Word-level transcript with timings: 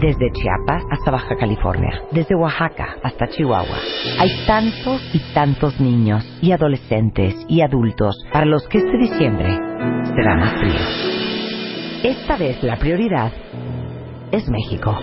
Desde 0.00 0.30
Chiapas 0.30 0.84
hasta 0.92 1.10
Baja 1.10 1.34
California, 1.36 2.02
desde 2.12 2.36
Oaxaca 2.36 2.96
hasta 3.02 3.26
Chihuahua. 3.26 3.78
Hay 4.20 4.30
tantos 4.46 5.02
y 5.12 5.18
tantos 5.34 5.80
niños 5.80 6.24
y 6.40 6.52
adolescentes 6.52 7.34
y 7.48 7.62
adultos 7.62 8.14
para 8.32 8.46
los 8.46 8.66
que 8.68 8.78
este 8.78 8.96
diciembre 8.96 9.58
será 10.14 10.36
más 10.36 10.52
frío. 10.52 10.80
Esta 12.04 12.36
vez 12.36 12.62
la 12.62 12.76
prioridad 12.76 13.32
es 14.30 14.48
México. 14.48 14.96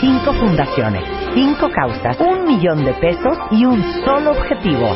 Cinco 0.00 0.34
fundaciones, 0.34 1.02
cinco 1.34 1.70
causas, 1.70 2.20
un 2.20 2.44
millón 2.44 2.84
de 2.84 2.92
pesos 2.92 3.38
y 3.52 3.64
un 3.64 3.82
solo 4.04 4.32
objetivo. 4.32 4.94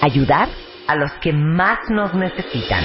Ayudar 0.00 0.48
a 0.88 0.96
los 0.96 1.12
que 1.20 1.34
más 1.34 1.80
nos 1.90 2.14
necesitan. 2.14 2.82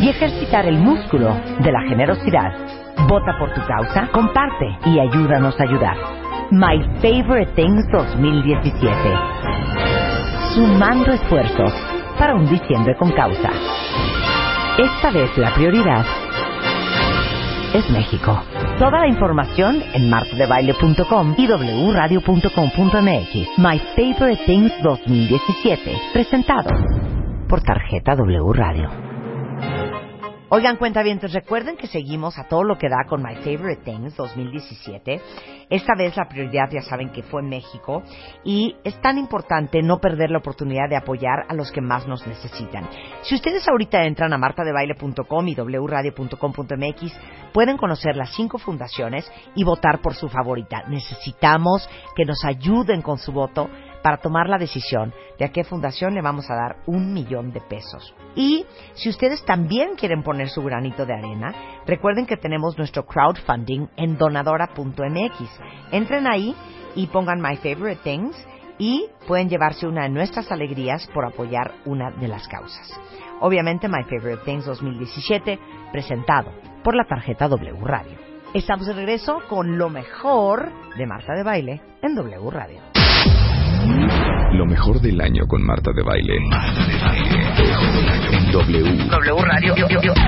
Y 0.00 0.08
ejercitar 0.08 0.66
el 0.66 0.78
músculo 0.78 1.34
de 1.58 1.72
la 1.72 1.80
generosidad. 1.88 2.85
Vota 3.08 3.36
por 3.38 3.52
tu 3.54 3.60
causa, 3.66 4.08
comparte 4.12 4.66
y 4.86 4.98
ayúdanos 4.98 5.58
a 5.60 5.64
ayudar. 5.64 5.96
My 6.50 6.78
Favorite 7.00 7.52
Things 7.54 7.84
2017. 7.92 8.90
Sumando 10.54 11.12
esfuerzos 11.12 11.72
para 12.18 12.34
un 12.34 12.48
diciembre 12.48 12.96
con 12.96 13.10
causa. 13.12 13.50
Esta 14.78 15.10
vez 15.10 15.36
la 15.38 15.54
prioridad 15.54 16.04
es 17.74 17.88
México. 17.90 18.42
Toda 18.78 19.00
la 19.00 19.08
información 19.08 19.82
en 19.92 20.08
martadebaile.com 20.08 21.34
y 21.36 21.46
wradio.com.mx. 21.46 23.58
My 23.58 23.78
Favorite 23.94 24.44
Things 24.46 24.72
2017. 24.82 25.92
Presentado 26.12 26.70
por 27.48 27.60
tarjeta 27.62 28.14
W 28.16 28.52
Radio. 28.54 29.05
Oigan, 30.48 30.76
cuentavientes, 30.76 31.32
recuerden 31.32 31.76
que 31.76 31.88
seguimos 31.88 32.38
a 32.38 32.44
todo 32.44 32.62
lo 32.62 32.78
que 32.78 32.88
da 32.88 33.04
con 33.08 33.20
My 33.20 33.34
Favorite 33.34 33.82
Things 33.82 34.16
2017. 34.16 35.20
Esta 35.68 35.94
vez 35.98 36.16
la 36.16 36.28
prioridad 36.28 36.70
ya 36.70 36.82
saben 36.82 37.10
que 37.10 37.24
fue 37.24 37.42
México 37.42 38.04
y 38.44 38.76
es 38.84 39.00
tan 39.00 39.18
importante 39.18 39.82
no 39.82 39.98
perder 39.98 40.30
la 40.30 40.38
oportunidad 40.38 40.88
de 40.88 40.94
apoyar 40.94 41.46
a 41.48 41.54
los 41.54 41.72
que 41.72 41.80
más 41.80 42.06
nos 42.06 42.24
necesitan. 42.28 42.88
Si 43.22 43.34
ustedes 43.34 43.66
ahorita 43.66 44.04
entran 44.04 44.32
a 44.32 44.38
martadebaile.com 44.38 45.48
y 45.48 45.56
wradio.com.mx, 45.56 47.20
pueden 47.52 47.76
conocer 47.76 48.14
las 48.14 48.32
cinco 48.36 48.58
fundaciones 48.58 49.28
y 49.56 49.64
votar 49.64 50.00
por 50.00 50.14
su 50.14 50.28
favorita. 50.28 50.84
Necesitamos 50.86 51.88
que 52.14 52.24
nos 52.24 52.44
ayuden 52.44 53.02
con 53.02 53.18
su 53.18 53.32
voto 53.32 53.68
para 54.06 54.18
tomar 54.18 54.48
la 54.48 54.56
decisión 54.56 55.12
de 55.36 55.44
a 55.44 55.48
qué 55.48 55.64
fundación 55.64 56.14
le 56.14 56.22
vamos 56.22 56.48
a 56.48 56.54
dar 56.54 56.76
un 56.86 57.12
millón 57.12 57.50
de 57.50 57.60
pesos. 57.60 58.14
Y 58.36 58.64
si 58.94 59.08
ustedes 59.08 59.44
también 59.44 59.96
quieren 59.96 60.22
poner 60.22 60.48
su 60.48 60.62
granito 60.62 61.04
de 61.04 61.14
arena, 61.14 61.52
recuerden 61.88 62.24
que 62.24 62.36
tenemos 62.36 62.78
nuestro 62.78 63.04
crowdfunding 63.04 63.88
en 63.96 64.16
donadora.mx. 64.16 65.60
Entren 65.90 66.28
ahí 66.28 66.54
y 66.94 67.08
pongan 67.08 67.40
My 67.40 67.56
Favorite 67.56 68.00
Things 68.04 68.36
y 68.78 69.06
pueden 69.26 69.48
llevarse 69.48 69.88
una 69.88 70.04
de 70.04 70.10
nuestras 70.10 70.52
alegrías 70.52 71.10
por 71.12 71.24
apoyar 71.24 71.72
una 71.84 72.12
de 72.12 72.28
las 72.28 72.46
causas. 72.46 72.88
Obviamente 73.40 73.88
My 73.88 74.04
Favorite 74.04 74.44
Things 74.44 74.66
2017, 74.66 75.58
presentado 75.90 76.52
por 76.84 76.94
la 76.94 77.06
tarjeta 77.06 77.48
W 77.48 77.80
Radio. 77.82 78.16
Estamos 78.54 78.86
de 78.86 78.92
regreso 78.92 79.40
con 79.48 79.76
lo 79.76 79.90
mejor 79.90 80.70
de 80.96 81.06
Marta 81.08 81.32
de 81.32 81.42
Baile 81.42 81.82
en 82.02 82.14
W 82.14 82.50
Radio. 82.52 82.95
Lo 84.56 84.64
mejor 84.64 85.00
del 85.00 85.20
año 85.20 85.46
con 85.46 85.62
Marta 85.62 85.90
de 85.92 86.02
Baile. 86.02 86.36
En 88.32 88.50
W. 88.50 89.06
W 89.10 89.42
Radio. 89.42 89.74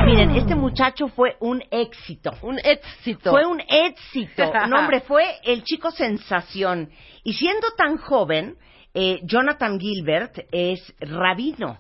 Miren, 0.05 0.31
este 0.37 0.55
muchacho 0.55 1.09
fue 1.09 1.37
un 1.41 1.63
éxito. 1.71 2.33
Un 2.43 2.59
éxito. 2.59 3.31
Fue 3.31 3.47
un 3.47 3.61
éxito. 3.61 4.53
No, 4.69 4.81
hombre, 4.81 5.01
fue 5.01 5.25
el 5.45 5.63
chico 5.63 5.91
sensación. 5.91 6.91
Y 7.25 7.33
siendo 7.33 7.69
tan 7.77 7.97
joven, 7.97 8.57
eh, 8.93 9.21
Jonathan 9.25 9.79
Gilbert 9.81 10.39
es 10.53 10.95
rabino. 11.01 11.79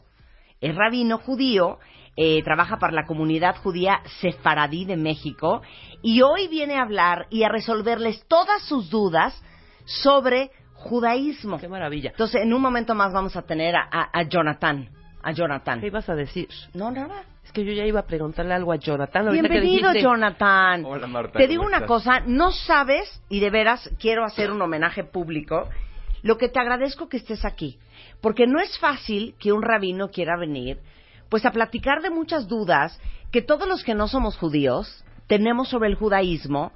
Es 0.61 0.75
rabino 0.75 1.19
judío. 1.19 1.79
eh, 2.17 2.43
trabaja 2.43 2.79
para 2.79 2.93
la 2.95 3.07
comunidad 3.07 3.57
judía 3.57 4.01
sefaradí 4.21 4.85
de 4.87 4.97
México. 4.97 5.61
Y 6.03 6.23
hoy 6.23 6.49
viene 6.49 6.77
a 6.77 6.83
hablar 6.83 7.27
y 7.31 7.43
a 7.43 7.49
resolverles 7.49 8.25
todas 8.27 8.63
sus 8.63 8.91
dudas 8.91 9.41
sobre 9.85 10.51
judaísmo. 10.79 11.59
Qué 11.59 11.69
maravilla. 11.69 12.11
Entonces, 12.11 12.43
en 12.43 12.53
un 12.55 12.63
momento 12.63 12.95
más 12.95 13.13
vamos 13.13 13.37
a 13.37 13.43
tener 13.43 13.77
a, 13.77 13.89
a- 13.91 14.11
a 14.13 14.23
Jonathan. 14.23 14.89
A 15.23 15.33
Jonathan. 15.33 15.81
¿Qué 15.81 15.89
ibas 15.89 16.09
a 16.09 16.15
decir? 16.15 16.49
No, 16.75 16.91
nada. 16.91 17.23
Es 17.45 17.53
que 17.53 17.65
yo 17.65 17.73
ya 17.73 17.85
iba 17.85 18.01
a 18.01 18.07
preguntarle 18.07 18.55
algo 18.55 18.73
a 18.73 18.77
Jonathan. 18.77 19.31
Bienvenido, 19.33 19.91
dijiste- 19.91 20.03
Jonathan. 20.03 20.85
Hola, 20.85 21.07
Marta, 21.07 21.33
Te 21.33 21.39
¿cómo 21.45 21.49
digo 21.49 21.63
una 21.65 21.79
estás? 21.79 21.89
cosa, 21.89 22.21
no 22.27 22.53
sabes, 22.53 23.23
y 23.29 23.41
de 23.41 23.51
veras 23.51 23.91
quiero 23.99 24.25
hacer 24.25 24.51
un 24.53 24.63
homenaje 24.63 25.03
público, 25.05 25.69
lo 26.23 26.37
que 26.39 26.49
te 26.49 26.61
agradezco 26.61 27.09
que 27.09 27.17
estés 27.17 27.45
aquí. 27.45 27.79
Porque 28.21 28.47
no 28.47 28.61
es 28.61 28.79
fácil 28.79 29.35
que 29.39 29.53
un 29.53 29.63
rabino 29.63 30.09
quiera 30.11 30.37
venir, 30.39 30.79
pues 31.29 31.45
a 31.47 31.51
platicar 31.51 32.01
de 32.03 32.11
muchas 32.11 32.49
dudas 32.49 33.01
que 33.33 33.43
todos 33.43 33.67
los 33.69 33.83
que 33.85 33.95
no 33.95 34.09
somos 34.09 34.37
judíos 34.37 35.05
tenemos 35.27 35.69
sobre 35.69 35.89
el 35.89 35.95
judaísmo, 35.97 36.73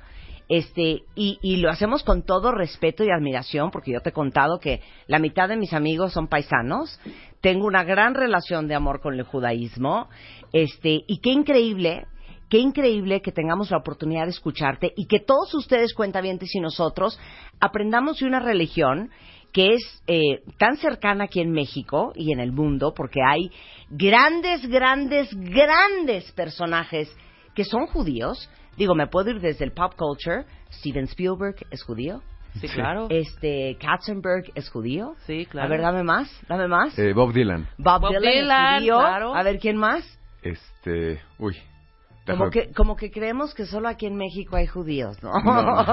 este, 0.49 1.03
y, 1.15 1.57
lo 1.57 1.71
hacemos 1.71 2.03
con 2.03 2.25
todo 2.25 2.53
respeto 2.53 3.05
y 3.05 3.11
admiración, 3.11 3.71
porque 3.71 3.93
yo 3.93 4.01
te 4.01 4.11
he 4.11 4.13
contado 4.13 4.59
que 4.59 4.81
la 5.07 5.19
mitad 5.19 5.49
de 5.49 5.57
mis 5.57 5.73
amigos 5.73 6.13
son 6.13 6.29
paisanos, 6.29 7.01
tengo 7.41 7.67
una 7.67 7.85
gran 7.85 8.15
relación 8.15 8.69
de 8.69 8.75
amor 8.75 9.01
con 9.01 9.15
el 9.15 9.23
judaísmo, 9.23 10.09
este, 10.53 11.05
y 11.07 11.19
qué 11.19 11.31
increíble 11.31 12.07
Qué 12.53 12.59
increíble 12.59 13.23
que 13.23 13.33
tengamos 13.33 13.71
la 13.71 13.79
oportunidad 13.79 14.25
de 14.25 14.33
escucharte 14.33 14.93
y 14.95 15.07
que 15.07 15.21
todos 15.21 15.55
ustedes, 15.55 15.95
cuentavientes 15.95 16.55
y 16.55 16.61
nosotros, 16.61 17.19
aprendamos 17.61 18.19
de 18.19 18.27
una 18.27 18.41
religión 18.41 19.09
que 19.55 19.73
es 19.73 20.03
eh, 20.07 20.43
tan 20.59 20.77
cercana 20.77 21.25
aquí 21.25 21.41
en 21.41 21.51
México 21.51 22.13
y 22.15 22.31
en 22.31 22.41
el 22.41 22.53
mundo, 22.53 22.93
porque 22.95 23.21
hay 23.27 23.51
grandes, 23.89 24.69
grandes, 24.69 25.31
grandes 25.33 26.31
personajes 26.33 27.11
que 27.55 27.65
son 27.65 27.87
judíos. 27.87 28.51
Digo, 28.77 28.95
me 28.95 29.07
puedo 29.07 29.31
ir 29.31 29.41
desde 29.41 29.65
el 29.65 29.73
pop 29.73 29.95
culture. 29.97 30.45
Steven 30.71 31.05
Spielberg 31.05 31.57
es 31.71 31.83
judío. 31.83 32.23
Sí, 32.61 32.69
claro. 32.69 33.07
Este, 33.09 33.77
Katzenberg 33.81 34.53
es 34.55 34.69
judío. 34.71 35.15
Sí, 35.27 35.47
claro. 35.47 35.69
A 35.69 35.71
ver, 35.71 35.81
dame 35.81 36.03
más, 36.03 36.29
dame 36.49 36.69
más. 36.69 36.99
Eh, 36.99 37.13
Bob 37.15 37.33
Dylan. 37.33 37.67
Bob, 37.79 38.03
Bob 38.03 38.11
Dylan, 38.11 38.25
es 38.25 38.43
Dylan, 38.43 38.79
judío. 38.81 38.99
claro. 38.99 39.35
A 39.35 39.43
ver, 39.43 39.59
¿quién 39.59 39.77
más? 39.77 40.19
Este. 40.43 41.21
Uy. 41.39 41.57
Como 42.27 42.51
que, 42.51 42.73
como 42.73 42.95
que 42.95 43.11
creemos 43.11 43.53
que 43.53 43.67
solo 43.67 43.89
aquí 43.89 44.07
en 44.07 44.17
México 44.17 44.55
hay 44.55 44.67
judíos, 44.67 45.21
¿no? 45.23 45.33
No. 45.43 45.85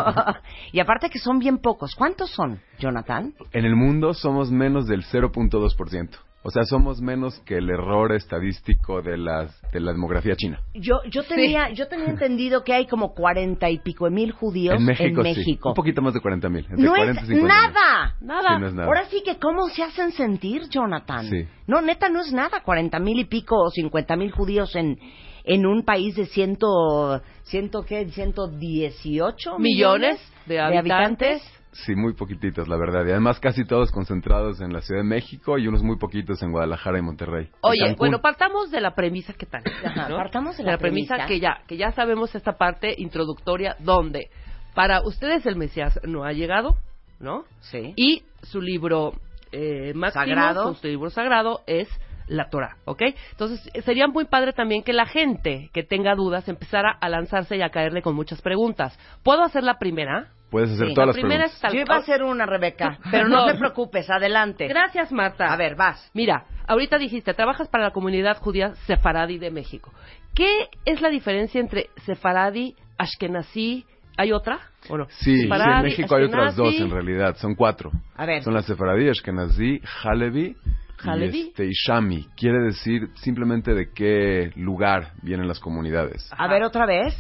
y 0.72 0.80
aparte 0.80 1.10
que 1.10 1.18
son 1.18 1.40
bien 1.40 1.58
pocos. 1.58 1.96
¿Cuántos 1.96 2.30
son, 2.30 2.62
Jonathan? 2.78 3.34
En 3.52 3.66
el 3.66 3.76
mundo 3.76 4.14
somos 4.14 4.52
menos 4.52 4.86
del 4.86 5.04
0.2%. 5.04 6.20
O 6.42 6.52
sea, 6.52 6.64
somos 6.64 7.02
menos 7.02 7.38
que 7.42 7.58
el 7.58 7.70
error 7.70 8.14
estadístico 8.14 9.02
de, 9.02 9.18
las, 9.18 9.62
de 9.74 9.82
la 9.82 9.92
demografía 9.92 10.38
china. 10.38 10.62
Yo, 10.74 11.02
yo 11.12 11.24
tenía, 11.24 11.70
yo 11.72 11.90
tenía 11.90 12.08
entendido 12.08 12.64
que 12.64 12.74
hay 12.74 12.88
como 12.88 13.14
cuarenta 13.14 13.70
y 13.70 13.80
pico 13.80 14.06
de 14.06 14.12
mil 14.12 14.32
judíos 14.32 14.76
en 14.80 15.16
México. 15.16 15.70
Un 15.70 15.76
poquito 15.76 16.02
más 16.02 16.14
de 16.14 16.22
40 16.22 16.50
mil. 16.50 16.66
No 16.78 16.96
es 16.96 17.28
nada, 17.28 18.16
nada. 18.22 18.56
Sí, 18.56 18.62
no 18.62 18.68
es 18.68 18.74
nada. 18.74 18.88
Ahora 18.88 19.06
sí 19.06 19.22
que 19.24 19.38
cómo 19.38 19.68
se 19.68 19.84
hacen 19.84 20.12
sentir, 20.12 20.62
Jonathan. 20.70 21.26
Sí. 21.30 21.46
No, 21.68 21.82
neta, 21.82 22.08
no 22.08 22.22
es 22.22 22.32
nada. 22.32 22.62
Cuarenta 22.64 23.00
mil 23.00 23.20
y 23.20 23.26
pico 23.26 23.58
o 23.58 23.70
cincuenta 23.70 24.16
mil 24.16 24.32
judíos 24.32 24.74
en, 24.78 24.98
en 25.44 25.66
un 25.66 25.84
país 25.84 26.16
de 26.16 26.26
ciento, 26.26 27.22
ciento 27.44 27.84
qué, 27.84 28.08
118 28.08 29.60
Millones 29.60 30.20
de 30.46 30.60
habitantes. 30.62 31.42
Sí, 31.72 31.96
muy 31.96 32.14
poquititos, 32.14 32.68
la 32.68 32.78
verdad. 32.78 33.06
Y 33.06 33.12
además 33.12 33.40
casi 33.40 33.64
todos 33.64 33.92
concentrados 33.92 34.60
en 34.60 34.74
la 34.74 34.82
Ciudad 34.82 35.02
de 35.02 35.08
México 35.08 35.58
y 35.58 35.68
unos 35.68 35.84
muy 35.84 35.98
poquitos 35.98 36.42
en 36.42 36.52
Guadalajara 36.52 36.98
y 36.98 37.02
Monterrey. 37.02 37.50
Oye, 37.62 37.96
bueno, 37.98 38.20
partamos 38.22 38.72
de 38.72 38.82
la 38.82 38.96
premisa 38.96 39.34
que 39.34 39.46
tal. 39.46 39.62
Ajá, 39.86 40.10
¿no? 40.10 40.16
partamos 40.18 40.58
de 40.58 40.64
la 40.64 40.78
premisa, 40.78 41.16
premisa. 41.16 41.28
que 41.28 41.40
ya 41.40 41.62
que 41.68 41.78
ya 41.78 41.92
sabemos 41.92 42.34
esta 42.34 42.58
parte 42.58 42.96
introductoria 42.98 43.76
donde 43.80 44.30
para 44.74 45.02
ustedes 45.02 45.46
el 45.46 45.56
Mesías 45.58 46.00
no 46.04 46.24
ha 46.24 46.32
llegado, 46.32 46.76
¿no? 47.20 47.44
Sí. 47.62 47.94
Y 47.96 48.24
su 48.44 48.62
libro 48.62 49.14
eh, 49.52 49.94
máximo, 49.94 50.26
Sagrado. 50.26 50.74
su 50.74 50.88
libro 50.88 51.10
sagrado 51.10 51.62
es 51.68 51.88
la 52.30 52.50
Torah, 52.50 52.78
¿ok? 52.86 53.02
Entonces 53.32 53.70
eh, 53.74 53.82
sería 53.82 54.08
muy 54.08 54.26
padre 54.26 54.54
también 54.54 54.84
que 54.84 54.94
la 54.94 55.06
gente 55.06 55.70
que 55.74 55.84
tenga 55.84 56.16
dudas 56.16 56.48
empezara 56.48 56.92
a 57.02 57.10
lanzarse 57.10 57.58
y 57.58 57.62
a 57.62 57.70
caerle 57.70 58.02
con 58.02 58.16
muchas 58.16 58.42
preguntas. 58.42 58.98
¿Puedo 59.24 59.44
hacer 59.44 59.64
la 59.64 59.78
primera? 59.80 60.28
Puedes 60.50 60.72
hacer 60.72 60.88
Sí, 60.88 60.94
todas 60.94 61.08
la 61.08 61.12
las 61.12 61.16
primera 61.16 61.44
preguntas. 61.46 61.56
es 61.56 61.62
tal 61.62 61.74
Yo 61.74 61.82
iba 61.82 61.96
a 61.96 62.00
hacer 62.00 62.24
una, 62.24 62.46
Rebeca, 62.46 62.98
pero 63.12 63.28
no, 63.28 63.46
No. 63.46 63.52
te 63.52 63.58
preocupes, 63.58 64.10
adelante. 64.10 64.68
Gracias, 64.68 65.12
Marta. 65.12 65.52
A 65.52 65.56
ver, 65.58 65.76
vas. 65.76 66.10
Mira, 66.14 66.46
ahorita 66.68 66.98
dijiste, 66.98 67.34
trabajas 67.34 67.68
para 67.68 67.84
la 67.86 67.92
comunidad 67.92 68.38
judía 68.38 68.74
sefaradi 68.88 69.38
de 69.38 69.52
México. 69.52 69.92
¿Qué 70.34 70.70
es 70.86 71.02
la 71.02 71.10
diferencia 71.10 71.60
entre 71.60 71.90
sefaradi, 72.06 72.76
ashkenazí? 72.98 73.86
¿Hay 74.18 74.34
otra? 74.34 74.60
¿O 74.90 74.98
no? 74.98 75.06
Sí, 75.10 75.44
sí, 75.44 75.50
en 75.50 75.82
México 75.84 76.14
hay 76.16 76.26
otras 76.26 76.56
dos 76.56 76.76
en 76.76 76.90
realidad, 76.90 77.36
son 77.38 77.56
cuatro. 77.56 77.90
A 78.18 78.26
ver. 78.26 78.44
Son 78.44 78.54
la 78.54 78.62
Sefaradí, 78.62 79.08
Ashkenazí, 79.08 79.80
Halevi 80.04 80.56
Halevi. 81.04 81.38
y, 81.38 81.48
este, 81.50 81.66
y 81.66 81.72
Shami. 81.72 82.28
Quiere 82.36 82.60
decir 82.64 83.10
simplemente 83.16 83.74
de 83.74 83.92
qué 83.94 84.52
lugar 84.56 85.14
vienen 85.22 85.48
las 85.48 85.60
comunidades. 85.60 86.30
A 86.38 86.48
ver, 86.48 86.64
otra 86.64 86.86
vez. 86.86 87.16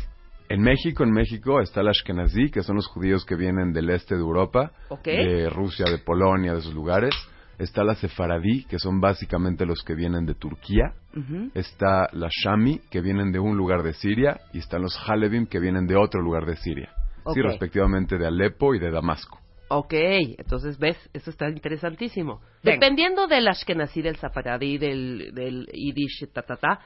En 0.49 0.61
México, 0.61 1.03
en 1.03 1.11
México 1.11 1.61
está 1.61 1.81
el 1.81 1.89
Ashkenazí, 1.89 2.49
que 2.49 2.63
son 2.63 2.75
los 2.75 2.87
judíos 2.87 3.23
que 3.23 3.35
vienen 3.35 3.71
del 3.71 3.91
este 3.91 4.15
de 4.15 4.21
Europa, 4.21 4.71
de 5.05 5.47
Rusia, 5.49 5.85
de 5.85 5.99
Polonia, 5.99 6.53
de 6.53 6.59
esos 6.59 6.73
lugares. 6.73 7.13
Está 7.59 7.83
la 7.83 7.93
Sefaradí, 7.93 8.63
que 8.63 8.79
son 8.79 8.99
básicamente 8.99 9.65
los 9.65 9.83
que 9.83 9.93
vienen 9.93 10.25
de 10.25 10.33
Turquía. 10.33 10.93
Ujú. 11.15 11.51
Está 11.53 12.07
la 12.13 12.29
Shami, 12.31 12.79
que 12.89 13.01
vienen 13.01 13.31
de 13.31 13.39
un 13.39 13.57
lugar 13.57 13.83
de 13.83 13.93
Siria. 13.93 14.39
Y 14.53 14.59
están 14.59 14.81
los 14.81 14.97
Halevim, 15.07 15.45
que 15.45 15.59
vienen 15.59 15.85
de 15.85 15.97
otro 15.97 16.21
lugar 16.21 16.45
de 16.45 16.55
Siria. 16.55 16.89
Sí, 17.33 17.41
respectivamente 17.41 18.17
de 18.17 18.25
Alepo 18.25 18.73
y 18.73 18.79
de 18.79 18.89
Damasco. 18.89 19.39
Ok, 19.71 19.93
entonces 19.93 20.79
ves, 20.79 20.97
eso 21.13 21.29
está 21.29 21.47
interesantísimo. 21.47 22.41
Venga. 22.63 22.75
Dependiendo 22.75 23.27
del 23.27 23.47
ashkenazí, 23.47 24.01
del 24.01 24.15
sefaradí, 24.15 24.79
del, 24.79 25.31
del 25.33 25.67
yiddish, 25.67 26.27
ta, 26.33 26.41
ta, 26.41 26.57
ta, 26.57 26.79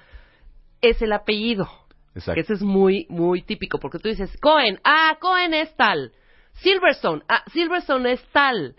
es 0.82 1.02
el 1.02 1.14
apellido. 1.14 1.68
Exacto. 2.14 2.34
Que 2.34 2.42
ese 2.42 2.54
es 2.54 2.62
muy, 2.62 3.08
muy 3.10 3.42
típico, 3.42 3.80
porque 3.80 4.00
tú 4.00 4.10
dices, 4.10 4.36
Cohen, 4.42 4.80
ah, 4.84 5.18
Cohen 5.22 5.54
es 5.54 5.74
tal. 5.78 6.12
Silverstone, 6.56 7.24
ah, 7.30 7.44
Silverstone 7.54 8.12
es 8.12 8.24
tal. 8.34 8.76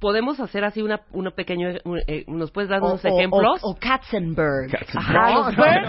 Podemos 0.00 0.40
hacer 0.40 0.64
así 0.64 0.80
una, 0.82 1.02
una 1.12 1.30
pequeña, 1.30 1.74
un- 1.84 2.00
eh, 2.06 2.24
¿nos 2.26 2.50
puedes 2.50 2.70
dar 2.70 2.80
O- 2.82 2.86
unos 2.86 3.04
o- 3.04 3.08
ejemplos? 3.08 3.60
O, 3.62 3.72
o 3.72 3.76
Katzenberg. 3.78 4.70
Katzenberg. 4.70 4.96
Ajá, 4.96 5.30
los 5.34 5.56
Bergs, 5.56 5.88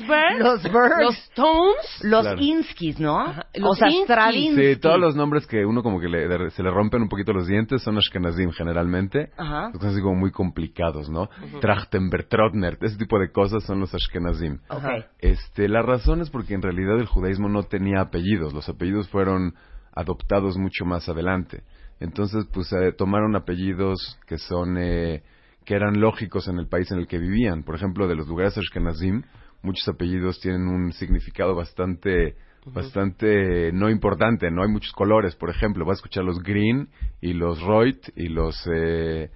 los 0.00 0.08
Bergs, 0.08 0.38
Los 0.40 0.62
Bergs. 0.72 1.00
los 1.02 1.18
Stones, 1.28 1.98
Los 2.02 2.22
Claro. 2.22 2.40
Inskis, 2.40 2.98
¿no? 2.98 3.20
Ajá, 3.20 3.46
los 3.54 3.78
Inskis. 3.82 4.04
Stravinsky. 4.04 4.74
Sí, 4.74 4.80
todos 4.80 4.98
los 4.98 5.14
nombres 5.16 5.46
que 5.46 5.66
uno 5.66 5.82
como 5.82 6.00
que 6.00 6.08
le- 6.08 6.26
de- 6.28 6.50
se 6.50 6.62
le 6.62 6.70
rompen 6.70 7.02
un 7.02 7.08
poquito 7.08 7.32
los 7.34 7.46
dientes 7.46 7.82
son 7.82 7.98
Ashkenazim 7.98 8.50
generalmente. 8.52 9.30
Ajá. 9.36 9.70
Son 9.78 9.86
así 9.90 10.00
como 10.00 10.14
muy 10.16 10.30
complicados, 10.32 11.10
¿no? 11.10 11.28
Trachtenberg, 11.60 12.28
Trotner, 12.28 12.78
ese 12.80 12.96
tipo 12.96 13.18
de 13.18 13.30
cosas 13.30 13.62
son 13.64 13.80
los 13.80 13.94
Ashkenazim. 13.94 14.60
Este, 15.18 15.68
la 15.68 15.82
razón 15.82 16.22
es 16.22 16.30
porque 16.30 16.54
en 16.54 16.62
realidad 16.62 16.98
el 16.98 17.06
judaísmo 17.06 17.48
no 17.48 17.64
tenía 17.64 18.00
apellidos. 18.00 18.54
Los 18.54 18.68
apellidos 18.68 19.08
fueron 19.10 19.54
adoptados 19.94 20.56
mucho 20.56 20.84
más 20.84 21.08
adelante. 21.08 21.62
Entonces, 22.00 22.46
pues 22.52 22.72
eh, 22.72 22.92
tomaron 22.92 23.36
apellidos 23.36 24.18
que 24.26 24.38
son 24.38 24.76
eh, 24.78 25.22
que 25.64 25.74
eran 25.74 26.00
lógicos 26.00 26.48
en 26.48 26.58
el 26.58 26.68
país 26.68 26.90
en 26.92 26.98
el 26.98 27.06
que 27.06 27.18
vivían. 27.18 27.62
Por 27.62 27.74
ejemplo, 27.74 28.06
de 28.06 28.14
los 28.14 28.28
lugares 28.28 28.56
Ashkenazim, 28.56 29.22
muchos 29.62 29.88
apellidos 29.88 30.40
tienen 30.40 30.68
un 30.68 30.92
significado 30.92 31.54
bastante 31.54 32.36
bastante 32.72 33.70
no 33.72 33.88
importante, 33.90 34.50
no 34.50 34.62
hay 34.62 34.68
muchos 34.68 34.92
colores, 34.92 35.36
por 35.36 35.50
ejemplo, 35.50 35.84
vas 35.84 35.98
a 35.98 36.00
escuchar 36.00 36.24
los 36.24 36.42
Green 36.42 36.88
y 37.20 37.32
los 37.32 37.62
Reut 37.62 38.08
y 38.16 38.28
los 38.28 38.56
eh, 38.72 39.30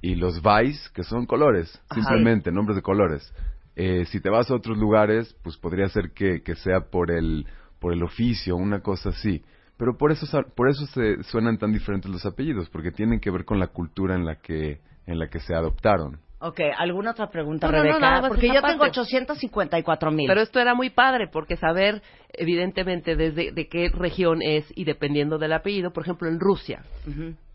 y 0.00 0.16
los 0.16 0.44
Weiss, 0.44 0.90
que 0.90 1.04
son 1.04 1.26
colores, 1.26 1.80
Ajá. 1.88 2.00
simplemente 2.00 2.50
nombres 2.50 2.76
de 2.76 2.82
colores. 2.82 3.32
Eh, 3.76 4.04
si 4.06 4.20
te 4.20 4.30
vas 4.30 4.50
a 4.50 4.54
otros 4.54 4.76
lugares, 4.76 5.34
pues 5.42 5.56
podría 5.56 5.88
ser 5.88 6.10
que, 6.12 6.42
que 6.42 6.56
sea 6.56 6.90
por 6.90 7.10
el 7.10 7.46
por 7.78 7.92
el 7.92 8.02
oficio, 8.02 8.56
una 8.56 8.80
cosa 8.80 9.10
así. 9.10 9.42
Pero 9.82 9.98
por 9.98 10.12
eso 10.12 10.24
por 10.54 10.68
eso 10.70 10.86
se 10.86 11.24
suenan 11.24 11.58
tan 11.58 11.72
diferentes 11.72 12.08
los 12.08 12.24
apellidos, 12.24 12.70
porque 12.70 12.92
tienen 12.92 13.18
que 13.18 13.32
ver 13.32 13.44
con 13.44 13.58
la 13.58 13.66
cultura 13.66 14.14
en 14.14 14.24
la 14.24 14.36
que 14.36 14.78
en 15.08 15.18
la 15.18 15.26
que 15.26 15.40
se 15.40 15.56
adoptaron. 15.56 16.20
Ok, 16.38 16.60
¿alguna 16.78 17.10
otra 17.10 17.28
pregunta, 17.28 17.66
No, 17.66 17.72
no, 17.72 17.78
no, 17.78 17.82
Rebeca? 17.82 17.98
nada 17.98 18.20
más 18.20 18.28
Porque 18.28 18.46
yo 18.46 18.62
tengo 18.62 18.78
parte. 18.78 19.00
854 19.00 20.12
mil. 20.12 20.28
Pero 20.28 20.40
esto 20.40 20.60
era 20.60 20.74
muy 20.76 20.90
padre, 20.90 21.26
porque 21.26 21.56
saber, 21.56 22.00
evidentemente, 22.32 23.16
desde 23.16 23.50
de 23.50 23.66
qué 23.66 23.88
región 23.92 24.40
es 24.40 24.72
y 24.76 24.84
dependiendo 24.84 25.36
del 25.38 25.52
apellido, 25.52 25.90
por 25.92 26.04
ejemplo, 26.04 26.28
en 26.28 26.38
Rusia, 26.38 26.84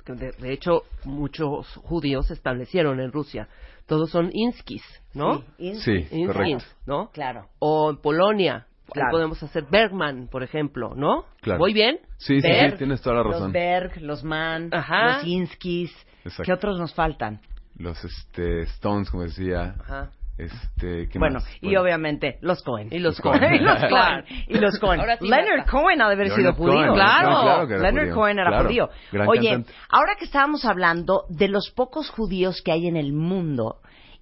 que 0.04 0.12
de, 0.12 0.32
de 0.34 0.52
hecho 0.52 0.82
muchos 1.06 1.66
judíos 1.78 2.28
se 2.28 2.34
establecieron 2.34 3.00
en 3.00 3.14
Rusia, 3.14 3.48
todos 3.86 4.10
son 4.10 4.32
inskis, 4.34 4.84
¿no? 5.14 5.44
Sí, 5.58 5.76
Sí, 5.76 5.92
Inskis. 6.12 6.28
correcto. 6.28 6.66
¿no? 6.86 7.10
Claro. 7.14 7.48
O 7.60 7.90
en 7.90 8.02
Polonia, 8.02 8.67
Claro. 8.94 9.12
podemos 9.12 9.42
hacer 9.44 9.66
Bergman, 9.70 10.28
por 10.32 10.44
ejemplo, 10.44 10.94
¿no? 10.96 11.26
Claro. 11.42 11.60
¿Voy 11.60 11.74
bien? 11.74 12.00
Sí, 12.18 12.42
sí, 12.42 12.48
Berg, 12.48 12.72
sí, 12.72 12.78
tienes 12.78 13.02
toda 13.02 13.18
la 13.18 13.24
Los 13.24 13.34
razón. 13.34 13.52
Berg, 13.52 14.02
los 14.02 14.24
Mann, 14.24 14.70
Ajá. 14.74 15.18
los 15.18 15.26
Inskis. 15.26 15.92
Exacto. 16.24 16.44
¿Qué 16.44 16.54
otros 16.54 16.80
nos 16.80 16.94
faltan? 16.94 17.40
Los 17.78 18.04
este, 18.04 18.62
Stones, 18.62 19.10
como 19.12 19.24
decía. 19.24 19.76
Ajá. 19.80 20.10
Este, 20.38 21.10
¿qué 21.10 21.18
Bueno, 21.18 21.36
más? 21.40 21.48
y 21.62 21.76
obviamente 21.78 22.38
los 22.42 22.62
Cohen. 22.62 22.90
Y 22.92 23.00
los 23.00 23.20
Cohen. 23.20 23.40
Cohen. 23.40 23.56
y 23.56 23.60
los 23.64 23.78
Claro. 23.80 24.24
Cohen. 24.24 24.44
Y 24.48 24.54
los 24.60 24.80
Cohen. 24.80 25.02
Sí, 25.20 25.28
Leonard. 25.28 25.68
Cohen 25.70 26.02
ha 26.02 26.08
de 26.10 26.14
haber 26.14 26.30
sido 26.30 26.54
judío. 26.54 26.74
Cohen, 26.76 26.94
Claro. 26.94 27.30
sí, 27.30 27.68
claro 27.68 27.68
Leonard 27.82 28.04
judío. 28.06 28.16
Cohen 28.16 28.40
era 28.40 28.50
Claro, 28.50 28.66
judío. 28.68 28.90
gran 29.12 29.28
Oye, 29.30 29.50
cantante. 29.50 29.74
ahora 29.90 30.16
que 30.18 30.26
estábamos 30.26 30.64
hablando 30.66 31.24
de 31.30 31.48
los 31.48 31.72
pocos 31.72 32.10
judíos 32.12 32.62
que 32.64 32.72
hay 32.72 32.88
en 32.88 32.98
el 32.98 33.14
mundo 33.14 33.78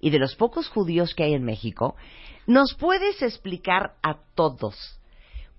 y 0.06 0.10
de 0.10 0.20
los 0.20 0.36
pocos 0.36 0.68
judíos 0.68 1.14
que 1.16 1.24
hay 1.24 1.34
en 1.34 1.42
México, 1.42 1.96
¿nos 2.46 2.76
puedes 2.78 3.22
explicar 3.22 3.94
a 4.04 4.18
todos 4.36 5.00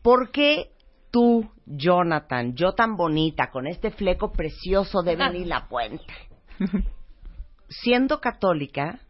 por 0.02 0.32
qué 0.32 0.72
tú, 1.12 1.52
Jonathan, 1.66 2.56
yo 2.56 2.72
tan 2.72 2.96
bonita, 2.96 3.52
con 3.52 3.68
este 3.68 3.92
fleco 3.92 4.32
precioso 4.32 5.02
de 5.02 5.18
Beni 5.18 5.44
La 5.54 5.68
Puente, 5.68 6.14
siendo 7.68 8.22
católica, 8.22 9.02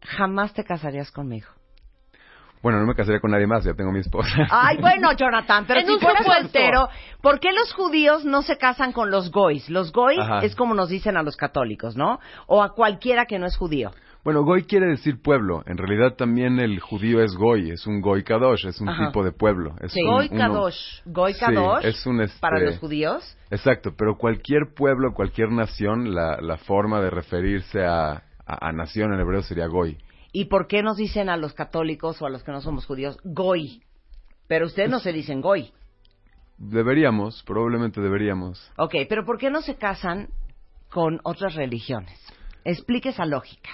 jamás 0.00 0.54
te 0.54 0.64
casarías 0.64 1.10
conmigo? 1.10 1.48
Bueno, 2.62 2.80
no 2.80 2.86
me 2.86 2.94
casaría 2.94 3.20
con 3.20 3.32
nadie 3.32 3.46
más, 3.46 3.64
ya 3.64 3.74
tengo 3.74 3.92
mi 3.92 4.00
esposa. 4.00 4.46
Ay, 4.48 4.78
bueno, 4.78 5.12
Jonathan, 5.16 5.66
pero 5.68 5.82
si 5.82 5.92
un 5.92 6.00
fueras 6.00 6.24
soltero, 6.24 6.88
¿por 7.20 7.38
qué 7.38 7.52
los 7.52 7.74
judíos 7.74 8.24
no 8.24 8.40
se 8.40 8.56
casan 8.56 8.92
con 8.92 9.10
los 9.10 9.30
goys? 9.30 9.68
Los 9.68 9.92
goys 9.92 10.20
Ajá. 10.20 10.38
es 10.38 10.56
como 10.56 10.72
nos 10.72 10.88
dicen 10.88 11.18
a 11.18 11.22
los 11.22 11.36
católicos, 11.36 11.96
¿no? 11.96 12.18
O 12.46 12.62
a 12.62 12.72
cualquiera 12.72 13.26
que 13.26 13.38
no 13.38 13.44
es 13.44 13.58
judío. 13.58 13.92
Bueno, 14.26 14.42
Goy 14.42 14.64
quiere 14.64 14.86
decir 14.88 15.22
pueblo. 15.22 15.62
En 15.66 15.78
realidad 15.78 16.16
también 16.16 16.58
el 16.58 16.80
judío 16.80 17.22
es 17.22 17.36
Goy, 17.36 17.70
es 17.70 17.86
un 17.86 18.00
Goy 18.00 18.24
Kadosh, 18.24 18.66
es 18.66 18.80
un 18.80 18.88
Ajá. 18.88 19.06
tipo 19.06 19.22
de 19.22 19.30
pueblo. 19.30 19.76
Es 19.80 19.92
Sí. 19.92 20.02
un- 20.02 20.10
Goy 20.10 20.28
uno- 20.32 20.38
Kadosh. 20.40 20.76
Goy 21.04 21.34
Sí, 21.34 21.38
kadosh 21.38 21.84
es 21.84 22.04
un, 22.06 22.20
este- 22.20 22.40
para 22.40 22.58
los 22.58 22.76
judíos. 22.78 23.38
Exacto, 23.52 23.94
pero 23.96 24.16
cualquier 24.18 24.74
pueblo, 24.74 25.14
cualquier 25.14 25.52
nación, 25.52 26.12
la, 26.12 26.40
la 26.40 26.56
forma 26.56 27.00
de 27.00 27.10
referirse 27.10 27.84
a, 27.84 28.14
a, 28.14 28.22
a 28.68 28.72
nación 28.72 29.14
en 29.14 29.20
hebreo 29.20 29.42
sería 29.42 29.68
Goy. 29.68 29.96
¿Y 30.32 30.46
por 30.46 30.66
qué 30.66 30.82
nos 30.82 30.96
dicen 30.96 31.28
a 31.28 31.36
los 31.36 31.52
católicos 31.54 32.20
o 32.20 32.26
a 32.26 32.28
los 32.30 32.42
que 32.42 32.50
no 32.50 32.60
somos 32.60 32.84
judíos 32.84 33.16
goy? 33.22 33.80
Pero 34.48 34.66
ustedes 34.66 34.90
no 34.90 34.98
se 34.98 35.12
dicen 35.12 35.40
goy. 35.40 35.70
Deberíamos, 36.58 37.44
probablemente 37.46 38.00
deberíamos. 38.00 38.72
Ok, 38.76 38.92
pero 39.08 39.24
¿por 39.24 39.38
qué 39.38 39.50
no 39.50 39.62
se 39.62 39.76
casan 39.76 40.30
con 40.90 41.20
otras 41.22 41.54
religiones? 41.54 42.18
Explique 42.64 43.10
esa 43.10 43.24
lógica. 43.24 43.70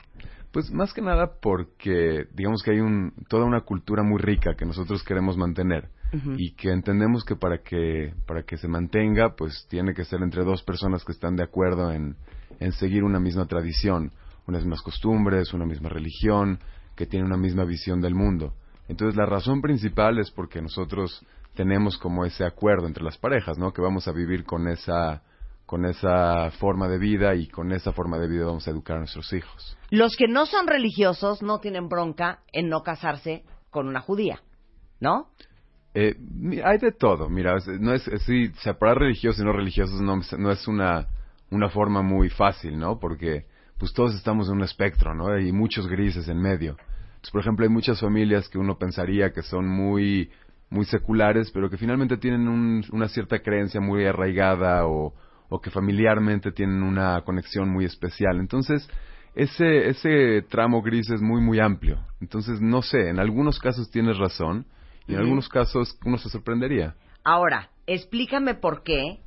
Pues 0.52 0.70
más 0.70 0.92
que 0.92 1.00
nada 1.00 1.38
porque 1.40 2.26
digamos 2.34 2.62
que 2.62 2.72
hay 2.72 2.80
un, 2.80 3.14
toda 3.28 3.44
una 3.44 3.62
cultura 3.62 4.02
muy 4.02 4.20
rica 4.20 4.54
que 4.54 4.66
nosotros 4.66 5.02
queremos 5.02 5.36
mantener 5.36 5.88
y 6.36 6.52
que 6.52 6.70
entendemos 6.70 7.24
que 7.24 7.36
para 7.36 7.62
que 7.62 8.12
para 8.26 8.42
que 8.42 8.58
se 8.58 8.68
mantenga 8.68 9.34
pues 9.34 9.66
tiene 9.70 9.94
que 9.94 10.04
ser 10.04 10.20
entre 10.20 10.44
dos 10.44 10.62
personas 10.62 11.06
que 11.06 11.12
están 11.12 11.36
de 11.36 11.42
acuerdo 11.42 11.90
en, 11.90 12.16
en 12.60 12.72
seguir 12.72 13.02
una 13.02 13.18
misma 13.18 13.46
tradición, 13.46 14.12
unas 14.46 14.62
mismas 14.62 14.82
costumbres, 14.82 15.54
una 15.54 15.64
misma 15.64 15.88
religión, 15.88 16.58
que 16.96 17.06
tiene 17.06 17.24
una 17.24 17.38
misma 17.38 17.64
visión 17.64 18.02
del 18.02 18.14
mundo. 18.14 18.52
Entonces 18.88 19.16
la 19.16 19.24
razón 19.24 19.62
principal 19.62 20.18
es 20.18 20.30
porque 20.30 20.60
nosotros 20.60 21.24
tenemos 21.54 21.96
como 21.96 22.26
ese 22.26 22.44
acuerdo 22.44 22.86
entre 22.86 23.04
las 23.04 23.16
parejas, 23.16 23.56
¿no? 23.56 23.72
Que 23.72 23.80
vamos 23.80 24.06
a 24.06 24.12
vivir 24.12 24.44
con 24.44 24.68
esa 24.68 25.22
con 25.72 25.86
esa 25.86 26.50
forma 26.60 26.86
de 26.86 26.98
vida 26.98 27.34
y 27.34 27.46
con 27.48 27.72
esa 27.72 27.92
forma 27.94 28.18
de 28.18 28.28
vida 28.28 28.44
vamos 28.44 28.68
a 28.68 28.70
educar 28.72 28.96
a 28.96 28.98
nuestros 28.98 29.32
hijos. 29.32 29.74
Los 29.88 30.16
que 30.16 30.28
no 30.28 30.44
son 30.44 30.66
religiosos 30.66 31.40
no 31.40 31.60
tienen 31.60 31.88
bronca 31.88 32.40
en 32.52 32.68
no 32.68 32.82
casarse 32.82 33.42
con 33.70 33.88
una 33.88 34.02
judía. 34.02 34.40
¿no? 35.00 35.28
Eh, 35.94 36.14
hay 36.62 36.76
de 36.76 36.92
todo, 36.92 37.30
mira, 37.30 37.56
no 37.80 37.94
es, 37.94 38.06
es- 38.06 38.20
sí, 38.24 38.48
separar 38.60 38.98
religiosos 38.98 39.40
y 39.40 39.44
no 39.46 39.52
religiosos 39.54 39.98
no, 40.02 40.20
no 40.36 40.50
es 40.52 40.68
una, 40.68 41.06
una 41.50 41.70
forma 41.70 42.02
muy 42.02 42.28
fácil, 42.28 42.78
¿no? 42.78 42.98
Porque 42.98 43.46
pues 43.78 43.94
todos 43.94 44.14
estamos 44.14 44.48
en 44.48 44.56
un 44.56 44.64
espectro, 44.64 45.14
¿no? 45.14 45.28
Hay 45.28 45.52
muchos 45.52 45.88
grises 45.88 46.28
en 46.28 46.36
medio. 46.38 46.72
Entonces, 46.72 47.30
por 47.32 47.40
ejemplo, 47.40 47.64
hay 47.64 47.70
muchas 47.72 47.98
familias 47.98 48.46
que 48.50 48.58
uno 48.58 48.76
pensaría 48.76 49.32
que 49.32 49.40
son 49.40 49.66
muy, 49.66 50.30
muy 50.68 50.84
seculares, 50.84 51.50
pero 51.50 51.70
que 51.70 51.78
finalmente 51.78 52.18
tienen 52.18 52.46
un- 52.46 52.84
una 52.92 53.08
cierta 53.08 53.38
creencia 53.38 53.80
muy 53.80 54.04
arraigada 54.04 54.86
o, 54.86 55.14
o 55.52 55.60
que 55.60 55.70
familiarmente 55.70 56.50
tienen 56.50 56.82
una 56.82 57.20
conexión 57.20 57.68
muy 57.68 57.84
especial. 57.84 58.40
Entonces, 58.40 58.88
ese, 59.34 59.86
ese 59.88 60.40
tramo 60.48 60.80
gris 60.80 61.10
es 61.10 61.20
muy, 61.20 61.42
muy 61.42 61.60
amplio. 61.60 61.98
Entonces, 62.22 62.62
no 62.62 62.80
sé, 62.80 63.10
en 63.10 63.18
algunos 63.18 63.58
casos 63.58 63.90
tienes 63.90 64.16
razón 64.16 64.64
y 65.06 65.12
en 65.12 65.20
algunos 65.20 65.50
casos 65.50 65.98
uno 66.06 66.16
se 66.16 66.30
sorprendería. 66.30 66.94
Ahora, 67.22 67.68
explícame 67.86 68.54
por 68.54 68.82
qué, 68.82 69.18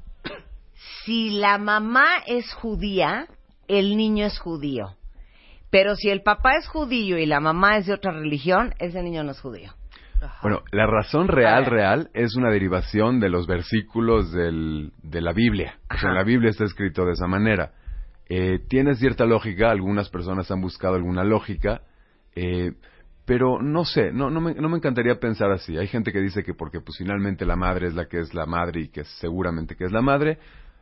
si 1.04 1.30
la 1.30 1.60
mamá 1.60 2.08
es 2.26 2.52
judía, 2.56 3.28
el 3.68 3.96
niño 3.96 4.26
es 4.26 4.40
judío. 4.40 4.96
Pero 5.70 5.96
si 5.96 6.10
el 6.10 6.24
papá 6.24 6.56
es 6.58 6.68
judío 6.68 7.20
y 7.20 7.28
la 7.28 7.40
mamá 7.40 7.78
es 7.78 7.86
de 7.86 7.94
otra 7.94 8.12
religión, 8.12 8.74
ese 8.80 9.04
niño 9.04 9.24
no 9.24 9.32
es 9.32 9.42
judío. 9.42 9.74
Bueno, 10.42 10.62
la 10.72 10.88
razón 10.88 11.28
real, 11.28 11.66
real, 11.66 12.10
es 12.14 12.36
una 12.36 12.50
derivación 12.50 13.20
de 13.20 13.30
los 13.30 13.48
versículos 13.48 14.32
del, 14.32 14.92
de 15.04 15.22
la 15.22 15.34
Biblia. 15.34 15.80
O 15.94 15.98
sea, 15.98 16.10
en 16.10 16.16
la 16.16 16.24
Biblia 16.24 16.50
está 16.50 16.64
escrito 16.66 17.06
de 17.06 17.14
esa 17.14 17.28
manera. 17.28 17.72
Eh, 18.28 18.60
tiene 18.68 18.96
cierta 18.96 19.26
lógica, 19.26 19.70
algunas 19.72 20.10
personas 20.10 20.50
han 20.50 20.62
buscado 20.62 20.96
alguna 20.96 21.24
lógica, 21.24 21.82
eh, 22.36 22.72
pero 23.26 23.62
no 23.62 23.86
sé, 23.86 24.12
no, 24.12 24.30
no, 24.30 24.42
me, 24.42 24.54
no 24.56 24.70
me 24.70 24.78
encantaría 24.78 25.20
pensar 25.20 25.52
así. 25.52 25.78
Hay 25.78 25.88
gente 25.88 26.12
que 26.12 26.22
dice 26.22 26.44
que 26.44 26.54
porque 26.54 26.80
pues 26.80 26.98
finalmente 26.98 27.46
la 27.46 27.56
madre 27.56 27.88
es 27.88 27.94
la 27.96 28.06
que 28.08 28.20
es 28.20 28.34
la 28.34 28.46
madre 28.46 28.82
y 28.82 28.88
que 28.90 29.04
seguramente 29.04 29.76
que 29.76 29.86
es 29.86 29.92
la 29.92 30.02
madre. 30.02 30.38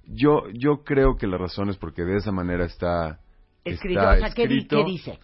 Yo, 0.05 0.43
yo 0.53 0.83
creo 0.83 1.15
que 1.15 1.27
la 1.27 1.37
razón 1.37 1.69
es 1.69 1.77
porque 1.77 2.03
de 2.03 2.17
esa 2.17 2.31
manera 2.31 2.65
está, 2.65 3.19
Escrito, 3.63 4.01
está 4.01 4.13
o 4.13 4.17
sea, 4.19 4.29
¿qué, 4.31 4.47
di- 4.47 4.57
escrito. 4.57 4.77
qué 4.77 4.91
dice? 4.91 5.19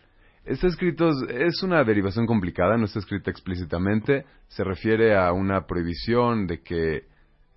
Está 0.50 0.66
escrito, 0.66 1.12
es 1.30 1.62
una 1.62 1.84
derivación 1.84 2.26
complicada, 2.26 2.76
no 2.76 2.86
está 2.86 2.98
escrita 2.98 3.30
explícitamente, 3.30 4.26
se 4.48 4.64
refiere 4.64 5.16
a 5.16 5.32
una 5.32 5.68
prohibición 5.68 6.48
de 6.48 6.64
que, 6.64 7.04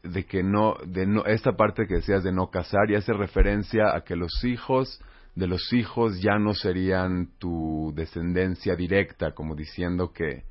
de 0.03 0.27
que 0.27 0.43
no, 0.43 0.77
de 0.85 1.07
no, 1.07 1.25
esta 1.25 1.53
parte 1.57 1.87
que 1.87 1.95
decías 1.95 2.23
de 2.23 2.33
no 2.33 2.51
casar 2.51 2.91
y 2.91 2.95
hace 2.95 3.15
referencia 3.15 3.97
a 3.97 4.03
que 4.03 4.15
los 4.15 4.45
hijos 4.45 5.01
de 5.35 5.47
los 5.47 5.73
hijos 5.73 6.21
ya 6.21 6.39
no 6.39 6.53
serían 6.53 7.31
tu 7.39 7.95
descendencia 7.97 8.77
directa, 8.77 9.33
como 9.33 9.55
diciendo 9.55 10.13
que, 10.13 10.43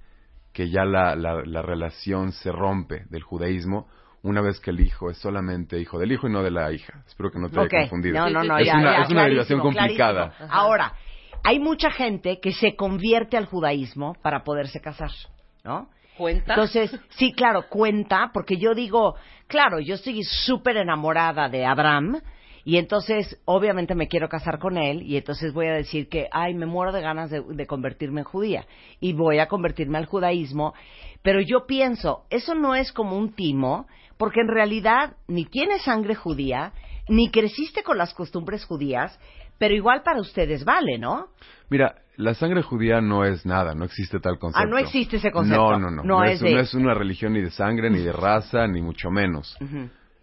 que 0.52 0.72
ya 0.72 0.84
la, 0.84 1.16
la, 1.16 1.44
la 1.46 1.62
relación 1.62 2.32
se 2.32 2.52
rompe 2.52 3.06
del 3.12 3.22
judaísmo 3.22 3.88
una 4.24 4.42
vez 4.42 4.60
que 4.60 4.72
el 4.72 4.80
hijo 4.80 5.10
es 5.10 5.18
solamente 5.18 5.80
hijo 5.80 5.98
del 6.00 6.12
hijo 6.12 6.28
y 6.28 6.32
no 6.32 6.44
de 6.44 6.52
la 6.52 6.72
hija. 6.72 7.04
Espero 7.08 7.32
que 7.32 7.40
no 7.40 7.50
te 7.50 7.60
Ok, 7.60 7.74
haya 7.74 7.82
confundido. 7.82 8.16
No, 8.18 8.30
no, 8.30 8.44
no, 8.44 8.58
es 8.58 8.68
ya, 8.68 8.78
una, 8.78 8.98
ya, 8.98 9.04
es 9.04 9.10
una 9.12 9.24
derivación 9.24 9.60
complicada. 9.60 10.30
clarísimo. 10.30 10.50
Ahora, 10.52 10.94
hay 11.52 11.60
mucha 11.60 11.92
gente 11.92 12.40
que 12.40 12.54
se 12.54 12.78
convierte 12.78 13.36
al 13.36 13.46
judaísmo 13.46 14.16
para 14.22 14.46
poderse 14.46 14.80
casar, 14.80 15.12
¿no? 15.66 15.90
¿Cuenta? 16.18 16.54
Entonces, 16.54 16.98
sí, 17.18 17.34
claro, 17.34 17.66
cuenta, 17.68 18.32
porque 18.34 18.56
yo 18.56 18.74
digo, 18.74 19.16
claro, 19.48 19.82
yo 19.82 19.96
estoy 19.96 20.24
súper 20.24 20.78
enamorada 20.78 21.50
de 21.50 21.66
Abraham, 21.66 22.22
y 22.64 22.78
entonces, 22.78 23.38
obviamente, 23.44 23.96
me 23.96 24.08
quiero 24.08 24.30
casar 24.30 24.60
con 24.60 24.78
él, 24.78 25.02
y 25.02 25.18
entonces 25.18 25.52
voy 25.52 25.68
a 25.68 25.74
decir 25.74 26.08
que, 26.08 26.30
ay, 26.32 26.54
me 26.54 26.66
muero 26.66 26.94
de 26.94 27.02
ganas 27.02 27.30
de, 27.30 27.42
de 27.42 27.68
convertirme 27.68 28.22
en 28.22 28.26
judía, 28.26 28.66
y 29.02 29.12
voy 29.12 29.40
a 29.40 29.48
convertirme 29.48 29.98
al 29.98 30.06
judaísmo, 30.06 30.74
pero 31.22 31.42
yo 31.42 31.66
pienso, 31.68 32.24
eso 32.30 32.56
no 32.56 32.76
es 32.76 32.94
como 32.94 33.18
un 33.18 33.34
timo, 33.34 33.88
porque 34.18 34.40
en 34.40 34.48
realidad 34.48 35.18
ni 35.28 35.44
tienes 35.44 35.82
sangre 35.82 36.16
judía, 36.16 36.72
ni 37.10 37.30
creciste 37.30 37.84
con 37.84 37.98
las 37.98 38.14
costumbres 38.14 38.64
judías, 38.64 39.20
pero 39.62 39.76
igual 39.76 40.02
para 40.02 40.20
ustedes 40.20 40.66
vale, 40.66 40.98
¿no? 40.98 41.28
Mira, 41.70 41.94
la 42.18 42.34
sangre 42.34 42.64
judía 42.64 43.00
no 43.00 43.24
es 43.26 43.46
nada, 43.46 43.76
no 43.76 43.86
existe 43.86 44.20
tal 44.20 44.40
concepto. 44.40 44.68
Ah, 44.68 44.68
no 44.68 44.80
existe 44.80 45.18
ese 45.18 45.30
concepto. 45.32 45.72
No, 45.74 45.78
no, 45.78 45.92
no. 45.92 45.98
No 46.04 46.18
No, 46.18 46.24
es 46.24 46.42
de- 46.42 46.52
no 46.56 46.60
es 46.60 46.74
una 46.74 46.96
religión 46.96 47.34
ni 47.34 47.42
de 47.42 47.52
sangre, 47.52 47.92
ni 47.92 48.00
de 48.00 48.12
raza, 48.12 48.66
ni 48.66 48.82
mucho 48.82 49.12
menos. 49.12 49.56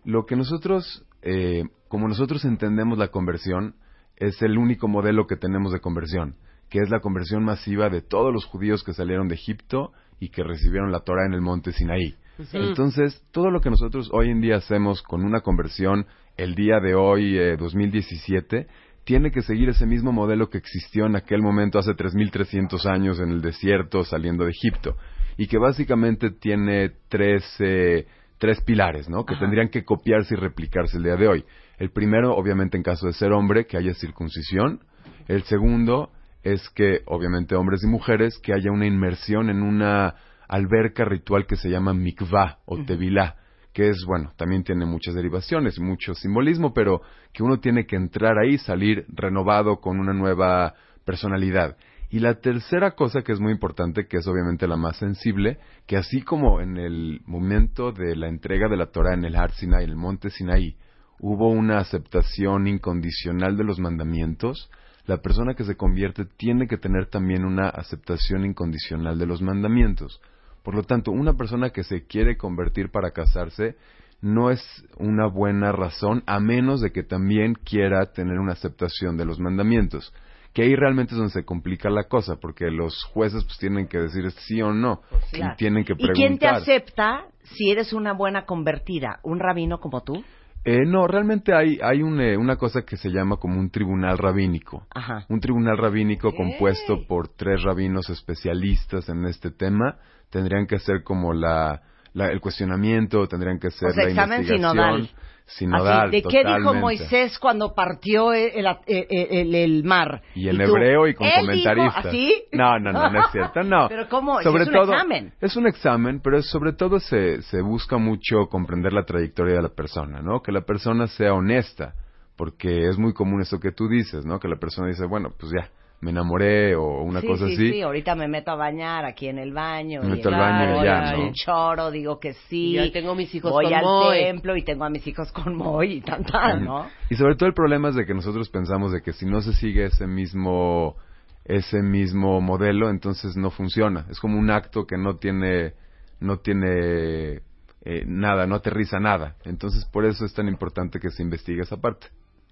Lo 0.05 0.27
que 0.27 0.35
nosotros, 0.35 1.07
eh, 1.23 1.63
como 1.87 2.09
nosotros 2.09 2.45
entendemos 2.45 2.99
la 2.99 3.09
conversión, 3.09 3.77
es 4.17 4.43
el 4.43 4.59
único 4.59 4.89
modelo 4.89 5.29
que 5.29 5.37
tenemos 5.37 5.73
de 5.73 5.79
conversión, 5.79 6.35
que 6.69 6.81
es 6.81 6.91
la 6.91 6.99
conversión 6.99 7.45
masiva 7.45 7.89
de 7.91 8.03
todos 8.03 8.33
los 8.33 8.45
judíos 8.45 8.83
que 8.83 8.93
salieron 8.93 9.29
de 9.29 9.37
Egipto 9.37 9.93
y 10.19 10.31
que 10.31 10.43
recibieron 10.43 10.91
la 10.91 11.01
Torah 11.05 11.27
en 11.27 11.35
el 11.35 11.43
monte 11.43 11.71
Sinaí. 11.71 12.17
Entonces, 12.53 13.21
todo 13.33 13.51
lo 13.51 13.61
que 13.61 13.71
nosotros 13.71 14.11
hoy 14.13 14.31
en 14.31 14.41
día 14.41 14.57
hacemos 14.57 15.01
con 15.03 15.25
una 15.25 15.41
conversión, 15.43 16.07
el 16.37 16.55
día 16.55 16.79
de 16.81 16.95
hoy, 16.95 17.37
eh, 17.37 17.57
2017, 17.57 18.67
tiene 19.09 19.31
que 19.31 19.41
seguir 19.41 19.71
ese 19.71 19.87
mismo 19.87 20.13
modelo 20.13 20.51
que 20.51 20.59
existió 20.59 21.07
en 21.07 21.17
aquel 21.17 21.41
momento 21.41 21.79
hace 21.79 21.93
3.300 21.93 22.85
años 22.85 23.19
en 23.21 23.31
el 23.31 23.41
desierto 23.41 24.05
saliendo 24.05 24.45
de 24.45 24.51
Egipto 24.51 24.99
y 25.39 25.47
que 25.47 25.57
básicamente 25.57 26.31
tiene 26.31 26.93
tres, 27.09 27.43
eh, 27.59 28.07
tres 28.37 28.61
pilares, 28.67 29.09
¿no? 29.09 29.25
Que 29.25 29.35
tendrían 29.37 29.71
que 29.71 29.83
copiarse 29.83 30.35
y 30.35 30.37
replicarse 30.37 30.99
el 30.99 31.05
día 31.05 31.17
de 31.17 31.27
hoy. 31.27 31.45
El 31.79 31.89
primero, 31.89 32.37
obviamente, 32.37 32.77
en 32.77 32.83
caso 32.83 33.07
de 33.07 33.15
ser 33.15 33.33
hombre, 33.33 33.65
que 33.65 33.79
haya 33.79 33.95
circuncisión. 33.95 34.81
El 35.27 35.43
segundo 35.45 36.11
es 36.43 36.69
que, 36.69 37.01
obviamente, 37.07 37.55
hombres 37.55 37.83
y 37.85 37.87
mujeres, 37.87 38.39
que 38.43 38.53
haya 38.53 38.71
una 38.71 38.87
inmersión 38.87 39.49
en 39.49 39.63
una 39.63 40.17
alberca 40.49 41.07
ritual 41.07 41.47
que 41.47 41.57
se 41.57 41.71
llama 41.71 41.95
mikvah 41.95 42.59
o 42.67 42.85
tevilá, 42.85 43.37
que 43.73 43.89
es, 43.89 44.05
bueno, 44.07 44.33
también 44.37 44.65
tiene 44.65 44.87
muchas 44.87 45.15
derivaciones, 45.15 45.79
mucho 45.79 46.15
simbolismo, 46.15 46.73
pero 46.73 47.03
que 47.33 47.43
uno 47.43 47.61
tiene 47.61 47.87
que 47.87 47.97
entrar 47.97 48.39
ahí, 48.39 48.59
salir 48.59 49.07
renovado 49.09 49.81
con 49.81 50.01
una 50.01 50.13
nueva 50.13 50.75
personalidad. 51.05 51.77
Y 52.11 52.21
la 52.21 52.41
tercera 52.41 52.93
cosa 52.93 53.23
que 53.23 53.33
es 53.33 53.41
muy 53.41 53.53
importante, 53.53 54.07
que 54.07 54.17
es 54.17 54.27
obviamente 54.27 54.67
la 54.67 54.77
más 54.77 54.97
sensible, 54.97 55.59
que 55.87 55.97
así 55.97 56.23
como 56.23 56.61
en 56.61 56.79
el 56.79 57.21
momento 57.27 57.93
de 57.93 58.17
la 58.17 58.29
entrega 58.29 58.69
de 58.69 58.79
la 58.79 58.87
Torah 58.87 59.15
en 59.15 59.25
el 59.25 59.37
Har 59.37 59.53
Sinai, 59.53 59.85
el 59.85 59.97
monte 59.97 60.31
Sinaí, 60.31 60.77
hubo 61.21 61.51
una 61.51 61.79
aceptación 61.79 62.67
incondicional 62.67 63.57
de 63.57 63.65
los 63.65 63.79
mandamientos, 63.79 64.71
la 65.05 65.19
persona 65.19 65.55
que 65.55 65.65
se 65.65 65.77
convierte 65.77 66.25
tiene 66.25 66.67
que 66.67 66.79
tener 66.79 67.07
también 67.07 67.45
una 67.45 67.69
aceptación 67.69 68.45
incondicional 68.45 69.19
de 69.19 69.27
los 69.27 69.43
mandamientos. 69.43 70.21
Por 70.69 70.75
lo 70.75 70.83
tanto, 70.83 71.13
una 71.13 71.33
persona 71.33 71.71
que 71.71 71.83
se 71.83 72.07
quiere 72.07 72.37
convertir 72.37 72.91
para 72.91 73.13
casarse 73.13 73.77
no 74.21 74.51
es 74.51 74.61
una 74.99 75.27
buena 75.27 75.73
razón 75.73 76.23
a 76.27 76.41
menos 76.41 76.83
de 76.83 76.93
que 76.93 77.03
también 77.03 77.55
quiera 77.55 78.13
tener 78.13 78.39
una 78.39 78.53
aceptación 78.53 79.17
de 79.17 79.25
los 79.25 79.41
mandamientos. 79.41 80.13
Que 80.53 80.65
ahí 80.65 80.77
realmente 80.77 81.15
es 81.15 81.17
donde 81.17 81.33
se 81.33 81.47
complica 81.47 81.89
la 81.89 82.05
cosa, 82.05 82.37
porque 82.39 82.71
los 82.71 83.03
jueces 83.15 83.45
pues 83.45 83.57
tienen 83.57 83.89
que 83.89 83.97
decir 83.97 84.31
sí 84.31 84.61
o 84.61 84.75
no 84.75 85.01
Claro. 85.33 85.55
y 85.55 85.57
tienen 85.57 85.85
que 85.87 85.95
¿Y 85.95 85.97
preguntar. 85.97 86.15
quién 86.15 86.39
te 86.39 86.49
acepta 86.49 87.25
si 87.45 87.71
eres 87.71 87.95
una 87.95 88.13
buena 88.13 88.45
convertida? 88.45 89.21
¿Un 89.23 89.39
rabino 89.41 89.79
como 89.81 90.03
tú? 90.03 90.23
Eh, 90.71 90.85
no, 90.85 91.07
realmente 91.07 91.55
hay, 91.55 91.79
hay 91.83 92.03
un, 92.03 92.21
eh, 92.21 92.37
una 92.37 92.57
cosa 92.57 92.83
que 92.83 92.99
se 92.99 93.09
llama 93.09 93.39
como 93.39 93.59
un 93.59 93.71
tribunal 93.71 94.19
rabínico. 94.19 94.87
Ajá. 94.95 95.25
Un 95.31 95.41
tribunal 95.41 95.79
rabínico 95.79 96.35
compuesto 96.35 97.07
por 97.07 97.29
tres 97.29 97.63
rabinos 97.63 98.11
especialistas 98.11 99.09
en 99.09 99.25
este 99.25 99.51
tema. 99.51 99.97
Tendrían 100.29 100.67
que 100.67 100.77
hacer 100.77 101.03
como 101.03 101.33
la, 101.33 101.81
la- 102.15 102.31
el 102.31 102.41
cuestionamiento, 102.41 103.27
tendrían 103.29 103.59
que 103.59 103.69
hacer 103.69 103.89
O 103.89 103.93
sea, 103.93 104.05
la 104.05 104.11
examen 104.11 104.41
investigación. 104.43 104.73
sinodal. 104.77 105.11
Sinodal, 105.51 106.09
Así, 106.09 106.17
¿De 106.21 106.23
qué 106.29 106.45
dijo. 106.45 106.75
Moisés 106.75 107.39
cuando 107.39 107.73
partió 107.75 108.35
el, 108.35 108.67
el- 108.87 109.07
el- 109.31 109.55
el 109.55 109.83
mar? 109.85 110.21
Y 110.35 110.47
en 110.51 110.61
hebreo 110.61 111.07
y 111.09 111.15
con 111.15 111.27
comentaristas. 111.31 112.15
No, 112.53 112.79
no, 112.79 112.93
no, 112.93 113.11
no 113.11 113.21
es 113.21 113.31
cierto, 113.33 113.63
no. 113.63 113.89
Pero 113.89 114.09
¿cómo? 114.11 114.43
Sobre 114.43 114.65
es 114.65 114.69
un 114.69 114.75
todo, 114.75 114.93
examen. 114.93 115.33
Es 115.41 115.57
un 115.57 115.67
examen, 115.67 116.21
pero 116.23 116.43
sobre 116.43 116.75
todo 116.75 117.01
se, 117.01 117.41
se 117.41 117.63
busca 117.63 117.97
mucho 117.97 118.47
comprender 118.51 118.93
la 118.93 119.05
trayectoria 119.07 119.55
de 119.55 119.63
la 119.63 119.71
persona, 119.71 120.21
¿no? 120.21 120.43
Que 120.43 120.53
la 120.53 120.61
persona 120.67 121.07
sea 121.07 121.33
honesta, 121.33 121.95
porque 122.37 122.87
es 122.87 122.99
muy 122.99 123.15
común 123.15 123.41
eso 123.41 123.59
que 123.59 123.73
tú 123.73 123.89
dices, 123.89 124.27
¿no? 124.27 124.39
Que 124.41 124.49
la 124.49 124.57
persona 124.57 124.89
dice, 124.89 125.07
bueno, 125.07 125.31
pues 125.41 125.51
ya, 125.59 125.71
me 126.01 126.11
enamoré 126.11 126.77
o 126.77 127.03
una 127.03 127.21
sí, 127.21 127.27
cosa 127.27 127.47
sí, 127.49 127.55
así. 127.55 127.73
sí, 127.73 127.83
ahorita 127.83 128.15
me 128.15 128.29
meto 128.29 128.53
a 128.53 128.55
bañar 128.55 129.05
aquí 129.05 129.27
en 129.27 129.39
el 129.39 129.53
baño. 129.53 130.03
Me 130.03 130.11
meto 130.11 130.29
al 130.29 130.37
baño 130.37 130.81
y 130.81 130.85
ya, 130.85 131.13
¿no? 131.17 131.33
choro, 131.33 131.91
digo 131.91 132.21
que 132.21 132.35
sí. 132.49 132.71
Y 132.71 132.75
ya 132.75 132.93
tengo 132.93 133.17
mis 133.17 133.35
hijos 133.35 133.51
voy 133.51 133.65
con 133.65 133.75
al 133.75 133.85
Moy. 133.85 134.19
templo 134.19 134.57
y 134.57 134.63
tengo 134.63 134.85
a 134.85 134.91
mis 134.91 135.07
hijos 135.07 135.33
con 135.33 135.57
Moy 135.57 135.95
y 135.95 136.01
tan, 136.01 136.25
tan, 136.25 136.65
¿no? 136.65 136.87
Y 137.11 137.17
sobre 137.17 137.35
todo 137.35 137.49
el 137.49 137.55
problema 137.55 137.89
es 137.89 137.97
de 137.97 138.07
que 138.07 138.15
nosotros 138.15 138.49
pensamos 138.49 138.93
de 138.93 139.03
que 139.03 139.13
si 139.13 139.27
no 139.27 139.41
se 139.41 139.53
sigue 139.55 139.87
ese 139.87 140.07
mismo 140.07 140.97
ese 141.45 141.83
mismo 141.83 142.41
modelo, 142.41 142.91
entonces 142.91 143.37
no 143.37 143.51
funciona. 143.51 144.07
Es 144.11 144.21
como 144.21 144.39
un 144.39 144.51
acto 144.51 144.87
que 144.87 144.99
no 144.99 145.17
tiene 145.17 145.73
no 146.21 146.39
tiene 146.39 147.41
eh, 147.85 148.05
nada, 148.07 148.47
no 148.47 148.55
aterriza 148.55 149.01
nada. 149.01 149.35
Entonces 149.45 149.85
por 149.87 150.05
eso 150.05 150.25
es 150.25 150.33
tan 150.33 150.47
importante 150.47 151.01
que 151.01 151.11
se 151.11 151.25
investigue 151.25 151.63
esa 151.63 151.79
parte. 151.79 152.07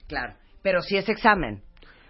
Claro. 0.08 0.34
Pero 0.62 0.82
sí 0.82 0.96
es 0.96 1.08
examen. 1.08 1.62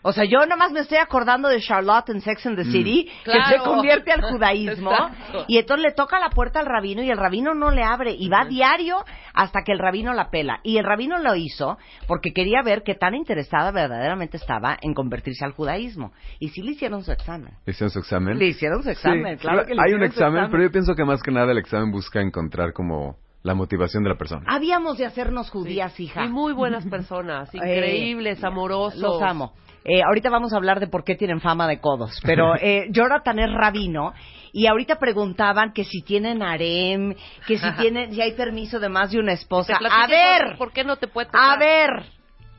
O 0.06 0.12
sea, 0.12 0.24
yo 0.24 0.46
nomás 0.46 0.70
me 0.70 0.80
estoy 0.80 0.98
acordando 0.98 1.48
de 1.48 1.60
Charlotte 1.60 2.10
en 2.10 2.20
Sex 2.20 2.46
and 2.46 2.56
the 2.56 2.64
City, 2.64 3.10
que 3.24 3.32
Claro. 3.32 3.48
se 3.48 3.58
convierte 3.58 4.12
al 4.12 4.20
judaísmo, 4.30 4.92
Exacto. 4.92 5.44
y 5.48 5.58
entonces 5.58 5.84
le 5.84 5.92
toca 5.92 6.20
la 6.20 6.30
puerta 6.30 6.60
al 6.60 6.66
rabino 6.66 7.02
y 7.02 7.10
el 7.10 7.16
rabino 7.18 7.54
no 7.54 7.70
le 7.72 7.82
abre, 7.82 8.12
y 8.16 8.28
va 8.28 8.44
diario 8.44 9.04
hasta 9.34 9.62
que 9.64 9.72
el 9.72 9.80
rabino 9.80 10.14
la 10.14 10.30
pela. 10.30 10.60
Y 10.62 10.78
el 10.78 10.84
rabino 10.84 11.18
lo 11.18 11.34
hizo 11.34 11.76
porque 12.06 12.32
quería 12.32 12.62
ver 12.62 12.84
qué 12.84 12.94
tan 12.94 13.14
interesada 13.16 13.72
verdaderamente 13.72 14.36
estaba 14.36 14.76
en 14.80 14.94
convertirse 14.94 15.44
al 15.44 15.52
judaísmo. 15.52 16.12
Y 16.38 16.50
sí 16.50 16.62
le 16.62 16.72
hicieron 16.72 17.02
su 17.02 17.10
examen. 17.10 17.54
¿Le 17.64 17.72
hicieron 17.72 17.90
su 17.90 17.98
examen? 17.98 18.38
Le 18.38 18.46
hicieron 18.46 18.82
su 18.84 18.90
examen, 18.90 19.36
Sí, 19.38 19.42
claro 19.42 19.66
que 19.66 19.74
le 19.74 19.82
Hay 19.82 19.92
un 19.92 19.98
su 20.00 20.04
examen, 20.06 20.48
pero 20.50 20.62
yo 20.62 20.70
pienso 20.70 20.94
que 20.94 21.04
más 21.04 21.20
que 21.22 21.32
nada 21.32 21.50
el 21.50 21.58
examen 21.58 21.90
busca 21.90 22.20
encontrar 22.20 22.72
como 22.72 23.16
la 23.42 23.54
motivación 23.54 24.02
de 24.02 24.10
la 24.10 24.16
persona. 24.16 24.44
Habíamos 24.48 24.98
de 24.98 25.06
hacernos 25.06 25.50
judías, 25.50 25.98
hija. 26.00 26.24
Y 26.24 26.28
muy 26.28 26.52
buenas 26.52 26.84
personas, 26.86 27.48
Eh, 27.54 27.58
increíbles, 27.58 28.42
amorosos. 28.42 29.00
Los 29.00 29.22
amo. 29.22 29.52
Eh, 29.84 30.02
ahorita 30.02 30.30
vamos 30.30 30.52
a 30.52 30.56
hablar 30.56 30.80
de 30.80 30.88
por 30.88 31.04
qué 31.04 31.14
tienen 31.14 31.40
fama 31.40 31.68
de 31.68 31.80
codos, 31.80 32.18
pero 32.24 32.54
eh, 32.60 32.88
Jonathan 32.90 33.38
es 33.38 33.52
rabino 33.52 34.12
y 34.52 34.66
ahorita 34.66 34.96
preguntaban 34.98 35.72
que 35.72 35.84
si 35.84 36.02
tienen 36.02 36.42
harem, 36.42 37.14
que 37.46 37.56
si 37.58 37.72
tienen, 37.76 38.12
si 38.12 38.20
hay 38.20 38.32
permiso 38.32 38.80
de 38.80 38.88
más 38.88 39.12
de 39.12 39.20
una 39.20 39.32
esposa. 39.32 39.76
A 39.90 40.06
ver, 40.08 40.48
por- 40.48 40.58
¿Por 40.58 40.72
qué 40.72 40.82
no 40.82 40.96
te 40.96 41.06
puede 41.06 41.28
a 41.28 41.30
tocar? 41.30 41.58
ver, 41.60 41.90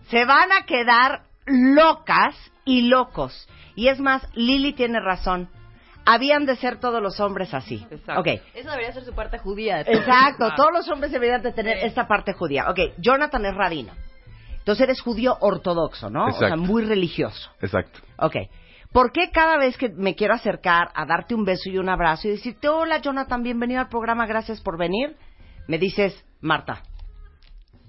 se 0.09 0.23
van 0.23 0.51
a 0.53 0.65
quedar 0.65 1.23
locas 1.45 2.35
y 2.63 2.83
locos. 2.87 3.47
Y 3.75 3.89
es 3.89 3.99
más, 3.99 4.25
Lili 4.33 4.71
tiene 4.73 4.99
razón. 5.01 5.49
Habían 6.09 6.45
de 6.45 6.55
ser 6.55 6.79
todos 6.79 7.01
los 7.03 7.19
hombres 7.19 7.53
así. 7.53 7.85
Exacto. 7.91 8.21
Ok. 8.21 8.27
Eso 8.55 8.69
debería 8.69 8.93
ser 8.93 9.03
su 9.03 9.13
parte 9.13 9.37
judía. 9.39 9.81
Exacto, 9.81 10.45
Ah. 10.45 10.55
todos 10.55 10.71
los 10.71 10.87
hombres 10.89 11.11
deberían 11.11 11.41
de 11.43 11.51
tener 11.51 11.79
Sí. 11.81 11.85
esta 11.87 12.07
parte 12.07 12.31
judía. 12.33 12.69
Ok, 12.69 12.79
Jonathan 12.97 13.45
es 13.45 13.53
rabino. 13.55 13.91
Entonces 14.59 14.83
eres 14.83 15.01
judío 15.01 15.37
ortodoxo, 15.41 16.09
¿no? 16.09 16.27
O 16.27 16.31
sea, 16.31 16.47
Exacto. 16.49 16.57
muy 16.65 16.85
religioso. 16.85 17.51
Exacto. 17.61 17.99
Ok. 18.17 18.35
¿Por 18.93 19.11
qué 19.11 19.31
cada 19.31 19.57
vez 19.57 19.77
que 19.77 19.89
me 19.89 20.15
quiero 20.15 20.33
acercar 20.33 20.89
a 20.95 21.05
darte 21.05 21.35
un 21.35 21.43
beso 21.43 21.69
y 21.69 21.77
un 21.77 21.89
abrazo 21.89 22.27
y 22.27 22.31
decirte, 22.31 22.69
hola 22.69 22.99
Jonathan, 22.99 23.43
bienvenido 23.43 23.81
al 23.81 23.89
programa, 23.89 24.25
gracias 24.25 24.61
por 24.61 24.77
venir, 24.77 25.15
me 25.67 25.77
dices, 25.77 26.23
Marta, 26.39 26.83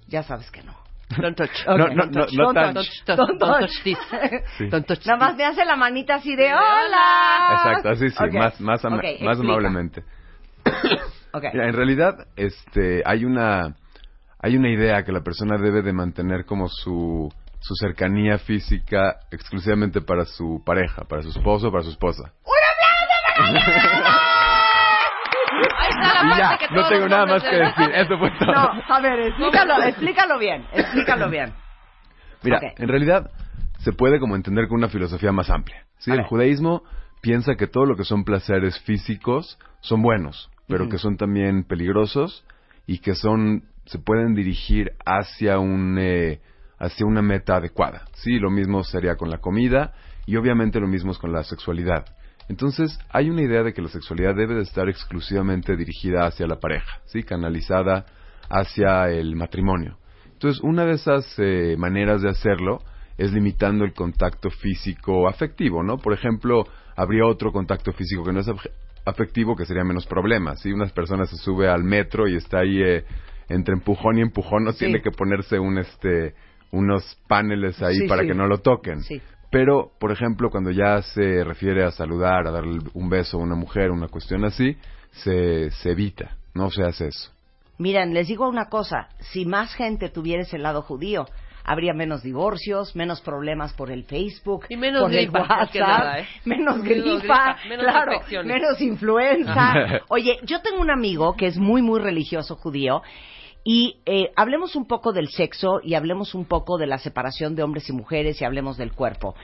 ya 0.08 0.22
sabes 0.24 0.50
que 0.50 0.62
no. 0.62 0.74
Don't 1.16 1.34
touch. 1.36 1.50
Ok, 1.66 1.78
No, 1.78 1.88
no, 1.88 1.94
don't 1.94 2.12
no, 2.14 2.20
touch, 2.26 2.32
no 2.34 2.52
don't 2.52 2.74
touch, 2.74 2.86
Don't 3.06 3.38
touch 3.38 3.60
touch. 3.60 3.82
this. 3.84 3.98
Sí. 4.58 4.68
Don't 4.68 4.86
touch 4.86 5.06
Nada 5.06 5.18
más 5.18 5.36
me 5.36 5.44
hace 5.44 5.64
la 5.64 5.76
manita 5.76 6.16
así 6.16 6.36
de, 6.36 6.52
hola. 6.52 7.48
Exacto, 7.52 7.88
así 7.90 8.10
sí, 8.10 8.36
más, 8.38 8.60
más, 8.60 8.84
ama- 8.84 9.00
amablemente. 9.22 10.02
Mira, 11.52 11.68
en 11.68 11.74
realidad, 11.74 12.26
este, 12.36 13.02
hay 13.06 13.24
una, 13.24 13.74
hay 14.40 14.56
una 14.56 14.70
idea 14.70 15.02
que 15.04 15.12
la 15.12 15.22
persona 15.22 15.56
debe 15.58 15.82
de 15.82 15.92
mantener 15.92 16.44
como 16.44 16.68
su, 16.68 17.32
su 17.60 17.74
cercanía 17.76 18.38
física 18.38 19.16
exclusivamente 19.30 20.00
para 20.00 20.24
su 20.24 20.62
pareja, 20.64 21.04
para 21.04 21.22
su 21.22 21.30
esposo 21.30 21.68
o 21.68 21.72
para 21.72 21.84
su 21.84 21.90
esposa. 21.90 22.32
La 23.38 23.48
Y 23.50 23.52
parte 23.54 24.37
ya, 26.38 26.58
que 26.58 26.74
no 26.74 26.88
tengo 26.88 27.08
nada 27.08 27.26
más 27.26 27.42
que 27.42 27.56
decir. 27.56 27.90
Eso 27.94 28.18
fue 28.18 28.30
todo. 28.38 28.52
No, 28.52 28.82
a 28.88 29.00
ver, 29.00 29.20
explícalo, 29.20 29.82
explícalo 29.84 30.38
bien, 30.38 30.66
explícalo 30.72 31.30
bien. 31.30 31.52
Mira, 32.42 32.60
en 32.76 32.88
realidad 32.88 33.30
se 33.78 33.92
puede 33.92 34.20
como 34.20 34.36
entender 34.36 34.68
con 34.68 34.78
una 34.78 34.88
filosofía 34.88 35.32
más 35.32 35.50
amplia. 35.50 35.84
¿sí? 35.98 36.10
El 36.10 36.18
ver. 36.18 36.26
judaísmo 36.26 36.82
piensa 37.20 37.56
que 37.56 37.66
todo 37.66 37.86
lo 37.86 37.96
que 37.96 38.04
son 38.04 38.24
placeres 38.24 38.78
físicos 38.80 39.58
son 39.80 40.02
buenos, 40.02 40.50
pero 40.66 40.88
que 40.88 40.98
son 40.98 41.16
también 41.16 41.64
peligrosos 41.64 42.44
y 42.86 42.98
que 42.98 43.14
son 43.14 43.64
se 43.86 43.98
pueden 43.98 44.34
dirigir 44.34 44.92
hacia 45.04 45.58
un 45.58 45.96
eh, 45.98 46.40
hacia 46.78 47.06
una 47.06 47.22
meta 47.22 47.56
adecuada. 47.56 48.04
Sí, 48.14 48.38
lo 48.38 48.50
mismo 48.50 48.84
sería 48.84 49.16
con 49.16 49.30
la 49.30 49.38
comida 49.38 49.94
y 50.26 50.36
obviamente 50.36 50.78
lo 50.78 50.86
mismo 50.86 51.12
es 51.12 51.18
con 51.18 51.32
la 51.32 51.42
sexualidad. 51.42 52.04
Entonces, 52.48 52.98
hay 53.10 53.28
una 53.30 53.42
idea 53.42 53.62
de 53.62 53.72
que 53.74 53.82
la 53.82 53.88
sexualidad 53.88 54.34
debe 54.34 54.54
de 54.54 54.62
estar 54.62 54.88
exclusivamente 54.88 55.76
dirigida 55.76 56.26
hacia 56.26 56.46
la 56.46 56.58
pareja, 56.60 57.00
¿sí? 57.06 57.22
Canalizada 57.22 58.06
hacia 58.48 59.10
el 59.10 59.36
matrimonio. 59.36 59.98
Entonces, 60.32 60.62
una 60.62 60.84
de 60.86 60.92
esas 60.94 61.26
eh, 61.38 61.76
maneras 61.78 62.22
de 62.22 62.30
hacerlo 62.30 62.80
es 63.18 63.32
limitando 63.32 63.84
el 63.84 63.92
contacto 63.92 64.48
físico 64.50 65.28
afectivo, 65.28 65.82
¿no? 65.82 65.98
Por 65.98 66.12
ejemplo, 66.14 66.64
habría 66.96 67.26
otro 67.26 67.52
contacto 67.52 67.92
físico 67.92 68.24
que 68.24 68.32
no 68.32 68.40
es 68.40 68.48
af- 68.48 68.70
afectivo 69.04 69.56
que 69.56 69.66
sería 69.66 69.84
menos 69.84 70.06
problema. 70.06 70.54
Si 70.56 70.72
una 70.72 70.86
persona 70.86 71.26
se 71.26 71.36
sube 71.36 71.68
al 71.68 71.82
metro 71.84 72.28
y 72.28 72.36
está 72.36 72.60
ahí 72.60 72.80
eh, 72.80 73.04
entre 73.48 73.74
empujón 73.74 74.18
y 74.18 74.22
empujón, 74.22 74.64
no 74.64 74.72
Sí. 74.72 74.80
tiene 74.86 75.02
que 75.02 75.10
ponerse 75.10 75.58
un 75.58 75.78
este 75.78 76.34
unos 76.70 77.02
paneles 77.26 77.80
ahí 77.82 77.96
Sí, 78.00 78.06
para 78.08 78.22
sí. 78.22 78.28
que 78.28 78.34
no 78.34 78.46
lo 78.46 78.58
toquen. 78.58 79.00
Pero, 79.50 79.92
por 79.98 80.12
ejemplo, 80.12 80.50
cuando 80.50 80.70
ya 80.70 81.00
se 81.02 81.42
refiere 81.42 81.84
a 81.84 81.90
saludar, 81.90 82.46
a 82.46 82.50
darle 82.50 82.80
un 82.94 83.08
beso 83.08 83.38
a 83.38 83.42
una 83.42 83.54
mujer, 83.54 83.90
una 83.90 84.08
cuestión 84.08 84.44
así, 84.44 84.76
se, 85.10 85.70
se 85.70 85.90
evita, 85.90 86.36
no 86.54 86.70
se 86.70 86.82
hace 86.82 87.08
eso. 87.08 87.32
Miren, 87.78 88.12
les 88.12 88.28
digo 88.28 88.48
una 88.48 88.68
cosa, 88.68 89.08
si 89.20 89.46
más 89.46 89.74
gente 89.74 90.10
tuviera 90.10 90.42
ese 90.42 90.58
lado 90.58 90.82
judío, 90.82 91.26
habría 91.64 91.92
menos 91.94 92.22
divorcios, 92.22 92.96
menos 92.96 93.20
problemas 93.20 93.72
por 93.74 93.90
el 93.90 94.04
Facebook, 94.04 94.66
Y 94.68 94.76
menos 94.76 95.02
por 95.02 95.12
el 95.12 95.26
gripa, 95.26 95.40
WhatsApp, 95.40 95.70
que 95.70 95.80
nada, 95.80 96.18
¿eh? 96.20 96.26
menos 96.44 96.78
Menos 96.78 96.82
gripa, 96.82 97.18
gripa, 97.18 97.56
menos 97.68 97.84
claro, 97.84 98.20
menos 98.44 98.80
influenza. 98.80 99.74
Oye, 100.08 100.38
yo 100.44 100.60
tengo 100.60 100.80
un 100.80 100.90
amigo 100.90 101.36
que 101.36 101.46
es 101.46 101.56
muy, 101.58 101.82
muy 101.82 102.00
religioso 102.00 102.56
judío 102.56 103.02
y 103.64 104.00
eh, 104.06 104.30
hablemos 104.36 104.76
un 104.76 104.86
poco 104.86 105.12
del 105.12 105.28
sexo 105.28 105.80
y 105.82 105.94
hablemos 105.94 106.34
un 106.34 106.46
poco 106.46 106.78
de 106.78 106.86
la 106.86 106.98
separación 106.98 107.54
de 107.54 107.62
hombres 107.62 107.88
y 107.88 107.92
mujeres 107.92 108.40
y 108.40 108.44
hablemos 108.44 108.76
del 108.76 108.92
cuerpo. 108.92 109.34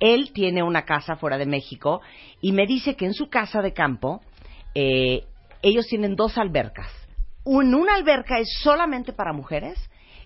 Él 0.00 0.32
tiene 0.32 0.62
una 0.62 0.84
casa 0.84 1.16
fuera 1.16 1.38
de 1.38 1.46
México 1.46 2.00
y 2.40 2.52
me 2.52 2.66
dice 2.66 2.96
que 2.96 3.06
en 3.06 3.14
su 3.14 3.28
casa 3.28 3.62
de 3.62 3.72
campo 3.72 4.20
eh, 4.74 5.24
ellos 5.62 5.86
tienen 5.86 6.16
dos 6.16 6.38
albercas. 6.38 6.90
Un, 7.44 7.74
una 7.74 7.94
alberca 7.94 8.38
es 8.38 8.48
solamente 8.62 9.12
para 9.12 9.32
mujeres 9.32 9.78